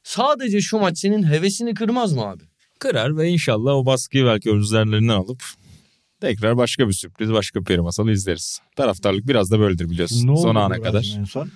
Sadece 0.03 0.62
şu 0.62 0.77
maç 0.79 0.97
senin 0.97 1.23
hevesini 1.23 1.73
kırmaz 1.73 2.13
mı 2.13 2.21
abi? 2.21 2.43
Kırar 2.79 3.17
ve 3.17 3.29
inşallah 3.29 3.71
o 3.73 3.86
baskıyı 3.86 4.25
belki 4.25 4.49
üzerlerinden 4.49 5.15
alıp 5.15 5.43
tekrar 6.21 6.58
başka 6.58 6.88
bir 6.88 6.93
sürpriz, 6.93 7.31
başka 7.31 7.60
bir 7.60 7.65
peri 7.65 7.81
masalı 7.81 8.12
izleriz. 8.12 8.60
Taraftarlık 8.75 9.27
biraz 9.27 9.51
da 9.51 9.60
böyledir 9.60 9.89
biliyorsun. 9.89 10.27
Ne 10.27 10.38
Son 10.38 10.55
ana 10.55 10.81
kadar. 10.81 11.15
En 11.17 11.23
son 11.23 11.49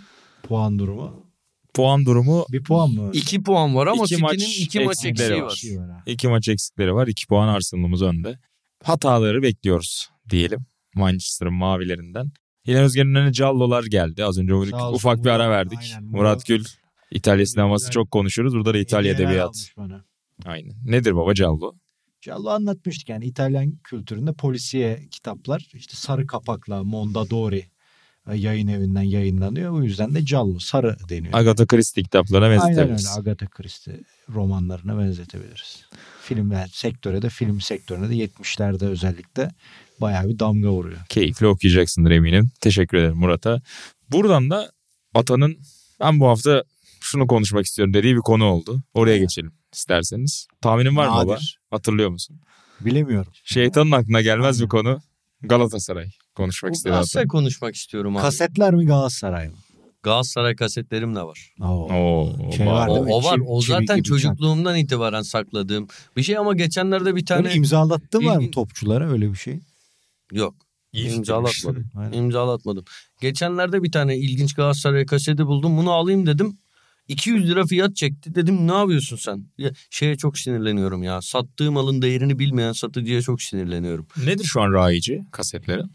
puan 0.44 0.80
durumu. 0.80 1.29
Puan 1.74 2.06
durumu 2.06 2.46
Bir 2.52 2.64
puan 2.64 2.92
mı? 2.92 3.10
2 3.14 3.44
puan 3.44 3.76
var 3.76 3.88
ama 3.88 4.04
İki 4.04 4.08
City'nin 4.08 4.24
maç 4.24 4.60
2 4.60 4.80
maç 4.80 5.06
eksikleri 5.06 5.44
eksiği 5.44 5.80
var. 5.80 5.88
var. 5.88 6.04
iki 6.06 6.28
maç 6.28 6.48
eksikleri 6.48 6.94
var. 6.94 7.08
2 7.08 7.28
puan 7.28 7.48
Arsenal'ımız 7.48 8.02
önde. 8.02 8.40
Hataları 8.84 9.42
bekliyoruz 9.42 10.10
diyelim. 10.30 10.60
Manchester'ın 10.96 11.54
mavilerinden. 11.54 12.32
İlhan 12.66 12.84
Özgen'in 12.84 13.16
önüne 13.16 13.34
Callo'lar 13.34 13.84
geldi. 13.84 14.24
Az 14.26 14.38
önce 14.38 14.54
olsun 14.54 14.94
ufak 14.94 15.24
bir 15.24 15.30
ara 15.30 15.50
verdik. 15.50 15.80
Aynen, 15.80 16.04
Murat 16.04 16.14
Murat. 16.14 16.46
Gül 16.46 16.66
İtalya 17.12 17.46
sineması 17.46 17.92
çok 17.92 18.12
konuşuruz. 18.12 18.54
Burada 18.54 18.74
da 18.74 18.78
İtalya 18.78 19.12
edebiyat. 19.14 19.72
Aynen. 20.46 20.74
Nedir 20.86 21.16
baba 21.16 21.34
Callo? 21.34 21.74
Callo 22.22 22.50
anlatmıştık 22.50 23.10
yani 23.10 23.26
İtalyan 23.26 23.72
kültüründe 23.84 24.34
polisiye 24.34 25.08
kitaplar 25.12 25.68
işte 25.74 25.96
sarı 25.96 26.28
kapakla 26.28 26.84
Mondadori 26.84 27.66
yayın 28.36 28.68
evinden 28.68 29.02
yayınlanıyor. 29.02 29.72
O 29.72 29.84
yüzden 29.84 30.16
de 30.16 30.26
Callo 30.26 30.60
sarı 30.60 30.98
deniyor. 31.10 31.34
Agatha 31.34 31.66
Christie 31.66 32.04
kitaplarına 32.04 32.46
Aynen 32.46 32.62
öyle 32.62 32.78
benzetebiliriz. 32.78 33.18
Agatha 33.18 33.46
Christie 33.46 34.00
romanlarına 34.34 35.00
benzetebiliriz. 35.00 35.86
Film 36.22 36.52
yani 36.52 36.70
sektöre 36.72 37.22
de 37.22 37.30
film 37.30 37.62
sektörüne 37.62 38.10
de 38.10 38.14
70'lerde 38.14 38.86
özellikle 38.86 39.52
bayağı 40.02 40.30
bir 40.30 40.40
damga 40.40 40.70
vuruyor. 40.70 41.00
Keyifli 41.10 41.48
okuyacaksındır 41.48 42.12
eminim. 42.12 42.52
Teşekkür 42.62 42.98
ederim 42.98 43.18
Murat'a. 43.18 43.62
Buradan 44.12 44.50
da 44.50 44.72
Atan'ın 45.14 45.58
ben 46.00 46.20
bu 46.20 46.28
hafta 46.28 46.64
şunu 47.02 47.28
konuşmak 47.28 47.66
istiyorum 47.66 47.94
dediği 47.94 48.16
bir 48.16 48.22
konu 48.22 48.46
oldu. 48.46 48.82
Oraya 48.94 49.18
geçelim 49.18 49.54
isterseniz. 49.74 50.48
Tahminin 50.62 50.96
var 50.96 51.08
mı 51.08 51.16
baba? 51.16 51.40
Hatırlıyor 51.72 52.10
musun? 52.10 52.42
Bilemiyorum. 52.82 53.32
Şeytanın 53.44 53.92
aklına 53.92 54.22
gelmez 54.22 54.56
Aynen. 54.56 54.66
bir 54.66 54.70
konu. 54.70 55.00
Galatasaray 55.42 56.12
konuşmak 56.44 56.76
istedi 56.76 56.92
Galatasaray 56.92 57.28
konuşmak 57.28 57.76
istiyorum 57.76 58.16
abi. 58.18 58.22
Kasetler 58.22 58.74
mi 58.74 58.86
Galatasaray 58.86 59.48
mı? 59.48 59.56
Galatasaray 60.04 60.56
kasetlerim 60.56 61.16
de 61.16 61.22
var. 61.22 61.54
Oo. 61.62 61.66
Oo, 61.94 62.52
Şey 62.52 62.66
var. 62.66 62.88
O, 62.88 62.96
değil 62.96 63.06
mi? 63.06 63.14
o 63.14 63.24
var. 63.24 63.40
O 63.48 63.62
zaten 63.62 64.02
çocukluğumdan 64.02 64.78
itibaren 64.78 65.22
sakladığım 65.22 65.88
bir 66.18 66.24
şey 66.24 66.38
ama 66.38 66.54
geçenlerde 66.54 67.06
bir 67.06 67.14
Böyle 67.14 67.26
tane 67.26 67.54
imzalattın 67.54 68.26
var 68.26 68.38
mı 68.38 68.52
topçulara 68.52 69.12
öyle 69.12 69.32
bir 69.32 69.36
şey? 69.38 69.60
yok. 70.32 70.56
İyi 70.94 71.08
İmzalatmadım. 71.10 71.92
Aynen. 71.96 72.18
İmzalatmadım. 72.18 72.86
Geçenlerde 73.22 73.84
bir 73.84 73.92
tane 73.92 74.18
ilginç 74.18 74.54
Galatasaray 74.54 75.06
kaseti 75.06 75.46
buldum. 75.46 75.78
Bunu 75.78 75.92
alayım 75.92 76.26
dedim. 76.26 76.58
200 77.08 77.50
lira 77.50 77.66
fiyat 77.66 77.96
çekti. 77.96 78.36
Dedim 78.36 78.68
ne 78.68 78.74
yapıyorsun 78.74 79.18
sen? 79.18 79.46
Ya, 79.58 79.72
şeye 79.90 80.16
çok 80.18 80.38
sinirleniyorum 80.38 81.04
ya. 81.04 81.22
Sattığım 81.22 81.74
malın 81.74 82.02
değerini 82.02 82.40
bilmeyen 82.40 82.72
satıcıya 82.72 83.22
çok 83.22 83.42
sinirleniyorum. 83.42 84.08
Nedir 84.26 84.44
şu 84.44 84.62
an 84.62 84.74
rayici 84.74 85.24
kasetlerin? 85.32 85.92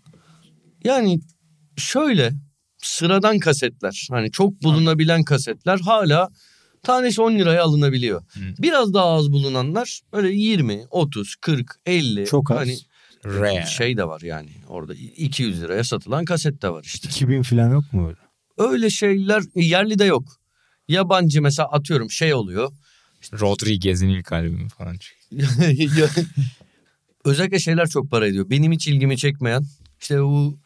Yani 0.84 1.20
şöyle 1.76 2.32
sıradan 2.78 3.38
kasetler 3.38 4.06
hani 4.10 4.30
çok 4.30 4.62
bulunabilen 4.62 5.24
kasetler 5.24 5.78
hala 5.78 6.28
tanesi 6.82 7.22
10 7.22 7.38
liraya 7.38 7.62
alınabiliyor. 7.62 8.20
Hı. 8.20 8.40
Biraz 8.58 8.94
daha 8.94 9.04
az 9.06 9.32
bulunanlar 9.32 10.00
öyle 10.12 10.32
20, 10.32 10.84
30, 10.90 11.34
40, 11.36 11.76
50 11.86 12.26
Çok 12.26 12.50
az. 12.50 12.58
hani 12.58 12.78
Rare. 13.24 13.66
şey 13.66 13.96
de 13.96 14.04
var 14.08 14.20
yani 14.20 14.50
orada 14.68 14.94
200 14.94 15.62
liraya 15.62 15.84
satılan 15.84 16.24
kaset 16.24 16.62
de 16.62 16.68
var 16.68 16.84
işte. 16.84 17.08
2000 17.08 17.42
falan 17.42 17.70
yok 17.70 17.92
mu 17.92 18.08
öyle? 18.08 18.18
Öyle 18.58 18.90
şeyler 18.90 19.42
yerli 19.54 19.98
de 19.98 20.04
yok. 20.04 20.36
Yabancı 20.88 21.42
mesela 21.42 21.68
atıyorum 21.68 22.10
şey 22.10 22.34
oluyor. 22.34 22.72
Rodriguez'in 23.32 24.08
ilk 24.08 24.32
albümü 24.32 24.68
falan. 24.68 24.96
Özellikle 27.24 27.58
şeyler 27.58 27.86
çok 27.88 28.10
para 28.10 28.26
ediyor. 28.26 28.50
Benim 28.50 28.72
hiç 28.72 28.88
ilgimi 28.88 29.16
çekmeyen 29.18 29.64
işte 30.00 30.22
bu 30.22 30.58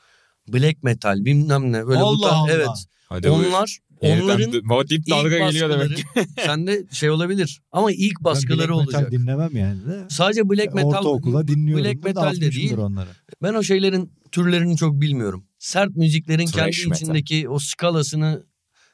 black 0.53 0.83
metal 0.83 1.25
bilmem 1.25 1.73
ne 1.73 1.87
böyle 1.87 2.01
bu 2.01 2.05
Allah 2.05 2.29
tarz- 2.29 2.33
Allah. 2.43 2.53
evet. 2.53 2.69
Hadi. 3.09 3.31
Onlar 3.31 3.79
Yeniden 4.03 4.23
onların 4.25 4.69
baba 4.69 4.89
dip 4.89 5.11
dalga 5.11 5.39
geliyor 5.39 5.71
demek 5.71 6.05
sende 6.47 6.85
şey 6.93 7.11
olabilir 7.11 7.61
ama 7.73 7.93
ilk 7.93 8.19
Ben 8.21 8.25
baskıları 8.25 8.59
black 8.59 8.87
metal 8.87 8.99
olacak. 8.99 9.13
dinlemem 9.13 9.57
yani 9.57 9.87
de. 9.87 10.05
Sadece 10.09 10.49
black 10.51 10.75
metal 10.75 10.89
Ortaokula 10.89 11.49
dinliyorum. 11.49 11.85
Black 11.85 12.05
metal 12.05 12.37
de 12.37 12.53
değil. 12.53 12.77
onları. 12.77 13.09
Ben 13.43 13.55
o 13.55 13.63
şeylerin 13.63 14.13
türlerini 14.33 14.77
çok 14.77 15.01
bilmiyorum. 15.01 15.45
Sert 15.59 15.97
müziklerin 15.97 16.47
Thrash 16.47 16.77
kendi 16.77 16.89
metal. 16.89 17.03
içindeki 17.03 17.49
o 17.49 17.59
skalasını 17.59 18.43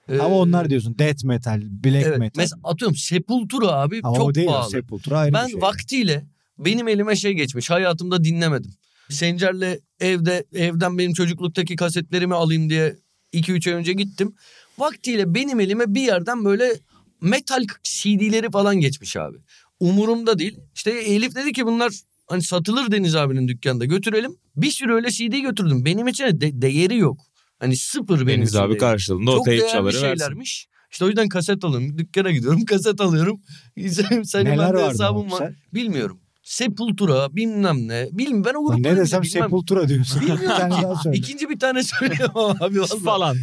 e, 0.08 0.18
Ama 0.18 0.38
onlar 0.38 0.70
diyorsun 0.70 0.98
death 0.98 1.24
metal, 1.24 1.60
black 1.84 2.06
evet, 2.06 2.18
metal. 2.18 2.40
Mesela 2.42 2.60
atıyorum 2.64 2.96
Sepultura 2.96 3.68
abi 3.72 4.00
Ama 4.02 4.16
çok 4.16 4.26
o 4.28 4.34
değil 4.34 4.46
pahalı. 4.46 4.70
Sepultura 4.70 5.18
ayrı 5.18 5.34
Ben 5.34 5.46
bir 5.46 5.52
şey. 5.52 5.60
vaktiyle 5.60 6.26
benim 6.58 6.88
elime 6.88 7.16
şey 7.16 7.32
geçmiş. 7.32 7.70
Hayatımda 7.70 8.24
dinlemedim. 8.24 8.70
Sencer'le 9.10 9.78
evde 10.00 10.44
evden 10.54 10.98
benim 10.98 11.12
çocukluktaki 11.12 11.76
kasetlerimi 11.76 12.34
alayım 12.34 12.70
diye 12.70 12.96
2-3 13.32 13.68
ay 13.70 13.74
önce 13.76 13.92
gittim. 13.92 14.34
Vaktiyle 14.78 15.34
benim 15.34 15.60
elime 15.60 15.84
bir 15.94 16.00
yerden 16.02 16.44
böyle 16.44 16.72
metal 17.20 17.64
CD'leri 17.82 18.50
falan 18.50 18.80
geçmiş 18.80 19.16
abi. 19.16 19.36
Umurumda 19.80 20.38
değil. 20.38 20.58
İşte 20.74 20.90
Elif 20.90 21.34
dedi 21.34 21.52
ki 21.52 21.66
bunlar 21.66 21.92
hani 22.26 22.42
satılır 22.42 22.90
Deniz 22.92 23.14
abinin 23.14 23.48
dükkanda 23.48 23.84
götürelim. 23.84 24.36
Bir 24.56 24.70
sürü 24.70 24.94
öyle 24.94 25.10
CD 25.10 25.38
götürdüm. 25.42 25.84
Benim 25.84 26.08
için 26.08 26.24
de 26.24 26.62
değeri 26.62 26.96
yok. 26.98 27.20
Hani 27.58 27.76
sıfır 27.76 28.16
benim 28.26 28.28
Deniz 28.28 28.48
için 28.48 28.58
abi 28.58 28.68
değeri. 28.68 28.78
karşılığında 28.80 29.30
o 29.30 29.36
Çok 29.36 29.44
teyp 29.44 29.58
değerli 29.60 29.72
çaları 29.72 29.86
versin. 29.86 30.00
şeylermiş. 30.00 30.66
İşte 30.92 31.04
o 31.04 31.08
yüzden 31.08 31.28
kaset 31.28 31.64
alıyorum. 31.64 31.98
Dükkana 31.98 32.30
gidiyorum 32.30 32.64
kaset 32.64 33.00
alıyorum. 33.00 33.40
Senin 34.24 34.44
Neler 34.44 34.58
bende 34.58 34.58
vardı 34.82 34.88
hesabım 34.88 35.30
var. 35.30 35.38
sen? 35.38 35.56
Bilmiyorum. 35.74 36.20
Sepultura 36.44 37.36
bilmem 37.36 37.88
ne. 37.88 38.08
Bilmiyorum 38.12 38.44
ben 38.44 38.54
o 38.54 38.64
grupları 38.64 38.94
ne 38.94 39.00
desem 39.00 39.22
bilmem. 39.22 39.42
Sepultura 39.42 39.88
diyorsun. 39.88 40.20
Bilmiyorum. 40.20 41.12
İkinci 41.12 41.48
bir 41.50 41.58
tane 41.58 41.82
söyleyeyim 41.82 42.32
abi. 42.60 42.86
Falan. 43.04 43.36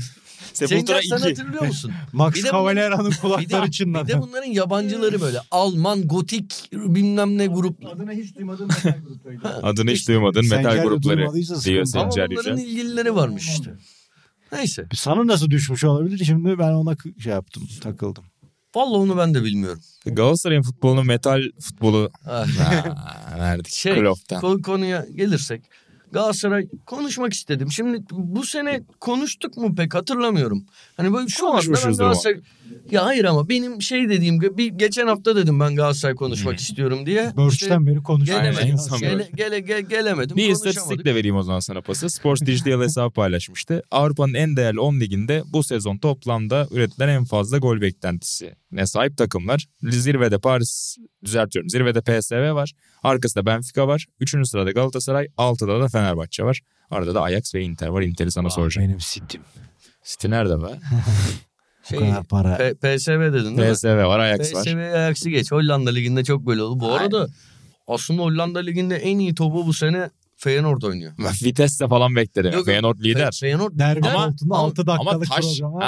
Sepultura 0.54 1.02
Cengiz 1.02 1.10
sen 1.10 1.30
2. 1.30 1.42
hatırlıyor 1.42 1.68
musun? 1.68 1.92
Max 2.14 2.36
Bir 2.36 2.44
de 2.44 2.48
Cavaliera'nın 2.52 3.12
bir, 3.12 3.18
kulakları 3.18 3.62
de, 3.64 3.68
bir 3.68 3.72
çınladı. 3.72 4.08
de 4.08 4.22
bunların 4.22 4.48
yabancıları 4.48 5.22
böyle 5.22 5.38
Alman, 5.52 6.08
gotik 6.08 6.70
bilmem 6.74 7.38
ne 7.38 7.48
grup. 7.48 7.86
Adını 7.86 8.12
hiç 8.12 8.36
duymadığım 8.36 8.68
metal 8.68 9.00
gruplarıydı. 9.08 9.48
Adını 9.48 9.92
hiç 9.92 10.08
duymadın 10.08 10.42
metal 10.50 10.64
Sencer 10.64 10.84
grupları 10.84 11.18
diyor 11.34 11.46
sıkıntı. 11.46 12.00
Ama 12.00 12.12
Sencer 12.12 12.30
bunların 12.30 12.58
ilgilileri 12.58 13.16
varmış 13.16 13.50
işte. 13.50 13.72
Neyse. 14.52 14.86
Sana 14.94 15.28
nasıl 15.28 15.50
düşmüş 15.50 15.84
olabilir? 15.84 16.26
Şimdi 16.26 16.60
ben 16.60 16.72
ona 16.72 16.96
şey 17.24 17.34
yaptım, 17.34 17.64
takıldım. 17.82 18.24
Vallahi 18.76 19.00
onu 19.02 19.18
ben 19.18 19.34
de 19.34 19.44
bilmiyorum. 19.44 19.80
Galatasaray'ın 20.06 20.62
futbolunu 20.62 21.04
metal 21.04 21.42
futbolu 21.60 22.10
Ah. 22.28 22.48
Aa, 23.34 23.40
verdik. 23.40 23.74
Şey, 23.74 23.96
Klopp'tan. 23.96 24.42
Ko- 24.42 24.62
konuya 24.62 25.06
gelirsek 25.16 25.62
Galatasaray 26.12 26.68
konuşmak 26.86 27.34
istedim. 27.34 27.72
Şimdi 27.72 27.98
bu 28.12 28.44
sene 28.44 28.82
konuştuk 29.00 29.58
mu 29.58 29.76
pek 29.76 29.96
hatırlamıyorum. 29.96 30.66
Hani 30.98 31.14
böyle 31.14 31.28
şu 31.28 31.48
anda 31.48 31.58
ben 31.58 31.66
Konuşmuşuzdur 31.66 32.04
ama. 32.04 32.14
Galatasaray... 32.14 32.42
Ya 32.92 33.06
hayır 33.06 33.26
ama 33.26 33.50
benim 33.50 33.82
şey 33.82 34.10
dediğim 34.10 34.40
gibi 34.40 34.58
bir 34.58 34.68
geçen 34.68 35.08
hafta 35.08 35.36
dedim 35.36 35.60
ben 35.60 35.76
Galatasaray 35.76 36.16
konuşmak 36.16 36.60
istiyorum 36.60 37.06
diye. 37.06 37.32
Börç'ten 37.38 37.88
beri 37.88 38.04
konuşuyoruz. 38.04 38.58
Aynen, 38.58 38.78
Gelemedim. 39.00 39.38
Gele, 39.38 39.60
gele, 39.60 39.60
ge- 39.60 39.90
gelemedim. 39.90 40.38
Bir 40.38 40.50
istatistik 40.50 41.06
de 41.06 41.16
vereyim 41.16 41.36
o 41.36 41.44
zaman 41.44 41.60
sana 41.60 41.82
pası. 41.82 42.10
Sports 42.10 42.42
Digital 42.42 42.82
hesabı 42.84 43.14
paylaşmıştı. 43.14 43.84
Avrupa'nın 43.92 44.34
en 44.34 44.58
değerli 44.58 44.80
10 44.80 45.00
liginde 45.00 45.44
bu 45.54 45.64
sezon 45.64 45.98
toplamda 45.98 46.68
üretilen 46.72 47.10
en 47.10 47.26
fazla 47.26 47.58
gol 47.58 47.82
beklentisine 47.82 48.86
sahip 48.86 49.18
takımlar. 49.18 49.68
Zirvede 49.84 50.38
Paris, 50.40 50.98
düzeltiyorum 51.26 51.70
zirvede 51.70 52.02
PSV 52.02 52.54
var. 52.56 52.74
Arkasında 53.04 53.46
Benfica 53.46 53.88
var. 53.88 54.06
Üçüncü 54.20 54.50
sırada 54.50 54.72
Galatasaray. 54.72 55.28
Altıda 55.38 55.82
da 55.82 55.88
Fenerbahçe 55.88 56.44
var. 56.44 56.62
Arada 56.92 57.16
da 57.16 57.22
Ajax 57.22 57.56
ve 57.56 57.62
Inter 57.62 57.88
var. 57.88 58.02
Inter'i 58.02 58.32
sana 58.32 58.50
soracağım. 58.50 58.88
Benim 58.88 59.00
sitim. 59.00 59.42
City 60.04 60.30
nerede 60.30 60.62
be? 60.64 60.68
O 61.86 61.90
Şey, 61.90 62.00
kadar 62.00 62.24
para. 62.24 62.58
P- 62.58 62.74
PSV 62.74 63.12
dedin 63.34 63.58
değil 63.58 63.70
mi? 63.70 63.74
PSV 63.74 63.88
var, 63.88 64.20
Ajax 64.20 64.54
var. 64.54 64.64
PSV 64.64 64.78
Ajax'ı 64.96 65.30
geç. 65.30 65.52
Hollanda 65.52 65.90
Ligi'nde 65.90 66.24
çok 66.24 66.46
böyle 66.48 66.62
oldu. 66.62 66.80
Bu 66.80 66.94
arada 66.94 67.28
aslında 67.88 68.22
Hollanda 68.22 68.60
Ligi'nde 68.60 68.96
en 68.96 69.20
iyi 69.20 69.36
topu 69.36 69.68
bu 69.68 69.74
sene 69.74 70.10
Feyenoord 70.44 70.82
oynuyor. 70.82 71.12
Vitesse 71.44 71.88
falan 71.88 72.16
bekledim. 72.16 72.54
Yok, 72.54 72.66
Feyenoord 72.66 73.00
lider. 73.00 73.28
Fe- 73.28 73.40
Feyenoord 73.40 73.80
Derbi 73.80 74.00
lider. 74.00 74.14
altında 74.14 74.56
6 74.56 74.82
Ama 74.82 74.98
dakikalık 74.98 75.30
taş, 75.30 75.60
program 75.60 75.82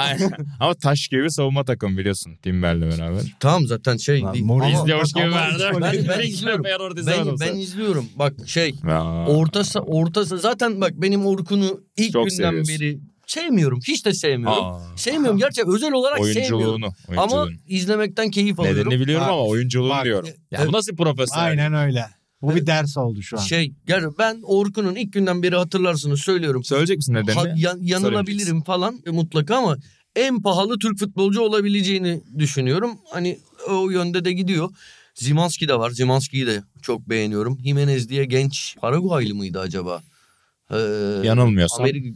ama 0.60 0.74
taş 0.74 1.08
gibi 1.08 1.24
bir 1.24 1.28
savunma 1.28 1.64
takım 1.64 1.98
biliyorsun 1.98 2.36
Timber'le 2.42 2.80
beraber. 2.80 3.22
Tamam 3.40 3.66
zaten 3.66 3.96
şey 3.96 4.22
Ama- 4.22 4.68
İzliyormuş 4.70 5.12
gibi 5.12 5.24
ama 5.24 5.36
verdi. 5.36 5.62
Ben, 5.72 5.80
ben 5.80 6.04
Ben 6.08 6.20
izliyorum. 6.28 6.64
Ben, 7.06 7.36
ben 7.40 7.56
izliyorum. 7.56 8.06
Bak 8.16 8.32
şey 8.46 8.74
Ya. 8.88 9.26
ortası 9.26 9.80
ortası 9.80 10.38
zaten 10.38 10.80
bak 10.80 10.92
benim 10.94 11.26
Orkun'u 11.26 11.80
ilk 11.96 12.12
Çok 12.12 12.24
günden 12.24 12.36
seviyorsun. 12.36 12.74
beri 12.80 12.98
sevmiyorum. 13.26 13.80
Hiç 13.88 14.06
de 14.06 14.14
sevmiyorum. 14.14 14.64
Aa. 14.64 14.80
Sevmiyorum 14.96 15.38
gerçekten 15.38 15.74
özel 15.74 15.92
olarak 15.92 16.18
sevmiyorum. 16.18 16.56
oyunculuğunu. 16.58 16.92
Ama 17.08 17.20
oyunculuğunu. 17.22 17.50
izlemekten 17.68 18.30
keyif 18.30 18.60
alıyorum. 18.60 18.80
Nedenini 18.80 19.00
biliyorum 19.00 19.26
Bak, 19.26 19.32
ama 19.32 19.42
oyunculuğunu 19.46 19.90
bak, 19.90 20.04
diyorum. 20.04 20.28
Ya 20.50 20.58
evet. 20.58 20.68
bu 20.68 20.72
nasıl 20.72 20.96
profesyonel? 20.96 21.46
Aynen 21.48 21.74
öyle. 21.74 22.06
Bu 22.44 22.54
bir 22.56 22.66
ders 22.66 22.96
oldu 22.96 23.22
şu 23.22 23.38
an. 23.38 23.42
Şey 23.42 23.72
yani 23.88 24.12
ben 24.18 24.40
Orkun'un 24.42 24.94
ilk 24.94 25.12
günden 25.12 25.42
beri 25.42 25.56
hatırlarsınız 25.56 26.20
söylüyorum. 26.20 26.64
Söyleyecek 26.64 26.96
misin 26.96 27.14
nedenini? 27.14 27.34
Ha- 27.34 27.54
yan- 27.56 27.78
yanılabilirim 27.82 28.62
falan 28.62 29.00
e, 29.06 29.10
mutlaka 29.10 29.56
ama 29.56 29.76
en 30.16 30.42
pahalı 30.42 30.78
Türk 30.78 30.98
futbolcu 30.98 31.40
olabileceğini 31.40 32.20
düşünüyorum. 32.38 32.98
Hani 33.12 33.38
o 33.70 33.90
yönde 33.90 34.24
de 34.24 34.32
gidiyor. 34.32 34.70
Zimanski 35.14 35.68
de 35.68 35.78
var. 35.78 35.90
Zimanski'yi 35.90 36.46
de 36.46 36.62
çok 36.82 37.08
beğeniyorum. 37.08 37.58
Jimenez 37.64 38.08
diye 38.08 38.24
genç 38.24 38.76
Paraguaylı 38.80 39.34
mıydı 39.34 39.60
acaba? 39.60 40.02
Ee, 40.70 40.76
Yanılmıyorsam. 41.24 41.80
Amerika 41.80 42.08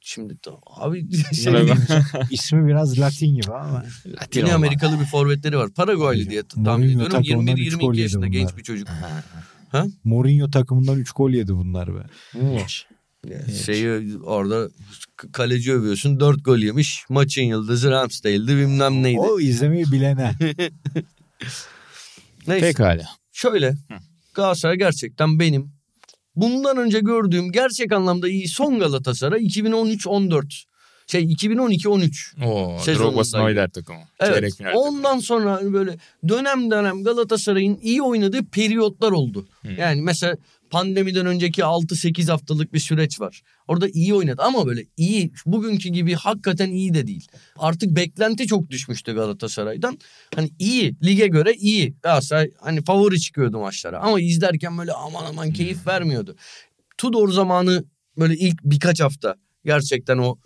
şimdi 0.00 0.36
abi 0.76 1.06
şey. 1.34 1.52
İsmi 2.30 2.66
biraz 2.68 2.98
Latin 2.98 3.34
gibi 3.34 3.52
ama. 3.52 3.84
Güney 4.30 4.52
Amerikalı 4.52 5.00
bir 5.00 5.04
forvetleri 5.04 5.58
var. 5.58 5.70
Paraguaylı 5.70 6.30
diye 6.30 6.42
tahmin 6.64 6.88
ediyorum. 6.88 7.10
takımından 7.10 7.56
üç 7.56 7.74
gol 7.78 7.80
21-22 7.80 7.86
yedi 7.92 8.00
yaşında 8.00 8.26
genç 8.26 8.56
bir 8.56 8.62
çocuk. 8.62 8.88
Mourinho 10.04 10.50
takımından 10.50 10.98
3 10.98 11.12
gol 11.12 11.30
yedi 11.30 11.54
bunlar 11.54 11.94
be. 11.94 12.06
Şeyi 13.64 14.18
orada 14.18 14.68
kaleci 15.32 15.72
övüyorsun. 15.72 16.20
4 16.20 16.44
gol 16.44 16.58
yemiş. 16.58 17.04
Maçın 17.08 17.42
yıldızı 17.42 17.90
Ramsdale'di 17.90 18.56
bilmem 18.56 19.02
neydi. 19.02 19.18
O 19.20 19.40
izlemeyi 19.40 19.84
bilene. 19.92 20.34
Neyse. 22.46 22.66
Pekala. 22.66 23.04
Şöyle 23.32 23.74
Galatasaray 24.34 24.76
gerçekten 24.76 25.38
benim 25.40 25.72
bundan 26.36 26.76
önce 26.76 27.00
gördüğüm 27.00 27.52
gerçek 27.52 27.92
anlamda 27.92 28.28
iyi 28.28 28.48
son 28.48 28.78
Galatasaray 28.78 29.46
2013-14. 29.46 30.64
Şey 31.06 31.24
2012-13. 31.24 32.44
Oo. 32.44 32.78
Drogba 32.86 33.24
Snyder 33.24 33.70
takımı. 33.70 33.98
Evet. 34.20 34.34
Final 34.34 34.50
takımı. 34.50 34.84
Ondan 34.84 35.18
sonra 35.18 35.52
hani 35.52 35.72
böyle 35.72 35.96
dönem 36.28 36.70
dönem 36.70 37.04
Galatasaray'ın 37.04 37.78
iyi 37.82 38.02
oynadığı 38.02 38.44
periyotlar 38.44 39.12
oldu. 39.12 39.48
Yani 39.78 40.02
mesela 40.02 40.36
pandemiden 40.70 41.26
önceki 41.26 41.62
6-8 41.62 42.30
haftalık 42.30 42.72
bir 42.72 42.78
süreç 42.78 43.20
var. 43.20 43.42
Orada 43.68 43.88
iyi 43.88 44.14
oynadı 44.14 44.42
ama 44.42 44.66
böyle 44.66 44.84
iyi 44.96 45.32
bugünkü 45.46 45.88
gibi 45.88 46.14
hakikaten 46.14 46.70
iyi 46.70 46.94
de 46.94 47.06
değil. 47.06 47.26
Artık 47.56 47.90
beklenti 47.96 48.46
çok 48.46 48.70
düşmüştü 48.70 49.14
Galatasaray'dan. 49.14 49.98
Hani 50.34 50.50
iyi 50.58 50.96
lige 51.02 51.26
göre 51.26 51.52
iyi. 51.52 51.94
Galatasaray 52.02 52.50
hani 52.60 52.84
favori 52.84 53.20
çıkıyordu 53.20 53.58
maçlara 53.58 53.98
ama 53.98 54.20
izlerken 54.20 54.78
böyle 54.78 54.92
aman 54.92 55.24
aman 55.24 55.52
keyif 55.52 55.86
vermiyordu. 55.86 56.36
Tudor 56.98 57.28
zamanı 57.28 57.84
böyle 58.18 58.34
ilk 58.34 58.64
birkaç 58.64 59.00
hafta 59.00 59.34
gerçekten 59.64 60.18
o 60.18 60.38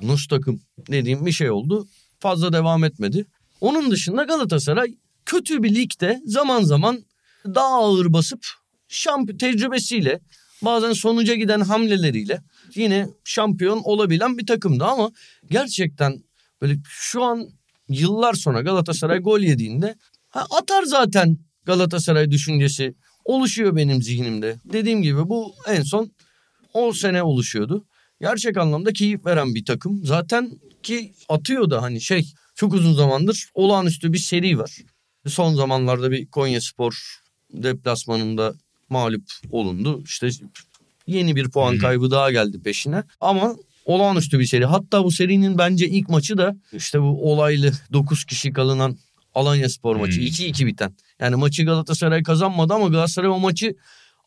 nasıl 0.00 0.28
takım 0.28 0.60
dediğim 0.88 1.26
bir 1.26 1.32
şey 1.32 1.50
oldu. 1.50 1.88
Fazla 2.20 2.52
devam 2.52 2.84
etmedi. 2.84 3.26
Onun 3.60 3.90
dışında 3.90 4.24
Galatasaray 4.24 4.94
kötü 5.26 5.62
bir 5.62 5.74
ligde 5.74 6.20
zaman 6.26 6.62
zaman 6.62 7.04
daha 7.44 7.74
ağır 7.74 8.12
basıp 8.12 8.46
şampiyon 8.88 9.38
tecrübesiyle 9.38 10.20
bazen 10.62 10.92
sonuca 10.92 11.34
giden 11.34 11.60
hamleleriyle 11.60 12.42
yine 12.74 13.08
şampiyon 13.24 13.80
olabilen 13.84 14.38
bir 14.38 14.46
takımdı 14.46 14.84
ama 14.84 15.10
gerçekten 15.50 16.22
böyle 16.62 16.76
şu 16.88 17.22
an 17.22 17.48
yıllar 17.88 18.34
sonra 18.34 18.62
Galatasaray 18.62 19.18
gol 19.18 19.40
yediğinde 19.40 19.94
ha, 20.28 20.46
atar 20.50 20.82
zaten 20.82 21.38
Galatasaray 21.64 22.30
düşüncesi 22.30 22.94
oluşuyor 23.24 23.76
benim 23.76 24.02
zihnimde. 24.02 24.56
Dediğim 24.64 25.02
gibi 25.02 25.28
bu 25.28 25.54
en 25.68 25.82
son 25.82 26.12
10 26.72 26.90
sene 26.90 27.22
oluşuyordu. 27.22 27.86
Gerçek 28.20 28.56
anlamda 28.56 28.92
keyif 28.92 29.26
veren 29.26 29.54
bir 29.54 29.64
takım. 29.64 30.04
Zaten 30.04 30.50
ki 30.82 31.12
atıyor 31.28 31.70
da 31.70 31.82
hani 31.82 32.00
şey 32.00 32.32
çok 32.54 32.74
uzun 32.74 32.94
zamandır 32.94 33.48
olağanüstü 33.54 34.12
bir 34.12 34.18
seri 34.18 34.58
var. 34.58 34.78
Son 35.26 35.54
zamanlarda 35.54 36.10
bir 36.10 36.26
Konya 36.26 36.60
Spor 36.60 37.20
deplasmanında 37.52 38.54
mağlup 38.88 39.24
olundu. 39.50 40.02
İşte 40.04 40.28
yeni 41.06 41.36
bir 41.36 41.50
puan 41.50 41.78
kaybı 41.78 42.10
daha 42.10 42.32
geldi 42.32 42.62
peşine. 42.62 43.02
Ama 43.20 43.56
olağanüstü 43.84 44.38
bir 44.38 44.46
seri. 44.46 44.64
Hatta 44.64 45.04
bu 45.04 45.10
serinin 45.10 45.58
bence 45.58 45.88
ilk 45.88 46.08
maçı 46.08 46.38
da 46.38 46.56
işte 46.72 47.02
bu 47.02 47.32
olaylı 47.32 47.72
9 47.92 48.24
kişi 48.24 48.52
kalınan 48.52 48.96
Alanya 49.34 49.68
Spor 49.68 49.96
maçı. 49.96 50.20
Hmm. 50.20 50.26
2-2 50.26 50.66
biten. 50.66 50.94
Yani 51.20 51.36
maçı 51.36 51.64
Galatasaray 51.64 52.22
kazanmadı 52.22 52.74
ama 52.74 52.88
Galatasaray 52.88 53.30
o 53.30 53.38
maçı 53.38 53.74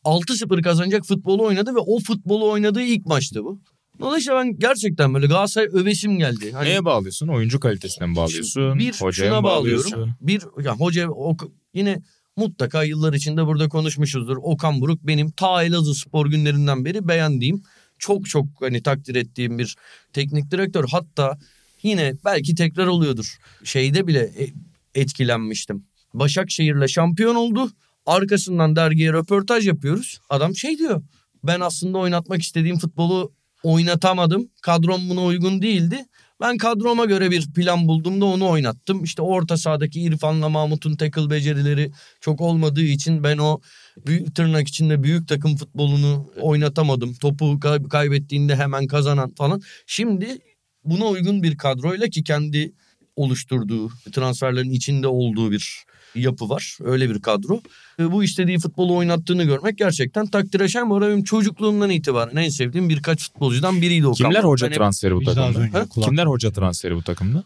6-0 0.03 0.61
kazanacak 0.61 1.05
futbolu 1.05 1.43
oynadı 1.43 1.75
ve 1.75 1.79
o 1.79 1.99
futbolu 1.99 2.51
oynadığı 2.51 2.81
ilk 2.81 3.05
maçtı 3.05 3.43
bu. 3.43 3.59
Dolayısıyla 3.99 4.39
ben 4.39 4.59
gerçekten 4.59 5.13
böyle 5.13 5.27
Galatasaray 5.27 5.67
övesim 5.73 6.17
geldi. 6.19 6.51
Hani 6.51 6.69
Neye 6.69 6.85
bağlıyorsun? 6.85 7.27
Oyuncu 7.27 7.59
kalitesine 7.59 8.07
mi 8.07 8.15
bağlıyorsun? 8.15 8.79
bir 8.79 8.93
Hocaya 8.93 9.29
şuna 9.29 9.41
mı 9.41 9.47
bağlıyorsun? 9.47 9.91
bağlıyorum. 9.91 10.15
Bir 10.21 10.63
ya 10.63 10.75
hoca 10.75 11.09
o, 11.09 11.37
yine 11.73 12.01
mutlaka 12.35 12.83
yıllar 12.83 13.13
içinde 13.13 13.45
burada 13.45 13.69
konuşmuşuzdur. 13.69 14.37
Okan 14.41 14.81
Buruk 14.81 15.03
benim 15.03 15.31
ta 15.31 15.63
Elazığ 15.63 15.93
spor 15.93 16.25
günlerinden 16.29 16.85
beri 16.85 17.07
beğendiğim 17.07 17.63
çok 17.99 18.29
çok 18.29 18.45
hani 18.59 18.83
takdir 18.83 19.15
ettiğim 19.15 19.57
bir 19.57 19.75
teknik 20.13 20.51
direktör. 20.51 20.85
Hatta 20.91 21.37
yine 21.83 22.13
belki 22.25 22.55
tekrar 22.55 22.87
oluyordur. 22.87 23.37
Şeyde 23.63 24.07
bile 24.07 24.19
e- 24.19 24.53
etkilenmiştim. 25.01 25.85
Başakşehir'le 26.13 26.87
şampiyon 26.87 27.35
oldu. 27.35 27.71
Arkasından 28.05 28.75
dergiye 28.75 29.13
röportaj 29.13 29.67
yapıyoruz. 29.67 30.19
Adam 30.29 30.55
şey 30.55 30.77
diyor. 30.77 31.01
Ben 31.43 31.59
aslında 31.59 31.97
oynatmak 31.97 32.41
istediğim 32.41 32.77
futbolu 32.77 33.33
oynatamadım. 33.63 34.49
Kadrom 34.61 35.09
buna 35.09 35.23
uygun 35.23 35.61
değildi. 35.61 36.05
Ben 36.41 36.57
kadroma 36.57 37.05
göre 37.05 37.31
bir 37.31 37.53
plan 37.53 37.87
buldum 37.87 38.21
da 38.21 38.25
onu 38.25 38.49
oynattım. 38.49 39.03
İşte 39.03 39.21
orta 39.21 39.57
sahadaki 39.57 40.01
İrfan'la 40.01 40.49
Mahmut'un 40.49 40.95
tackle 40.95 41.29
becerileri 41.29 41.91
çok 42.21 42.41
olmadığı 42.41 42.83
için 42.83 43.23
ben 43.23 43.37
o 43.37 43.59
büyük 44.05 44.35
tırnak 44.35 44.67
içinde 44.67 45.03
büyük 45.03 45.27
takım 45.27 45.55
futbolunu 45.55 46.31
oynatamadım. 46.41 47.13
Topu 47.13 47.59
kay- 47.59 47.83
kaybettiğinde 47.83 48.55
hemen 48.55 48.87
kazanan 48.87 49.33
falan. 49.35 49.61
Şimdi 49.87 50.37
buna 50.83 51.05
uygun 51.05 51.43
bir 51.43 51.57
kadroyla 51.57 52.07
ki 52.07 52.23
kendi 52.23 52.73
oluşturduğu, 53.15 53.89
transferlerin 54.11 54.71
içinde 54.71 55.07
olduğu 55.07 55.51
bir 55.51 55.86
yapı 56.15 56.49
var. 56.49 56.77
Öyle 56.83 57.09
bir 57.09 57.21
kadro. 57.21 57.61
E, 57.99 58.11
bu 58.11 58.23
istediği 58.23 58.59
futbolu 58.59 58.95
oynattığını 58.95 59.43
görmek 59.43 59.77
gerçekten 59.77 60.27
takdire 60.27 60.67
şayan. 60.69 60.89
Bu 60.89 60.95
arada 60.95 61.09
benim 61.09 61.23
çocukluğumdan 61.23 61.89
itibaren 61.89 62.35
en 62.35 62.49
sevdiğim 62.49 62.89
birkaç 62.89 63.19
futbolcudan 63.23 63.81
biriydi 63.81 64.07
Okan. 64.07 64.15
Kimler 64.15 64.43
Buruk. 64.43 64.51
hoca 64.51 64.65
Ben 64.67 64.71
hep- 64.71 64.77
transferi 64.77 65.15
bu 65.15 65.23
takımda? 65.23 65.85
Kimler 66.05 66.25
hoca 66.25 66.51
transferi 66.51 66.95
bu 66.95 67.01
takımda? 67.01 67.43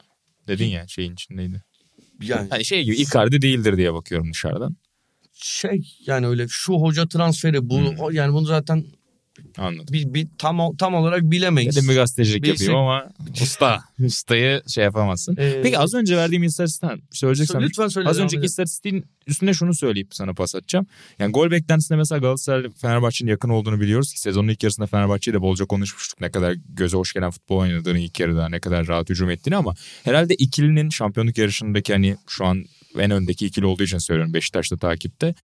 Dedin 0.48 0.66
ya 0.68 0.88
şeyin 0.88 1.14
içindeydi. 1.14 1.64
yani 2.22 2.48
Hani 2.50 2.66
şey 2.66 2.84
gibi 2.84 2.96
Icardi 2.96 3.42
değildir 3.42 3.78
diye 3.78 3.94
bakıyorum 3.94 4.32
dışarıdan. 4.34 4.76
şey 5.34 5.94
yani 6.06 6.28
öyle 6.28 6.46
şu 6.50 6.74
hoca 6.74 7.08
transferi 7.08 7.70
bu 7.70 7.78
Hmm. 7.80 8.00
o- 8.00 8.12
yani 8.12 8.34
bunu 8.34 8.46
zaten 8.46 8.86
Anladım. 9.58 9.86
bir, 9.94 10.14
bir 10.14 10.28
tam 10.38 10.76
tam 10.76 10.94
olarak 10.94 11.22
bilemeyiz. 11.22 11.76
Dedim 11.76 11.90
bir 11.90 11.96
gazetecilik 11.96 12.44
Bilsek- 12.44 12.62
yapayım 12.62 12.76
ama 12.76 13.10
usta. 13.42 13.84
Ustayı 14.00 14.62
şey 14.68 14.84
yapamazsın. 14.84 15.38
Ee, 15.40 15.60
Peki 15.64 15.80
az 15.80 15.94
önce 15.94 16.18
verdiğim 16.18 16.44
istatistikten 16.44 17.02
söyleyeceksem 17.12 17.62
lütfen 17.62 17.88
söyle. 17.88 18.10
Az 18.10 18.20
önceki 18.20 18.46
istatistiğin 18.46 19.06
üstüne 19.28 19.54
şunu 19.54 19.76
söyleyip 19.76 20.16
sana 20.16 20.34
pas 20.34 20.56
atacağım. 20.56 20.88
Yani 21.20 21.32
gol 21.32 21.52
beklentisinde 21.52 21.98
mesela 21.98 22.20
Galatasaray 22.20 22.72
Fenerbahçe'nin 22.82 23.30
yakın 23.30 23.50
olduğunu 23.50 23.82
biliyoruz 23.82 24.14
ki 24.14 24.20
sezonun 24.20 24.48
ilk 24.48 24.64
yarısında 24.64 24.88
Fenerbahçe'yi 24.88 25.36
de 25.36 25.42
bolca 25.42 25.66
konuşmuştuk. 25.66 26.22
Ne 26.22 26.32
kadar 26.32 26.56
göze 26.70 26.98
hoş 26.98 27.14
gelen 27.14 27.32
futbol 27.32 27.58
oynadığını 27.58 28.00
ilk 28.00 28.20
yarıda 28.20 28.50
ne 28.50 28.60
kadar 28.60 28.88
rahat 28.88 29.10
hücum 29.10 29.30
ettiğini 29.30 29.56
ama 29.56 29.74
herhalde 30.04 30.36
ikilinin 30.36 30.90
şampiyonluk 30.90 31.38
yarışındaki 31.38 31.94
hani 31.94 32.16
şu 32.28 32.46
an 32.46 32.66
en 33.00 33.12
öndeki 33.12 33.46
ikili 33.46 33.66
olduğu 33.66 33.84
için 33.84 33.98
söylüyorum 33.98 34.34
Beşiktaş'ta 34.34 34.78
takipte. 34.78 35.36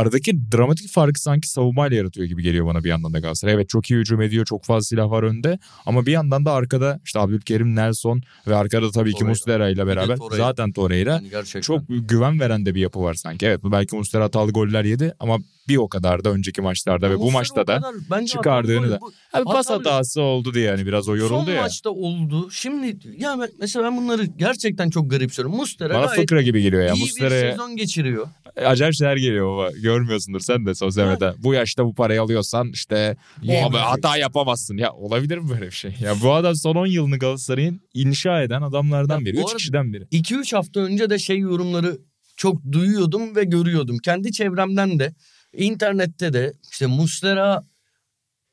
Aradaki 0.00 0.52
dramatik 0.52 0.90
farkı 0.90 1.20
sanki 1.20 1.48
savunmayla 1.48 1.96
yaratıyor 1.96 2.26
gibi 2.26 2.42
geliyor 2.42 2.66
bana 2.66 2.84
bir 2.84 2.88
yandan 2.88 3.12
da 3.14 3.18
Galatasaray. 3.18 3.54
Evet 3.54 3.68
çok 3.68 3.90
iyi 3.90 4.00
hücum 4.00 4.22
ediyor, 4.22 4.44
çok 4.46 4.64
fazla 4.64 4.82
silah 4.84 5.10
var 5.10 5.22
önde. 5.22 5.58
Ama 5.86 6.06
bir 6.06 6.12
yandan 6.12 6.44
da 6.44 6.52
arkada 6.52 7.00
işte 7.04 7.18
Abdülkerim, 7.18 7.74
Nelson 7.76 8.22
ve 8.46 8.56
arkada 8.56 8.90
tabii 8.90 9.10
ki 9.12 9.18
Torreira. 9.18 9.28
Muslera 9.30 9.68
ile 9.68 9.82
Bir 9.82 9.86
beraber 9.86 10.16
Torreira. 10.16 10.44
zaten 10.44 10.72
Torreira 10.72 11.10
Yani 11.12 11.30
gerçekten. 11.30 11.60
çok 11.60 11.82
güven 11.88 12.40
veren 12.40 12.66
de 12.66 12.74
bir 12.74 12.80
yapı 12.80 13.00
var 13.02 13.14
sanki. 13.14 13.46
Evet 13.46 13.60
belki 13.64 13.96
Muslera 13.96 14.24
hatalı 14.24 14.52
goller 14.52 14.84
yedi 14.84 15.14
ama 15.20 15.38
bir 15.68 15.76
o 15.76 15.88
kadar 15.88 16.24
da 16.24 16.30
önceki 16.30 16.62
maçlarda 16.62 17.10
ve 17.10 17.18
bu 17.18 17.30
maçta 17.32 17.66
da 17.66 17.76
kadar 17.76 17.94
bence 18.10 18.26
çıkardığını 18.32 18.90
da-. 18.90 19.00
Bu- 19.00 19.12
abi 19.32 19.44
pas 19.44 19.70
hatası 19.70 20.20
oldu 20.22 20.54
diye 20.54 20.64
yani 20.64 20.86
biraz 20.86 21.08
o 21.08 21.16
yoruldu 21.16 21.44
Son 21.46 21.52
ya. 21.52 21.62
maçta 21.62 21.90
oldu. 21.90 22.50
Şimdi 22.50 22.96
ya 23.18 23.36
mesela 23.60 23.84
ben 23.84 23.96
bunları 23.96 24.24
gerçekten 24.24 24.90
çok 24.90 25.10
garipsiyorum. 25.10 25.56
Mustera 25.56 25.94
Bana 25.94 26.08
fıkra 26.08 26.42
gibi 26.42 26.62
geliyor 26.62 26.82
ya. 26.82 26.92
iyi 26.94 26.96
bir 26.96 27.00
Muslera'ya 27.00 27.50
sezon 27.50 27.76
geçiriyor. 27.76 28.26
Acayip 28.56 28.94
şeyler 28.94 29.16
geliyor 29.16 29.56
baba. 29.56 29.70
Görmüyorsundur 29.70 30.40
sen 30.40 30.66
de 30.66 30.74
sosyal 30.74 31.04
medyada. 31.06 31.34
Bu 31.38 31.54
yaşta 31.54 31.84
bu 31.84 31.94
parayı 31.94 32.22
alıyorsan 32.22 32.70
işte 32.72 33.16
Yiyemeyecek. 33.42 33.70
abi 33.70 33.76
hata 33.76 34.16
yapamazsın. 34.16 34.76
Ya 34.76 34.92
olabilir 34.92 35.38
mi 35.38 35.48
böyle 35.50 35.66
bir 35.66 35.70
şey? 35.70 35.94
Ya 36.00 36.14
bu 36.22 36.32
adam 36.34 36.54
son 36.54 36.74
10 36.76 36.86
yılını 36.86 37.18
Galatasaray'ın 37.18 37.80
inşa 37.94 38.42
eden 38.42 38.62
adamlardan 38.62 39.18
Ya 39.18 39.24
biri. 39.24 39.36
bu 39.36 39.40
3 39.40 39.44
arada- 39.46 39.56
kişiden 39.56 39.92
biri. 39.92 40.04
2-3 40.10 40.52
hafta 40.56 40.80
önce 40.80 41.10
de 41.10 41.18
şey 41.18 41.38
yorumları 41.38 41.98
çok 42.36 42.72
duyuyordum 42.72 43.36
ve 43.36 43.44
görüyordum. 43.44 43.98
Kendi 43.98 44.32
çevremden 44.32 44.98
de 44.98 45.14
internette 45.56 46.32
de 46.32 46.52
işte 46.70 46.86
Muslera 46.86 47.62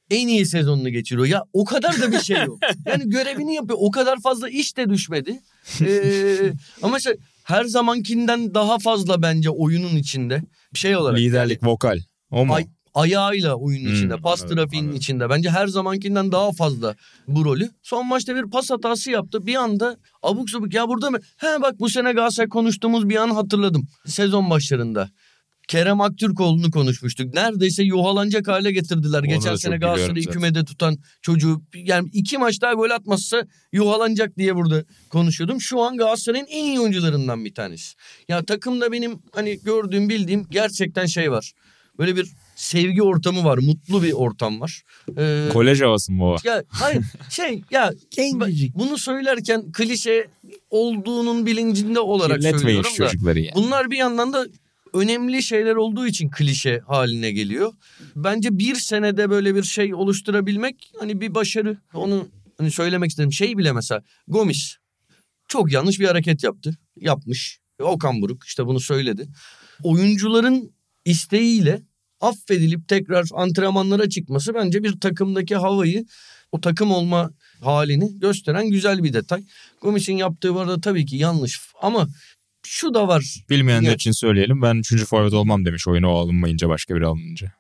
en 0.10 0.28
iyi 0.28 0.46
sezonunu 0.46 0.90
geçiriyor. 0.90 1.28
Ya 1.28 1.44
o 1.54 1.66
kadar 1.66 2.02
da 2.02 2.12
bir 2.12 2.20
şey 2.20 2.38
yok. 2.46 2.60
Yani 2.86 3.04
görevini 3.10 3.56
yapıyor. 3.56 3.80
O 3.82 3.92
kadar 3.92 4.22
fazla 4.22 4.50
iş 4.50 4.78
de 4.78 4.90
düşmedi. 4.90 5.40
Ee, 5.82 6.54
ama 6.82 6.98
işte 6.98 7.18
her 7.44 7.64
zamankinden 7.66 8.54
daha 8.54 8.80
fazla 8.80 9.22
bence 9.22 9.50
oyunun 9.50 9.96
içinde. 9.96 10.42
Şey 10.74 10.96
olarak. 10.98 11.20
Liderlik, 11.20 11.64
vokal. 11.64 12.00
O 12.32 12.46
mu? 12.46 12.54
Ay- 12.54 12.68
ayağıyla 12.94 13.56
oyunun 13.56 13.86
Hmm, 13.90 13.96
içinde, 13.96 14.18
pas 14.18 14.42
anladım, 14.42 14.58
trafiğinin 14.58 14.88
anladım. 14.88 14.98
içinde. 15.00 15.30
Bence 15.30 15.50
her 15.50 15.68
zamankinden 15.68 16.32
daha 16.32 16.52
fazla 16.52 16.96
bu 17.28 17.46
rolü. 17.46 17.70
Son 17.84 18.08
maçta 18.08 18.36
bir 18.36 18.50
pas 18.52 18.70
hatası 18.72 19.12
yaptı. 19.12 19.46
Bir 19.46 19.56
anda 19.56 19.98
abuk 20.24 20.50
subuk 20.50 20.74
ya 20.74 20.88
burada 20.88 21.10
mı? 21.12 21.18
He 21.38 21.62
bak 21.62 21.80
bu 21.80 21.90
sene 21.90 22.12
Galatasaray 22.14 22.50
konuştuğumuz 22.50 23.10
bir 23.10 23.16
an 23.16 23.30
hatırladım. 23.30 23.88
Sezon 24.06 24.50
başlarında. 24.50 25.10
Kerem 25.68 26.02
Aktürkoğlu'nu 26.02 26.72
konuşmuştuk. 26.72 27.34
Neredeyse 27.34 27.84
yuhalanacak 27.84 28.48
hale 28.48 28.72
getirdiler. 28.72 29.20
Onu 29.20 29.28
Geçen 29.28 29.56
sene 29.56 29.78
Galatasaray'ı 29.78 30.26
kümede 30.26 30.66
tutan 30.66 30.98
çocuğu. 31.22 31.62
Yani 31.76 32.10
iki 32.14 32.38
maç 32.38 32.62
daha 32.62 32.74
gol 32.74 32.90
atmazsa 32.90 33.48
yuhalanacak 33.72 34.38
diye 34.38 34.56
burada 34.56 34.84
konuşuyordum. 35.10 35.62
Şu 35.62 35.82
an 35.82 35.98
Galatasaray'ın 35.98 36.48
en 36.50 36.64
iyi 36.64 36.80
oyuncularından 36.80 37.46
bir 37.46 37.54
tanesi. 37.54 37.94
Ya 38.28 38.46
takımda 38.46 38.92
benim 38.92 39.20
hani 39.32 39.60
gördüğüm 39.64 40.10
bildiğim 40.10 40.48
gerçekten 40.52 41.06
şey 41.06 41.32
var. 41.32 41.54
Böyle 42.00 42.16
bir 42.16 42.28
sevgi 42.56 43.04
ortamı 43.04 43.44
var. 43.44 43.58
Mutlu 43.58 44.04
bir 44.04 44.12
ortam 44.12 44.62
var. 44.62 44.84
Ee, 45.18 45.50
Kolej 45.54 45.82
havası 45.82 46.12
mı 46.12 46.26
o? 46.26 46.38
ya 46.44 46.64
hayır 46.70 47.04
şey 47.30 47.62
ya 47.72 47.92
bunu 48.76 48.98
söylerken 48.98 49.72
klişe 49.72 50.28
olduğunun 50.70 51.46
bilincinde 51.46 52.00
olarak 52.00 52.38
Kirletmeyin 52.38 52.58
söylüyorum 52.58 52.92
da. 52.92 52.96
çocukları 52.96 53.40
ya. 53.40 53.52
Bunlar 53.56 53.92
bir 53.92 53.98
yandan 53.98 54.34
da 54.34 54.48
önemli 54.94 55.44
şeyler 55.44 55.76
olduğu 55.76 56.08
için 56.08 56.30
klişe 56.30 56.82
haline 56.88 57.32
geliyor. 57.32 57.74
Bence 58.16 58.58
bir 58.58 58.76
senede 58.76 59.30
böyle 59.30 59.56
bir 59.56 59.64
şey 59.64 59.94
oluşturabilmek 59.94 60.92
hani 61.00 61.22
bir 61.22 61.36
başarı. 61.36 61.78
Onu 61.94 62.28
hani 62.58 62.72
söylemek 62.72 63.10
istedim. 63.10 63.34
Şey 63.34 63.58
bile 63.58 63.72
mesela 63.72 64.04
Gomis 64.28 64.78
çok 65.48 65.72
yanlış 65.72 66.00
bir 66.00 66.08
hareket 66.08 66.44
yaptı. 66.44 66.78
Yapmış. 66.96 67.60
Okan 67.80 68.22
Buruk 68.22 68.44
işte 68.44 68.66
bunu 68.66 68.80
söyledi. 68.80 69.28
Oyuncuların 69.84 70.72
isteğiyle 71.06 71.82
affedilip 72.22 72.88
tekrar 72.88 73.26
antrenmanlara 73.34 74.10
çıkması 74.10 74.54
bence 74.54 74.84
bir 74.84 75.00
takımdaki 75.00 75.56
havayı 75.56 76.06
o 76.52 76.62
takım 76.62 76.92
olma 76.92 77.32
halini 77.62 78.20
gösteren 78.20 78.70
güzel 78.70 79.04
bir 79.04 79.14
detay. 79.14 79.44
Gomis'in 79.82 80.18
yaptığı 80.18 80.56
bu 80.56 80.60
arada 80.60 80.82
tabii 80.82 81.06
ki 81.06 81.16
yanlış 81.16 81.62
ama 81.82 82.08
şu 82.66 82.94
da 82.94 83.08
var. 83.08 83.44
Bilmeyenler 83.50 83.88
Ya- 83.90 83.96
için 83.96 84.12
söyleyelim. 84.12 84.62
Ben 84.62 84.76
3. 84.76 85.06
forvet 85.06 85.34
olmam 85.34 85.66
demiş 85.66 85.88
oyuna 85.88 86.08
o 86.14 86.18
alınmayınca 86.18 86.70
başka 86.70 86.96
biri 86.96 87.06
alınınca. 87.06 87.52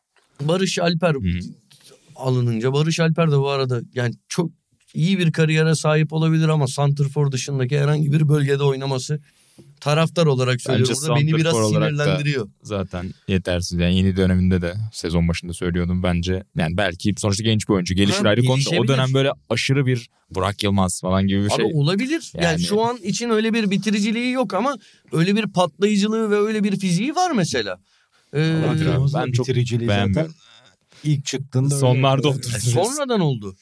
Barış 0.41 0.79
Alper 0.79 1.13
Hı. 1.15 1.39
alınınca 2.15 2.73
Barış 2.73 2.99
Alper 2.99 3.31
de 3.31 3.37
bu 3.37 3.49
arada 3.49 3.81
yani 3.93 4.13
çok 4.29 4.51
iyi 4.93 5.19
bir 5.19 5.31
kariyere 5.31 5.75
sahip 5.75 6.13
olabilir 6.13 6.47
ama 6.49 6.67
Santrfor 6.67 7.31
dışındaki 7.31 7.79
herhangi 7.79 8.11
bir 8.11 8.27
bölgede 8.29 8.63
oynaması 8.63 9.19
taraftar 9.79 10.25
olarak 10.25 10.61
söylüyorum. 10.61 10.95
Burada 11.01 11.15
beni 11.15 11.33
biraz 11.35 11.67
sinirlendiriyor. 11.69 12.49
Zaten 12.63 13.13
yetersiz. 13.27 13.79
Yani 13.79 13.97
yeni 13.97 14.15
döneminde 14.17 14.61
de 14.61 14.73
sezon 14.93 15.27
başında 15.27 15.53
söylüyordum 15.53 16.03
bence. 16.03 16.43
Yani 16.57 16.77
belki 16.77 17.13
sonuçta 17.17 17.43
genç 17.43 17.69
bir 17.69 17.73
oyuncu. 17.73 17.93
Gelişir 17.95 18.23
Ha, 18.23 18.29
ayrı 18.29 18.43
konu. 18.43 18.61
da 18.65 18.79
O 18.79 18.87
dönem 18.87 19.13
böyle 19.13 19.31
aşırı 19.49 19.85
bir 19.85 20.09
Burak 20.29 20.63
Yılmaz 20.63 21.01
falan 21.01 21.27
gibi 21.27 21.39
bir 21.45 21.49
Abi 21.51 21.55
şey. 21.55 21.65
olabilir. 21.73 22.31
Yani. 22.35 22.45
Yani- 22.45 22.59
şu 22.61 22.81
an 22.81 22.97
için 22.97 23.29
öyle 23.29 23.53
bir 23.53 23.71
bitiriciliği 23.71 24.31
yok 24.31 24.53
ama 24.53 24.77
öyle 25.11 25.35
bir 25.35 25.45
patlayıcılığı 25.47 26.31
ve 26.31 26.35
öyle 26.37 26.63
bir 26.63 26.79
fiziği 26.79 27.15
var 27.15 27.31
mesela. 27.31 27.77
Ee, 28.35 28.61
ben 29.13 29.31
çok 29.31 29.47
bitiriciliği 29.47 29.87
zaten 29.87 29.97
beğenmiyorum. 30.05 30.33
ilk 31.03 31.25
çıktığında 31.25 31.75
öyle- 31.75 31.79
Sonlarda 31.79 32.27
oturdu. 32.27 32.47
E, 32.55 32.59
sonradan 32.59 33.19
oldu. 33.19 33.55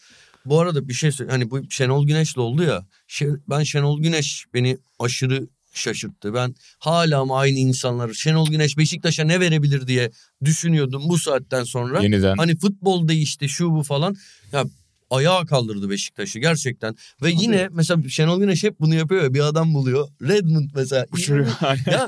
Bu 0.45 0.59
arada 0.59 0.87
bir 0.87 0.93
şey 0.93 1.11
söyle. 1.11 1.31
Hani 1.31 1.51
bu 1.51 1.69
Şenol 1.69 2.07
Güneş'le 2.07 2.37
oldu 2.37 2.63
ya. 2.63 2.85
Şey, 3.07 3.27
ben 3.49 3.63
Şenol 3.63 4.01
Güneş 4.01 4.45
beni 4.53 4.77
aşırı 4.99 5.47
şaşırttı. 5.73 6.33
Ben 6.33 6.55
hala 6.79 7.25
mı 7.25 7.37
aynı 7.37 7.57
insanlar 7.59 8.13
Şenol 8.13 8.49
Güneş 8.49 8.77
Beşiktaş'a 8.77 9.23
ne 9.23 9.39
verebilir 9.39 9.87
diye 9.87 10.11
düşünüyordum 10.45 11.03
bu 11.09 11.17
saatten 11.17 11.63
sonra. 11.63 12.03
Yeniden. 12.03 12.37
Hani 12.37 12.57
futbol 12.57 13.07
değişti 13.07 13.49
şu 13.49 13.71
bu 13.71 13.83
falan. 13.83 14.15
Ya 14.51 14.63
ayağa 15.09 15.45
kaldırdı 15.45 15.89
Beşiktaş'ı 15.89 16.39
gerçekten. 16.39 16.95
Ve 17.21 17.31
yine 17.31 17.69
mesela 17.71 18.09
Şenol 18.09 18.39
Güneş 18.39 18.63
hep 18.63 18.79
bunu 18.79 18.95
yapıyor 18.95 19.23
ya 19.23 19.33
bir 19.33 19.39
adam 19.39 19.73
buluyor. 19.73 20.07
Redmond 20.21 20.69
mesela. 20.75 21.05
Uçuruyor. 21.11 21.51
ya 21.91 22.07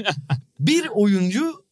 bir 0.59 0.87
oyuncu 0.91 1.63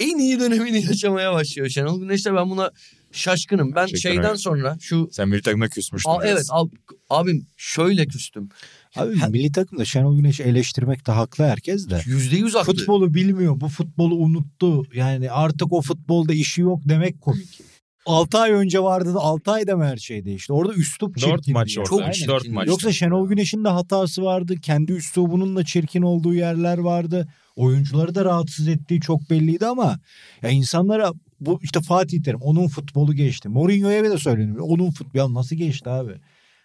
en 0.00 0.18
iyi 0.18 0.40
dönemini 0.40 0.84
yaşamaya 0.84 1.32
başlıyor. 1.32 1.68
Şenol 1.68 2.00
Güneş'te 2.00 2.34
ben 2.34 2.50
buna 2.50 2.70
şaşkınım. 3.12 3.74
Ben 3.74 3.86
Gerçekten 3.86 4.10
şeyden 4.10 4.30
öyle. 4.30 4.38
sonra 4.38 4.76
şu 4.80 5.08
Sen 5.12 5.32
bir 5.32 5.42
takımda 5.42 5.68
küsmüştün. 5.68 6.10
Aa, 6.10 6.18
evet 6.24 6.46
al, 6.50 6.68
abim 7.10 7.46
şöyle 7.56 8.06
küstüm. 8.06 8.48
Abi 8.96 9.16
milli 9.30 9.52
takımda 9.52 9.84
Şenol 9.84 10.16
Güneş'i 10.16 10.42
eleştirmekte 10.42 11.12
haklı 11.12 11.44
herkes 11.44 11.90
de. 11.90 12.00
Yüzde 12.06 12.36
yüz 12.36 12.54
haklı. 12.54 12.74
Futbolu 12.74 13.14
bilmiyor. 13.14 13.60
Bu 13.60 13.68
futbolu 13.68 14.14
unuttu. 14.14 14.82
Yani 14.94 15.30
artık 15.30 15.72
o 15.72 15.82
futbolda 15.82 16.32
işi 16.32 16.60
yok 16.60 16.80
demek 16.84 17.20
komik. 17.20 17.60
6 18.06 18.38
ay 18.38 18.52
önce 18.52 18.82
vardı 18.82 19.14
da 19.14 19.18
6 19.18 19.50
ayda 19.52 19.76
mı 19.76 19.84
her 19.84 19.96
şey 19.96 20.24
değişti? 20.24 20.52
Orada 20.52 20.74
üslup 20.74 21.16
Dört 21.16 21.24
çirkindi 21.24 21.52
maç 21.52 21.76
yani. 21.76 21.82
orada. 21.82 21.90
Çok 21.90 22.00
Aynen. 22.00 22.12
çirkin. 22.12 22.28
Dört 22.28 22.48
maç. 22.48 22.68
Yoksa 22.68 22.92
Şenol 22.92 23.28
Güneş'in 23.28 23.64
de 23.64 23.68
hatası 23.68 24.22
vardı. 24.22 24.54
Kendi 24.62 24.92
üslubunun 24.92 25.56
da 25.56 25.64
çirkin 25.64 26.02
olduğu 26.02 26.34
yerler 26.34 26.78
vardı. 26.78 27.28
Oyuncuları 27.56 28.14
da 28.14 28.24
rahatsız 28.24 28.68
ettiği 28.68 29.00
çok 29.00 29.30
belliydi 29.30 29.66
ama 29.66 29.98
ya 30.42 30.50
insanlara 30.50 31.12
bu 31.40 31.60
işte 31.62 31.80
Fatih 31.80 32.22
Terim 32.22 32.40
onun 32.40 32.68
futbolu 32.68 33.14
geçti. 33.14 33.48
Mourinho'ya 33.48 34.04
bile 34.04 34.18
söyledim. 34.18 34.56
Onun 34.60 34.90
futbolu 34.90 35.22
ya 35.22 35.34
nasıl 35.34 35.56
geçti 35.56 35.90
abi? 35.90 36.12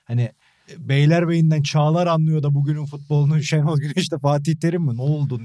Hani 0.05 0.29
Beylerbeyi'nden 0.79 1.61
Çağlar 1.61 2.07
anlıyor 2.07 2.43
da 2.43 2.53
bugünün 2.53 2.85
futbolunu 2.85 3.43
Şenol 3.43 3.77
Güneş 3.77 4.11
de 4.11 4.17
Fatih 4.17 4.55
Terim 4.55 4.81
mi? 4.81 4.97
Ne 4.97 5.01
oldu? 5.01 5.41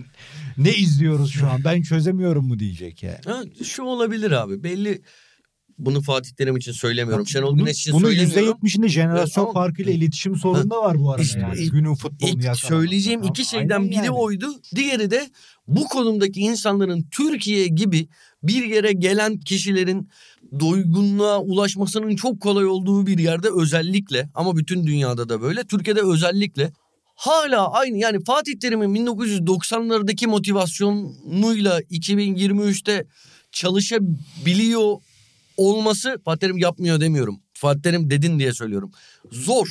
Ne 0.57 0.75
izliyoruz 0.75 1.31
şu 1.33 1.47
an? 1.51 1.65
Ben 1.65 1.83
çözemiyorum 1.83 2.47
mu 2.49 2.59
diyecek 2.59 3.03
yani. 3.03 3.19
Ha, 3.25 3.43
şu 3.65 3.83
olabilir 3.83 4.31
abi 4.31 4.63
belli 4.63 5.03
bunu 5.79 6.01
Fatih 6.03 6.31
Terim 6.31 6.57
için 6.57 6.73
söylemiyorum. 6.73 7.27
Şenol 7.27 7.47
Bunun- 7.53 7.59
Güneş 7.59 7.81
için 7.81 7.93
Bunun 7.93 8.05
söylemiyorum. 8.05 8.59
%70'inde 8.63 8.89
jenerasyon 8.89 9.45
Evet, 9.45 9.55
farkıyla 9.55 9.93
iletişim 9.93 10.37
sorunu 10.37 10.71
da 10.71 10.83
var 10.83 10.99
bu 10.99 11.11
arada 11.11 11.23
İşte 11.23 11.41
yani. 11.41 11.71
Günün 11.71 11.95
futbolunu 11.95 12.41
İlk 12.41 12.57
söyleyeceğim 12.57 13.23
iki 13.23 13.43
Aynen 13.43 13.45
şeyden 13.63 13.85
biri 13.91 13.95
yani. 13.95 14.11
oydu. 14.11 14.47
Diğeri 14.75 15.11
de 15.11 15.31
bu 15.69 15.85
konumdaki 15.85 16.41
insanların 16.41 17.07
Türkiye 17.11 17.67
gibi 17.67 18.09
bir 18.43 18.65
yere 18.65 18.93
gelen 18.93 19.39
kişilerin 19.41 20.09
doygunluğa 20.61 21.41
ulaşmasının 21.41 22.17
çok 22.17 22.41
kolay 22.41 22.67
olduğu 22.67 23.07
bir 23.07 23.19
yerde 23.19 23.49
özellikle 23.61 24.31
ama 24.35 24.57
bütün 24.57 24.87
dünyada 24.87 25.29
da 25.29 25.43
böyle 25.43 25.65
Türkiye'de 25.65 26.01
özellikle 26.03 26.73
hala 27.15 27.73
aynı 27.73 27.99
yani 27.99 28.25
Fatih 28.25 28.59
Terim'in 28.61 29.07
1990'lardaki 29.07 30.27
motivasyonuyla 30.27 31.81
2023'te 31.81 33.07
çalışabiliyor 33.53 34.97
olması 35.57 36.19
Fatih 36.25 36.41
Terim 36.41 36.59
yapmıyor 36.59 37.01
demiyorum. 37.01 37.41
Fatih 37.53 37.83
Terim 37.83 38.11
dedin 38.11 38.39
diye 38.39 38.53
söylüyorum. 38.53 38.91
Zor. 39.33 39.67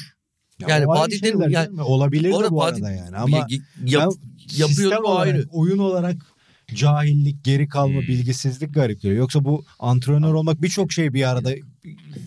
Ya 0.59 0.67
Yani 0.69 0.85
Fatih 0.85 1.19
Terim 1.21 1.39
şeyler 1.41 1.49
yani 1.51 1.75
mi? 1.75 1.81
olabilir 1.81 2.31
Bu 2.31 2.33
de 2.33 2.37
arada 2.37 2.51
bu 2.51 2.55
Fatih- 2.59 2.75
arada 2.85 2.91
yani 2.91 3.17
ama 3.17 3.37
Ya- 3.37 3.47
yap, 3.85 4.13
o 5.05 5.07
olarak, 5.11 5.27
ayrı. 5.27 5.45
oyun 5.51 5.77
olarak 5.77 6.15
cahillik, 6.75 7.43
geri 7.43 7.67
kalma, 7.67 8.01
Hmm. 8.01 8.07
bilgisizlik 8.07 8.73
garip 8.73 9.01
geliyor. 9.01 9.19
Yoksa 9.19 9.45
bu 9.45 9.65
antrenör 9.79 10.33
olmak 10.33 10.61
birçok 10.61 10.91
şey 10.91 11.13
bir 11.13 11.29
arada 11.29 11.53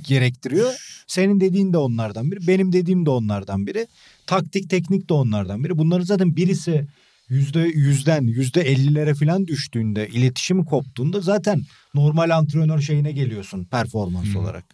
gerektiriyor. 0.06 0.74
Senin 1.06 1.40
dediğin 1.40 1.72
de 1.72 1.78
onlardan 1.78 2.30
biri, 2.32 2.46
benim 2.46 2.72
dediğim 2.72 3.06
de 3.06 3.10
onlardan 3.10 3.66
biri. 3.66 3.86
Taktik, 4.26 4.70
teknik 4.70 5.08
de 5.08 5.14
onlardan 5.14 5.64
biri. 5.64 5.78
Bunların 5.78 6.04
zaten 6.04 6.36
birisi 6.36 6.86
yüzde 7.28 7.60
yüzden 7.60 8.22
yüzde 8.22 8.60
ellilere 8.60 9.14
falan 9.14 9.46
düştüğünde, 9.46 10.08
iletişimi 10.08 10.64
koptuğunda 10.64 11.20
zaten 11.20 11.62
normal 11.94 12.30
antrenör 12.30 12.80
şeyine 12.80 13.12
geliyorsun 13.12 13.64
performans 13.64 14.26
Hmm. 14.26 14.36
olarak. 14.36 14.64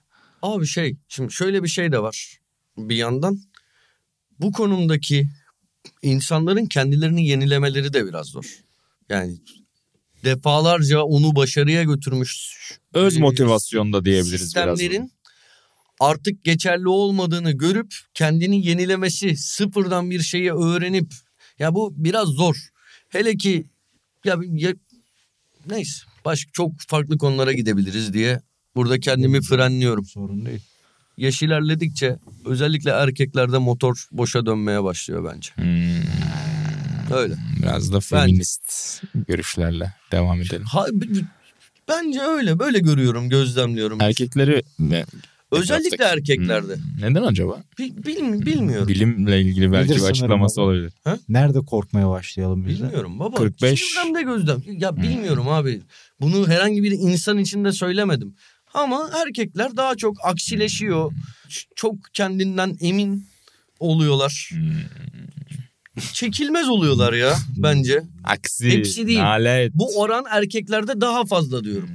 Abi 0.43 0.67
şey 0.67 0.97
şimdi 1.09 1.33
şöyle 1.33 1.63
bir 1.63 1.69
şey 1.69 1.93
de 1.93 1.99
var 2.03 2.39
bir 2.79 2.97
yandan. 2.97 3.41
Bu 4.41 4.53
konumdaki 4.53 5.29
insanların 6.03 6.67
kendilerini 6.67 7.27
yenilemeleri 7.29 7.93
de 7.93 8.07
biraz 8.07 8.27
zor. 8.27 8.59
Yani 9.09 9.37
defalarca 10.25 11.03
onu 11.03 11.37
başarıya 11.37 11.83
götürmüş 11.83 12.55
Öz 12.95 13.17
e, 13.17 13.21
motivasyonda 13.21 14.05
diyebiliriz 14.05 14.55
biraz. 14.57 14.79
sistemlerin 14.79 15.13
artık 16.01 16.45
geçerli 16.45 16.89
olmadığını 16.89 17.53
görüp 17.53 17.95
kendini 18.15 18.67
yenilemesi, 18.67 19.37
sıfırdan 19.37 20.11
bir 20.11 20.21
şeyi 20.23 20.53
öğrenip 20.53 21.13
ya 21.59 21.75
bu 21.75 21.95
biraz 21.97 22.29
zor. 22.29 22.57
Hele 23.09 23.37
ki 23.37 23.67
ya, 24.25 24.37
ya 24.53 24.73
neyse 25.67 26.03
başka 26.25 26.51
çok 26.53 26.73
farklı 26.89 27.19
konulara 27.19 27.53
gidebiliriz 27.53 28.13
diye 28.13 28.41
burada 28.77 29.01
kendimi 29.01 29.43
frenliyorum. 29.43 30.05
Sorun 30.05 30.47
değil. 30.47 30.61
Yaş 31.17 31.43
ilerledikçe 31.43 32.17
özellikle 32.45 32.91
erkeklerde 32.91 33.59
motor 33.59 34.07
boşa 34.13 34.47
dönmeye 34.47 34.85
başlıyor 34.85 35.33
bence. 35.35 35.51
Hmm, 35.55 37.17
Öyle. 37.17 37.35
biraz 37.63 37.93
da 37.93 38.01
feminist 38.01 39.03
görüşlerle 39.29 39.93
devam 40.13 40.41
edelim. 40.41 40.65
Ha, 40.65 40.87
bence 41.89 42.21
öyle. 42.21 42.59
Böyle 42.59 42.79
görüyorum, 42.79 43.29
gözlemliyorum. 43.29 44.01
Erkekleri? 44.01 44.63
Özellikle 45.63 46.05
yapsak? 46.05 46.13
erkeklerde. 46.19 46.75
Hmm, 46.77 46.83
Neden 47.01 47.23
acaba? 47.23 47.63
Bi- 47.79 48.07
bil- 48.07 48.47
bilmiyorum. 48.47 48.89
Bilimle 48.89 49.41
ilgili 49.41 49.73
belki 49.73 49.91
Nedir 49.93 50.01
bir 50.03 50.07
açıklaması 50.07 50.57
baba? 50.61 50.67
olabilir. 50.67 50.93
Nerede 51.29 51.61
korkmaya 51.61 52.09
başlayalım 52.11 52.67
biz? 52.67 52.83
Bilmiyorum 52.83 53.19
baba. 53.19 53.37
45. 53.37 53.81
Çevremde 53.95 54.23
gözlem. 54.23 54.63
Ya 54.81 54.97
bilmiyorum 54.97 55.49
abi. 55.49 55.83
Bunu 56.21 56.49
herhangi 56.49 56.83
bir 56.83 56.91
insan 56.93 57.39
için 57.39 57.65
de 57.65 57.73
söylemedim. 57.73 58.35
Ama 58.75 59.11
erkekler 59.27 59.77
daha 59.77 59.95
çok 59.97 60.17
aksileşiyor. 60.25 61.13
Ç- 61.49 61.67
Çok 61.77 61.95
kendinden 62.13 62.77
emin 62.81 63.27
oluyorlar. 63.81 64.51
Çekilmez 66.13 66.69
oluyorlar 66.69 67.13
ya 67.13 67.35
bence. 67.57 68.03
Aksi, 68.25 68.71
Hepsi 68.71 69.07
değil. 69.07 69.19
nalet. 69.19 69.75
Bu 69.75 70.01
oran 70.01 70.25
erkeklerde 70.31 71.01
daha 71.01 71.25
fazla 71.25 71.65
diyorum. 71.65 71.89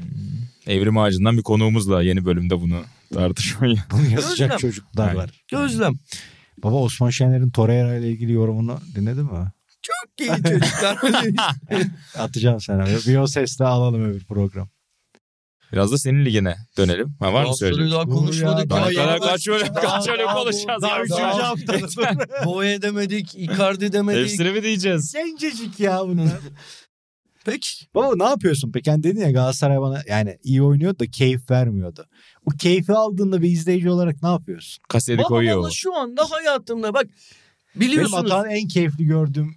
Evrim 0.67 0.97
Ağacı'ndan 0.97 1.37
bir 1.37 1.41
konuğumuzla 1.43 2.01
yeni 2.03 2.25
bölümde 2.25 2.61
bunu 2.61 2.81
tartışmayı. 3.13 3.75
Bunu 3.91 4.05
yazacak 4.09 4.37
Gözlem. 4.51 4.57
çocuklar 4.57 5.13
var. 5.15 5.29
Gözlem. 5.51 5.93
Baba 6.63 6.75
Osman 6.75 7.09
Şener'in 7.09 7.49
Torreira 7.49 7.95
ile 7.95 8.09
ilgili 8.11 8.31
yorumunu 8.31 8.79
dinledin 8.95 9.23
mi? 9.25 9.51
Çok 9.81 10.19
iyi 10.19 10.43
çocuklar. 10.43 10.97
Atacağım 12.17 12.61
sana. 12.61 12.85
Bir 12.85 13.17
o 13.17 13.27
sesle 13.27 13.65
alalım 13.65 14.03
öbür 14.05 14.25
program. 14.25 14.69
Biraz 15.73 15.91
da 15.91 15.97
senin 15.97 16.25
ligine 16.25 16.55
dönelim. 16.77 17.15
Ha, 17.19 17.33
var 17.33 17.45
mı 17.45 17.55
söyleyecek? 17.57 17.91
daha 17.93 18.03
konuşmadık. 18.05 18.69
Daha 18.69 18.91
ya. 18.91 19.03
Ya 19.03 19.19
kaç 19.19 19.47
daha- 19.47 19.59
kaç 19.73 20.07
daha- 20.07 20.33
konuşacağız 20.33 20.81
daha 20.81 21.01
üçüncü 21.03 21.21
Daha- 21.21 21.49
haftada. 21.49 22.45
Boya 22.45 22.81
demedik, 22.81 23.35
Icardi 23.35 23.93
demedik. 23.93 24.21
Hepsini 24.21 24.51
mi 24.51 24.63
diyeceğiz? 24.63 25.13
Gencecik 25.13 25.79
ya 25.79 25.99
bunlar. 26.07 26.39
Peki. 27.45 27.85
Baba 27.95 28.15
ne 28.15 28.23
yapıyorsun 28.23 28.71
peki? 28.71 28.91
Hani 28.91 29.03
dedin 29.03 29.21
ya 29.21 29.31
Galatasaray 29.31 29.79
bana 29.81 30.01
yani 30.07 30.37
iyi 30.43 30.61
oynuyordu 30.63 30.99
da 30.99 31.07
keyif 31.07 31.51
vermiyordu. 31.51 32.05
Bu 32.45 32.57
keyfi 32.57 32.93
aldığında 32.93 33.41
bir 33.41 33.49
izleyici 33.49 33.89
olarak 33.89 34.23
ne 34.23 34.29
yapıyorsun? 34.29 34.83
Kaseti 34.89 35.23
koyuyor 35.23 35.57
valla 35.57 35.67
o. 35.67 35.71
şu 35.71 35.95
anda 35.95 36.31
hayatımda 36.31 36.93
bak 36.93 37.05
Benim 37.75 37.91
biliyorsunuz. 37.91 38.31
Atahan'ı 38.31 38.51
en 38.51 38.67
keyifli 38.67 39.05
gördüğüm 39.05 39.55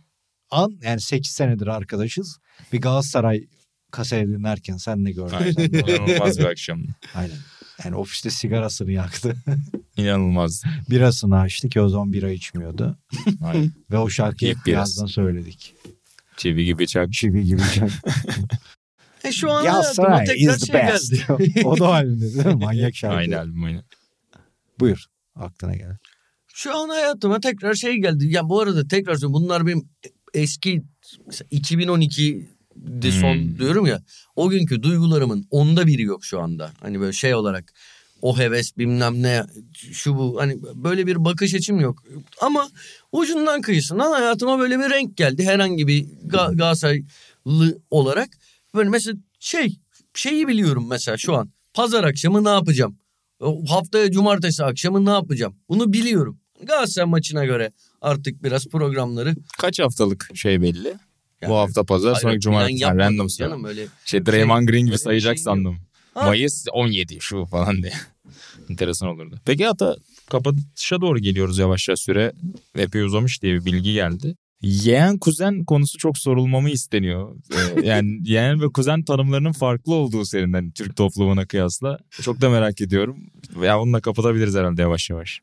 an 0.50 0.78
yani 0.82 1.00
8 1.00 1.32
senedir 1.32 1.66
arkadaşız. 1.66 2.38
Bir 2.72 2.80
Galatasaray 2.80 3.44
kaseti 3.90 4.28
dinlerken 4.28 4.76
sen 4.76 5.04
ne 5.04 5.12
gördün? 5.12 5.34
Aynen. 5.36 5.68
İnanılmaz 5.68 6.38
bir 6.38 6.44
akşam. 6.44 6.82
Aynen. 7.14 7.36
Yani 7.84 7.96
ofiste 7.96 8.30
sigarasını 8.30 8.92
yaktı. 8.92 9.36
İnanılmaz. 9.96 10.62
Birasını 10.90 11.40
açtı 11.40 11.68
ki 11.68 11.80
o 11.80 11.88
zaman 11.88 12.12
bira 12.12 12.30
içmiyordu. 12.30 12.98
Aynen. 13.44 13.72
Ve 13.90 13.98
o 13.98 14.08
şarkıyı 14.08 14.56
birazdan 14.66 15.06
söyledik. 15.06 15.74
Çivi 16.36 16.64
gibi 16.64 16.86
çak. 16.86 17.12
Çivi 17.12 17.44
gibi 17.44 17.62
çak. 17.74 17.90
E 19.24 19.32
şu 19.32 19.50
an 19.50 19.60
hayatıma 19.64 20.06
Galatasaray 20.08 20.24
tekrar 20.26 20.54
is 20.54 20.60
the 20.60 20.66
şey 20.66 20.74
best. 20.74 21.10
geldi. 21.12 21.62
o 21.64 21.78
da 21.78 21.88
halinde 21.88 22.34
değil 22.34 22.46
mi? 22.46 22.54
Manyak 22.54 22.94
şarkı. 22.96 23.16
Aynı 23.16 23.38
albüm 23.38 23.64
aynı. 23.64 23.84
Buyur. 24.80 25.04
Aklına 25.36 25.74
gel. 25.76 25.96
Şu 26.54 26.76
an 26.78 26.88
hayatıma 26.88 27.40
tekrar 27.40 27.74
şey 27.74 27.94
geldi. 27.96 28.26
Ya 28.28 28.48
bu 28.48 28.60
arada 28.60 28.88
tekrar 28.88 29.14
söylüyorum 29.14 29.34
bunlar 29.34 29.66
benim 29.66 29.88
eski 30.34 30.82
mesela 31.26 31.48
2012'de 31.48 33.12
son 33.12 33.34
Hmm. 33.34 33.58
diyorum 33.58 33.86
ya. 33.86 34.02
O 34.36 34.48
günkü 34.50 34.82
duygularımın 34.82 35.46
onda 35.50 35.86
biri 35.86 36.02
yok 36.02 36.24
şu 36.24 36.40
anda. 36.40 36.70
Hani 36.80 37.00
böyle 37.00 37.12
şey 37.12 37.34
olarak 37.34 37.72
o 38.22 38.38
heves 38.38 38.76
bilmem 38.78 39.22
ne 39.22 39.42
şu 39.92 40.16
bu 40.16 40.40
hani 40.40 40.58
böyle 40.74 41.06
bir 41.06 41.24
bakış 41.24 41.54
açım 41.54 41.80
yok. 41.80 42.02
Ama 42.40 42.68
ucundan 43.12 43.60
kıyısından 43.60 44.12
hayatıma 44.12 44.58
böyle 44.58 44.78
bir 44.78 44.90
renk 44.90 45.16
geldi. 45.16 45.44
Herhangi 45.44 45.86
bir 45.86 46.04
Ga- 46.04 46.56
Galatasaraylı 46.56 47.78
olarak. 47.90 48.28
Böyle 48.74 48.88
mesela 48.90 49.18
şey 49.40 49.78
şeyi 50.14 50.48
biliyorum 50.48 50.86
mesela 50.88 51.16
şu 51.16 51.34
an. 51.36 51.50
Pazar 51.74 52.04
akşamı 52.04 52.44
ne 52.44 52.48
yapacağım? 52.48 52.98
Haftaya 53.68 54.10
cumartesi 54.10 54.64
akşamı 54.64 55.04
ne 55.06 55.10
yapacağım? 55.10 55.56
Bunu 55.68 55.92
biliyorum. 55.92 56.38
Galatasaray 56.62 57.08
maçına 57.10 57.44
göre 57.44 57.72
artık 58.00 58.42
biraz 58.42 58.66
programları. 58.66 59.34
Kaç 59.58 59.80
haftalık 59.80 60.28
şey 60.34 60.62
belli? 60.62 60.94
Yani- 61.40 61.50
Bu 61.50 61.56
hafta 61.56 61.84
pazar, 61.84 62.20
plan 62.20 62.38
cumartesi. 62.38 62.82
Yani 62.82 62.98
random 62.98 63.26
canım 63.26 63.64
öyle. 63.64 63.86
Şey 64.04 64.26
Draymond 64.26 64.68
Green 64.68 64.86
gibi 64.86 64.98
sayacak 64.98 65.36
şey 65.36 65.42
sandım. 65.44 65.78
Ha. 66.14 66.26
Mayıs 66.26 66.64
17 66.72 67.16
şu 67.20 67.44
falan 67.46 67.82
diye. 67.82 67.92
Enteresan 68.70 69.08
olurdu. 69.08 69.38
Peki 69.44 69.66
hatta 69.66 69.96
kapatışa 70.30 71.00
doğru 71.00 71.18
geliyoruz 71.18 71.58
yavaş 71.58 71.88
yavaş 71.88 72.00
süre. 72.00 72.32
Epey 72.74 73.02
uzamış 73.02 73.42
diye 73.42 73.54
bir 73.54 73.64
bilgi 73.64 73.92
geldi. 73.92 74.36
Yeğen 74.62 75.18
kuzen 75.18 75.64
konusu 75.64 75.98
çok 75.98 76.18
sorulmamı 76.18 76.70
isteniyor. 76.70 77.36
Ee, 77.52 77.80
yani 77.86 78.20
yeğen 78.24 78.60
ve 78.60 78.68
kuzen 78.68 79.02
tanımlarının 79.02 79.52
farklı 79.52 79.94
olduğu 79.94 80.24
senin 80.24 80.52
hani 80.52 80.72
Türk 80.72 80.96
toplumuna 80.96 81.46
kıyasla. 81.46 81.98
Çok 82.10 82.40
da 82.40 82.50
merak 82.50 82.80
ediyorum. 82.80 83.16
Ya 83.62 83.80
onunla 83.80 84.00
kapatabiliriz 84.00 84.54
herhalde 84.54 84.82
yavaş 84.82 85.10
yavaş. 85.10 85.40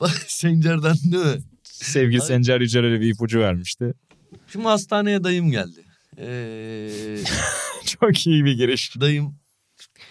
Sencer'den 0.26 0.96
değil 1.12 1.24
mi? 1.24 1.42
Sevgili. 1.62 2.20
Sencer 2.20 2.60
Yücel 2.60 2.84
öyle 2.84 3.00
bir 3.00 3.14
ipucu 3.14 3.40
vermişti. 3.40 3.94
Şimdi 4.52 4.64
hastaneye 4.64 5.24
dayım 5.24 5.50
geldi. 5.50 5.84
Ee, 6.18 7.18
Çok 7.84 8.26
iyi 8.26 8.44
bir 8.44 8.52
giriş. 8.52 9.00
dayım 9.00 9.38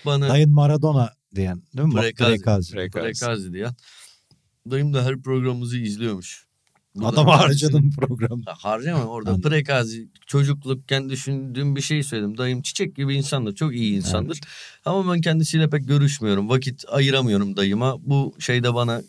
bana 0.06 0.30
Dayın 0.30 0.54
Maradona 0.54 1.14
diyen 1.36 1.62
değil 1.78 1.88
mi? 1.88 1.94
Prekazi. 1.94 2.32
Prekazi. 2.32 2.72
Prekazi. 2.74 3.06
Prekazi 3.06 3.54
diye. 3.54 3.68
Dayım 4.72 4.94
da 4.94 5.06
her 5.06 5.22
programımızı 5.22 5.78
izliyormuş. 5.78 6.51
Adamı 7.00 7.32
harcadın 7.32 7.92
programda. 7.92 8.54
Harcama 8.58 9.06
orada 9.06 9.30
Anladım. 9.30 9.50
prekazi 9.50 10.08
çocuklukken 10.28 11.10
düşündüğüm 11.10 11.76
bir 11.76 11.82
şey 11.82 12.04
söyledim. 12.04 12.38
Dayım 12.38 12.62
çiçek 12.62 12.96
gibi 12.96 13.16
insandır. 13.16 13.56
Çok 13.56 13.76
iyi 13.76 13.96
insandır. 13.96 14.40
Ama 14.86 15.14
ben 15.14 15.22
kendisiyle 15.22 15.70
pek 15.70 15.88
görüşmüyorum. 15.88 16.50
Vakit 16.50 16.86
ayıramıyorum 16.88 17.58
dayıma. 17.58 17.96
Bu 18.00 18.36
şey 18.40 18.64
de 18.64 18.74
bana 18.74 19.02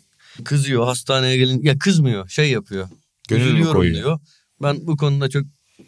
kızıyor. 0.43 0.85
Hastaneye 0.85 1.37
gelin 1.37 1.61
ya 1.63 1.77
kızmıyor. 1.77 2.29
Şey 2.29 2.51
yapıyor. 2.51 2.89
Gönül 3.29 3.63
koyuyor? 3.65 3.95
diyor. 3.95 4.19
Ben 4.61 4.87
bu 4.87 4.97
konuda 4.97 5.29
çok 5.29 5.43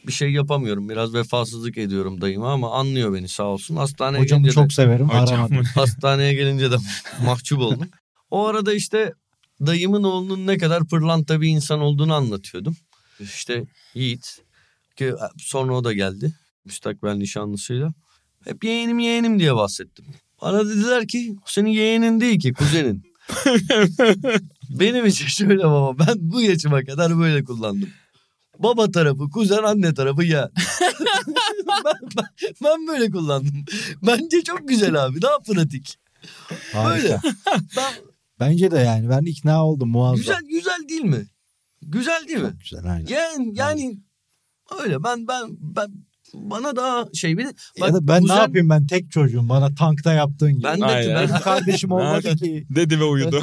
bir 0.08 0.12
şey 0.12 0.32
yapamıyorum. 0.32 0.90
Biraz 0.90 1.14
vefasızlık 1.14 1.78
ediyorum 1.78 2.22
dayıma 2.22 2.54
ama 2.54 2.72
anlıyor 2.74 3.14
beni 3.14 3.28
sağ 3.28 3.44
olsun. 3.44 3.76
Hastaneye 3.76 4.20
Hocamı 4.20 4.44
gelince 4.44 4.56
çok 4.56 4.70
de, 4.70 4.74
severim. 4.74 5.10
Hocam. 5.10 5.50
Hastaneye 5.76 6.34
gelince 6.34 6.72
de 6.72 6.76
mahcup 7.26 7.60
oldum. 7.60 7.88
O 8.32 8.46
arada 8.46 8.74
işte 8.74 9.14
dayımın 9.62 10.04
oğlunun 10.04 10.48
ne 10.48 10.58
kadar 10.58 10.88
pırlanta 10.88 11.42
bir 11.42 11.48
insan 11.48 11.80
olduğunu 11.80 12.14
anlatıyordum. 12.14 12.76
İşte 13.20 13.66
Yiğit 13.94 14.42
ki 14.96 15.14
sonra 15.38 15.74
o 15.74 15.84
da 15.84 15.94
geldi 15.94 16.34
müstakbel 16.66 17.14
nişanlısıyla. 17.14 17.94
Hep 18.44 18.64
yeğenim 18.64 19.00
yeğenim 19.00 19.40
diye 19.40 19.56
bahsettim. 19.56 20.06
Bana 20.42 20.70
dediler 20.70 21.08
ki 21.08 21.36
senin 21.46 21.70
yeğenin 21.70 22.22
değil 22.22 22.40
ki 22.40 22.54
kuzenin. 22.54 23.04
Benim 24.70 25.06
için 25.06 25.28
şöyle 25.28 25.64
baba 25.64 26.06
ben 26.08 26.16
bu 26.20 26.42
yaşıma 26.42 26.84
kadar 26.84 27.20
böyle 27.20 27.44
kullandım. 27.44 27.90
Baba 28.60 28.92
tarafı 28.92 29.30
kuzen 29.30 29.64
anne 29.64 29.94
tarafı 29.94 30.24
ya. 30.24 30.52
ben, 31.70 32.10
ben, 32.18 32.54
ben 32.64 32.88
böyle 32.88 33.12
kullandım. 33.12 33.66
Bence 34.04 34.44
çok 34.44 34.68
güzel 34.68 35.06
abi 35.06 35.22
daha 35.22 35.40
pratik. 35.40 35.98
Böyle. 36.74 37.18
Harika. 37.18 37.22
Ben, 37.78 37.94
Bence 38.40 38.72
de 38.72 38.78
yani 38.80 39.10
ben 39.10 39.22
ikna 39.22 39.66
oldum 39.66 39.90
muazzam. 39.90 40.16
güzel 40.18 40.40
güzel 40.50 40.90
değil 40.90 41.02
mi? 41.06 41.26
Güzel 41.82 42.28
değil 42.28 42.40
mi? 42.40 42.50
Çok 42.52 42.60
güzel 42.60 42.92
aynen. 42.94 43.08
Yani 43.08 43.52
yani 43.54 44.00
öyle 44.84 45.04
ben 45.04 45.28
ben 45.28 45.44
ben 45.60 45.88
bana 46.34 46.76
daha 46.76 47.06
şey 47.14 47.38
bir 47.38 47.46
de 47.46 47.54
ya 47.78 47.94
da 47.94 48.08
ben 48.08 48.22
kuzen- 48.22 48.36
ne 48.38 48.40
yapayım 48.42 48.70
ben 48.70 48.88
tek 48.88 49.12
çocuğum 49.12 49.50
bana 49.50 49.76
tankta 49.76 50.14
yaptığın 50.14 50.52
gibi. 50.54 50.64
Ben 50.64 50.82
de 50.82 50.86
Aynen. 50.86 51.16
ben 51.16 51.30
Benim 51.30 51.42
kardeşim 51.42 51.92
olmadı 51.92 52.36
ki. 52.36 52.66
Dedi 52.76 53.00
ve 53.00 53.04
uyudu. 53.04 53.42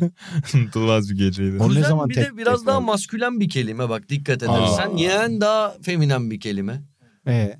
Unutulmaz 0.54 1.10
bir 1.10 1.16
geceydi. 1.18 1.56
O 1.60 1.64
ne 1.64 1.68
kuzen 1.68 1.82
zaman 1.82 2.08
bir 2.08 2.14
tek- 2.14 2.32
de 2.32 2.36
biraz 2.36 2.58
tek 2.58 2.66
daha 2.66 2.78
oldu? 2.78 2.86
maskülen 2.86 3.40
bir 3.40 3.48
kelime 3.48 3.88
bak 3.88 4.08
dikkat 4.08 4.42
edersen. 4.42 4.96
Yeğen 4.96 5.40
daha 5.40 5.74
feminen 5.82 6.30
bir 6.30 6.40
kelime. 6.40 6.82
Ee, 7.26 7.58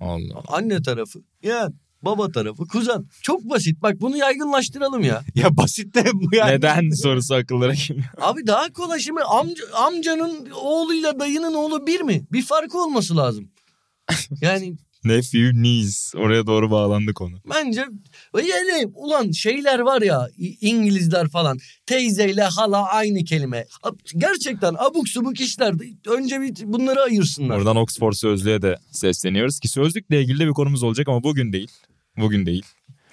Allah. 0.00 0.42
Anne 0.48 0.82
tarafı, 0.82 1.18
yeğen, 1.42 1.74
baba 2.04 2.32
tarafı, 2.32 2.66
kuzen. 2.66 3.04
Çok 3.22 3.44
basit. 3.44 3.82
Bak 3.82 4.00
bunu 4.00 4.16
yaygınlaştıralım 4.16 5.02
ya. 5.02 5.22
ya 5.34 5.56
basit 5.56 5.94
de 5.94 6.04
bu 6.14 6.36
yani. 6.36 6.52
Neden 6.52 6.90
sorusu 6.90 7.34
akıllara 7.34 7.74
geliyor. 7.74 8.06
Abi 8.20 8.46
daha 8.46 8.72
kolay 8.72 9.00
şimdi 9.00 9.20
amca, 9.20 9.64
amcanın 9.74 10.50
oğluyla 10.50 11.20
dayının 11.20 11.54
oğlu 11.54 11.86
bir 11.86 12.00
mi? 12.00 12.26
Bir 12.32 12.42
farkı 12.42 12.78
olması 12.78 13.16
lazım. 13.16 13.50
Yani 14.40 14.76
Nephew, 15.04 15.62
niece. 15.62 16.18
Oraya 16.18 16.46
doğru 16.46 16.70
bağlandı 16.70 17.14
konu. 17.14 17.36
bence 17.50 17.84
yani 18.34 18.92
ulan 18.94 19.30
şeyler 19.30 19.78
var 19.78 20.02
ya 20.02 20.28
İngilizler 20.60 21.28
falan 21.28 21.58
teyzeyle 21.86 22.42
hala 22.42 22.86
aynı 22.86 23.24
kelime. 23.24 23.66
Gerçekten 24.16 24.74
abuk 24.78 25.08
subuk 25.08 25.40
işler. 25.40 25.74
Önce 26.06 26.40
bir 26.40 26.54
bunları 26.64 27.00
ayırsınlar. 27.00 27.56
Oradan 27.56 27.76
Oxford 27.76 28.12
Sözlüğe 28.12 28.62
de 28.62 28.76
sesleniyoruz 28.90 29.60
ki 29.60 29.68
sözlükle 29.68 30.22
ilgili 30.22 30.38
de 30.38 30.46
bir 30.46 30.52
konumuz 30.52 30.82
olacak 30.82 31.08
ama 31.08 31.22
bugün 31.22 31.52
değil. 31.52 31.70
Bugün 32.18 32.46
değil. 32.46 32.62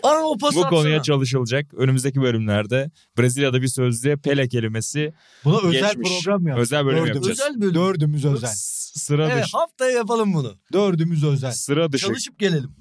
Aa, 0.03 0.23
o 0.23 0.37
pası 0.37 0.57
Bu 0.57 0.61
konuya 0.61 0.99
atsana. 0.99 1.03
çalışılacak. 1.03 1.73
Önümüzdeki 1.73 2.21
bölümlerde 2.21 2.91
Brezilya'da 3.17 3.61
bir 3.61 3.67
sözlüğe 3.67 4.15
Pele 4.17 4.47
kelimesi 4.47 5.13
Buna 5.45 5.57
özel 5.67 5.87
Geçmiş. 5.93 6.09
program 6.23 6.47
yaptık. 6.47 6.61
Özel 6.63 6.85
bölüm 6.85 6.97
Dördümüz. 6.97 7.15
yapacağız. 7.15 7.39
Özel 7.39 7.61
bölüm. 7.61 7.73
Dördümüz 7.73 8.25
özel. 8.25 8.47
s- 8.49 8.99
sıra 8.99 9.31
Evet 9.31 9.43
dışı, 9.43 9.57
haftaya 9.57 9.91
yapalım 9.91 10.33
bunu. 10.33 10.55
Dördümüz 10.73 11.23
özel. 11.23 11.51
sıra 11.51 11.91
dışı, 11.91 12.05
Çalışıp 12.07 12.39
gelelim. 12.39 12.71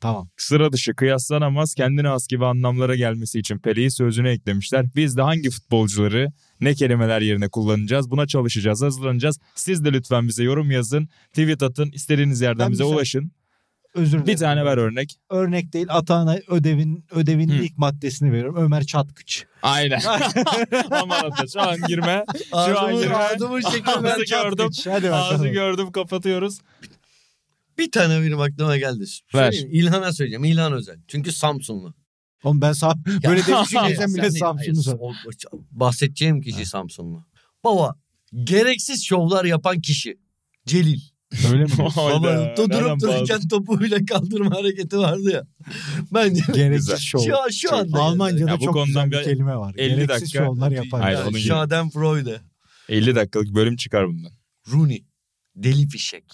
Tamam. 0.00 0.28
sıra 0.36 0.72
dışı 0.72 0.94
kıyaslanamaz 0.94 1.74
kendine 1.74 2.08
has 2.08 2.26
gibi 2.28 2.46
anlamlara 2.46 2.96
gelmesi 2.96 3.38
için 3.38 3.58
Pele'yi 3.58 3.90
sözüne 3.90 4.30
eklemişler. 4.30 4.86
Biz 4.96 5.16
de 5.16 5.22
hangi 5.22 5.50
futbolcuları 5.50 6.32
ne 6.60 6.74
kelimeler 6.74 7.20
yerine 7.20 7.48
kullanacağız 7.48 8.10
buna 8.10 8.26
çalışacağız, 8.26 8.82
hazırlanacağız. 8.82 9.38
Siz 9.54 9.84
de 9.84 9.92
lütfen 9.92 10.28
bize 10.28 10.44
yorum 10.44 10.70
yazın, 10.70 11.08
tweet 11.28 11.62
atın, 11.62 11.90
istediğiniz 11.90 12.40
yerden 12.40 12.58
Ben 12.66 12.72
bize 12.72 12.82
bir 12.84 12.88
şey- 12.88 12.96
ulaşın. 12.96 13.32
Özür 13.94 14.12
dilerim. 14.12 14.26
Bir 14.26 14.36
tane 14.36 14.64
ver 14.64 14.76
örnek. 14.78 15.16
Örnek 15.30 15.72
değil 15.72 15.86
Atağan'a 15.88 16.38
ödevin 16.48 17.04
ödevin 17.10 17.48
Hı. 17.48 17.54
ilk 17.54 17.78
maddesini 17.78 18.32
veriyorum. 18.32 18.56
Ömer 18.56 18.84
Çatkıç. 18.84 19.44
Aynen. 19.62 20.00
Aman 20.90 21.24
Ata 21.24 21.46
şu 21.46 21.60
an 21.60 21.76
girme. 21.88 22.24
Şu 22.50 22.80
an 22.80 22.96
girme. 23.00 23.14
ağzımı. 23.14 23.56
Ağzı 23.56 23.78
gördüm. 24.24 24.70
Hadi 24.88 25.10
Ağzı 25.10 25.34
bakalım. 25.34 25.52
gördüm 25.52 25.92
kapatıyoruz. 25.92 26.58
Bir 27.78 27.90
tane 27.90 28.22
benim 28.22 28.40
aklıma 28.40 28.76
geldi. 28.76 29.04
Ver. 29.34 29.52
Söyleyeyim, 29.52 29.68
İlhan'a 29.72 30.12
söyleyeceğim. 30.12 30.44
İlhan 30.44 30.72
Özel. 30.72 30.96
Çünkü 31.08 31.32
Samsunlu. 31.32 31.94
Oğlum 32.44 32.60
ben 32.60 32.72
sağ 32.72 32.94
böyle 33.06 33.46
demişim 33.46 33.78
Hayır, 33.78 33.96
desem 33.96 34.14
bile 34.14 34.30
Samsun'u 34.30 34.82
sor. 34.82 34.98
Bahsedeceğim 35.70 36.40
kişi 36.40 36.66
Samsunlu. 36.66 37.24
Baba 37.64 37.94
gereksiz 38.44 39.04
şovlar 39.04 39.44
yapan 39.44 39.80
kişi. 39.80 40.18
Celil. 40.66 41.00
Öyle 41.52 41.64
mi? 41.64 41.70
Baba 41.78 41.96
Hayda, 41.96 42.56
durup 42.56 43.00
dururken 43.00 43.48
topuyla 43.48 43.98
kaldırma 44.04 44.50
hareketi 44.56 44.98
vardı 44.98 45.30
ya. 45.32 45.42
Bence 46.14 46.42
Gereksiz 46.54 47.00
şov. 47.00 47.18
şu, 47.26 47.38
an- 47.42 47.48
şu 47.50 47.74
anda. 47.76 47.98
Almanca'da 47.98 48.50
Ya 48.50 48.60
bu 48.60 48.64
çok 48.64 48.86
güzel 48.86 49.10
bir 49.10 49.18
bir 49.18 49.24
kelime 49.24 49.56
var. 49.56 49.74
50 49.78 49.88
Gereksiz 49.94 50.22
dakika- 50.22 50.44
şovlar 50.44 50.70
yapar. 50.70 51.00
Hayır, 51.02 51.18
Yani. 51.18 51.40
Schadenfreude. 51.40 52.40
50 52.88 53.14
dakikalık 53.14 53.54
bölüm 53.54 53.76
çıkar 53.76 54.08
bundan. 54.08 54.32
Rooney. 54.72 55.04
Deli 55.56 55.88
fişek. 55.88 56.24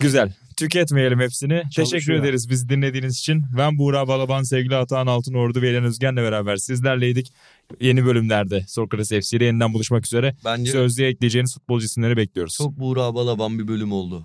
Güzel. 0.00 0.32
Tüketmeyelim 0.56 1.20
hepsini. 1.20 1.48
Teşekkür 1.62 1.72
Çalışıyor. 1.90 2.18
ederiz 2.24 2.48
bizi 2.50 2.68
dinlediğiniz 2.68 3.18
için. 3.18 3.44
Ben 3.58 3.78
Buğra 3.78 4.08
Balaban, 4.08 4.42
sevgili 4.42 4.76
Atahan 4.76 5.06
Altınordu 5.06 5.62
ve 5.62 5.70
Eren 5.70 5.84
Özgen'le 5.84 6.16
beraber 6.16 6.56
sizlerleydik. 6.56 7.32
Yeni 7.80 8.04
bölümlerde 8.04 8.64
Sokrates 8.68 9.08
FC 9.08 9.36
ile 9.36 9.44
yeniden 9.44 9.74
buluşmak 9.74 10.06
üzere. 10.06 10.36
Bence 10.44 10.72
Sözlüğe 10.72 11.08
ekleyeceğiniz 11.08 11.54
futbolcu 11.54 11.86
isimleri 11.86 12.16
bekliyoruz. 12.16 12.54
çok 12.54 12.78
Buğra 12.78 13.14
Balaban 13.14 13.58
bir 13.58 13.68
bölüm 13.68 13.92
oldu. 13.92 14.24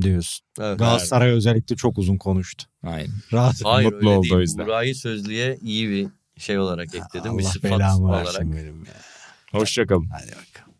Diyorsun. 0.00 0.46
Evet. 0.60 0.78
Galatasaray 0.78 1.30
özellikle 1.30 1.76
çok 1.76 1.98
uzun 1.98 2.16
konuştu. 2.16 2.64
Aynen. 2.82 3.10
Rahat. 3.32 3.54
Hayır 3.64 3.92
Mutlu 3.92 4.10
oldu 4.10 4.34
o 4.36 4.40
yüzden. 4.40 4.66
Buğra'yı 4.66 4.94
sözlüğe 4.94 5.58
iyi 5.62 5.88
bir 5.90 6.08
şey 6.40 6.58
olarak 6.58 6.94
ekledim. 6.94 7.38
bir 7.38 7.42
Allah 7.42 7.50
sıfat 7.52 7.70
belamı 7.70 8.08
olarak. 8.08 8.26
versin 8.26 8.52
benim 8.52 8.84
ya. 8.84 8.92
Hoşçakalın. 9.52 10.08
Hadi 10.12 10.26
bakalım. 10.30 10.74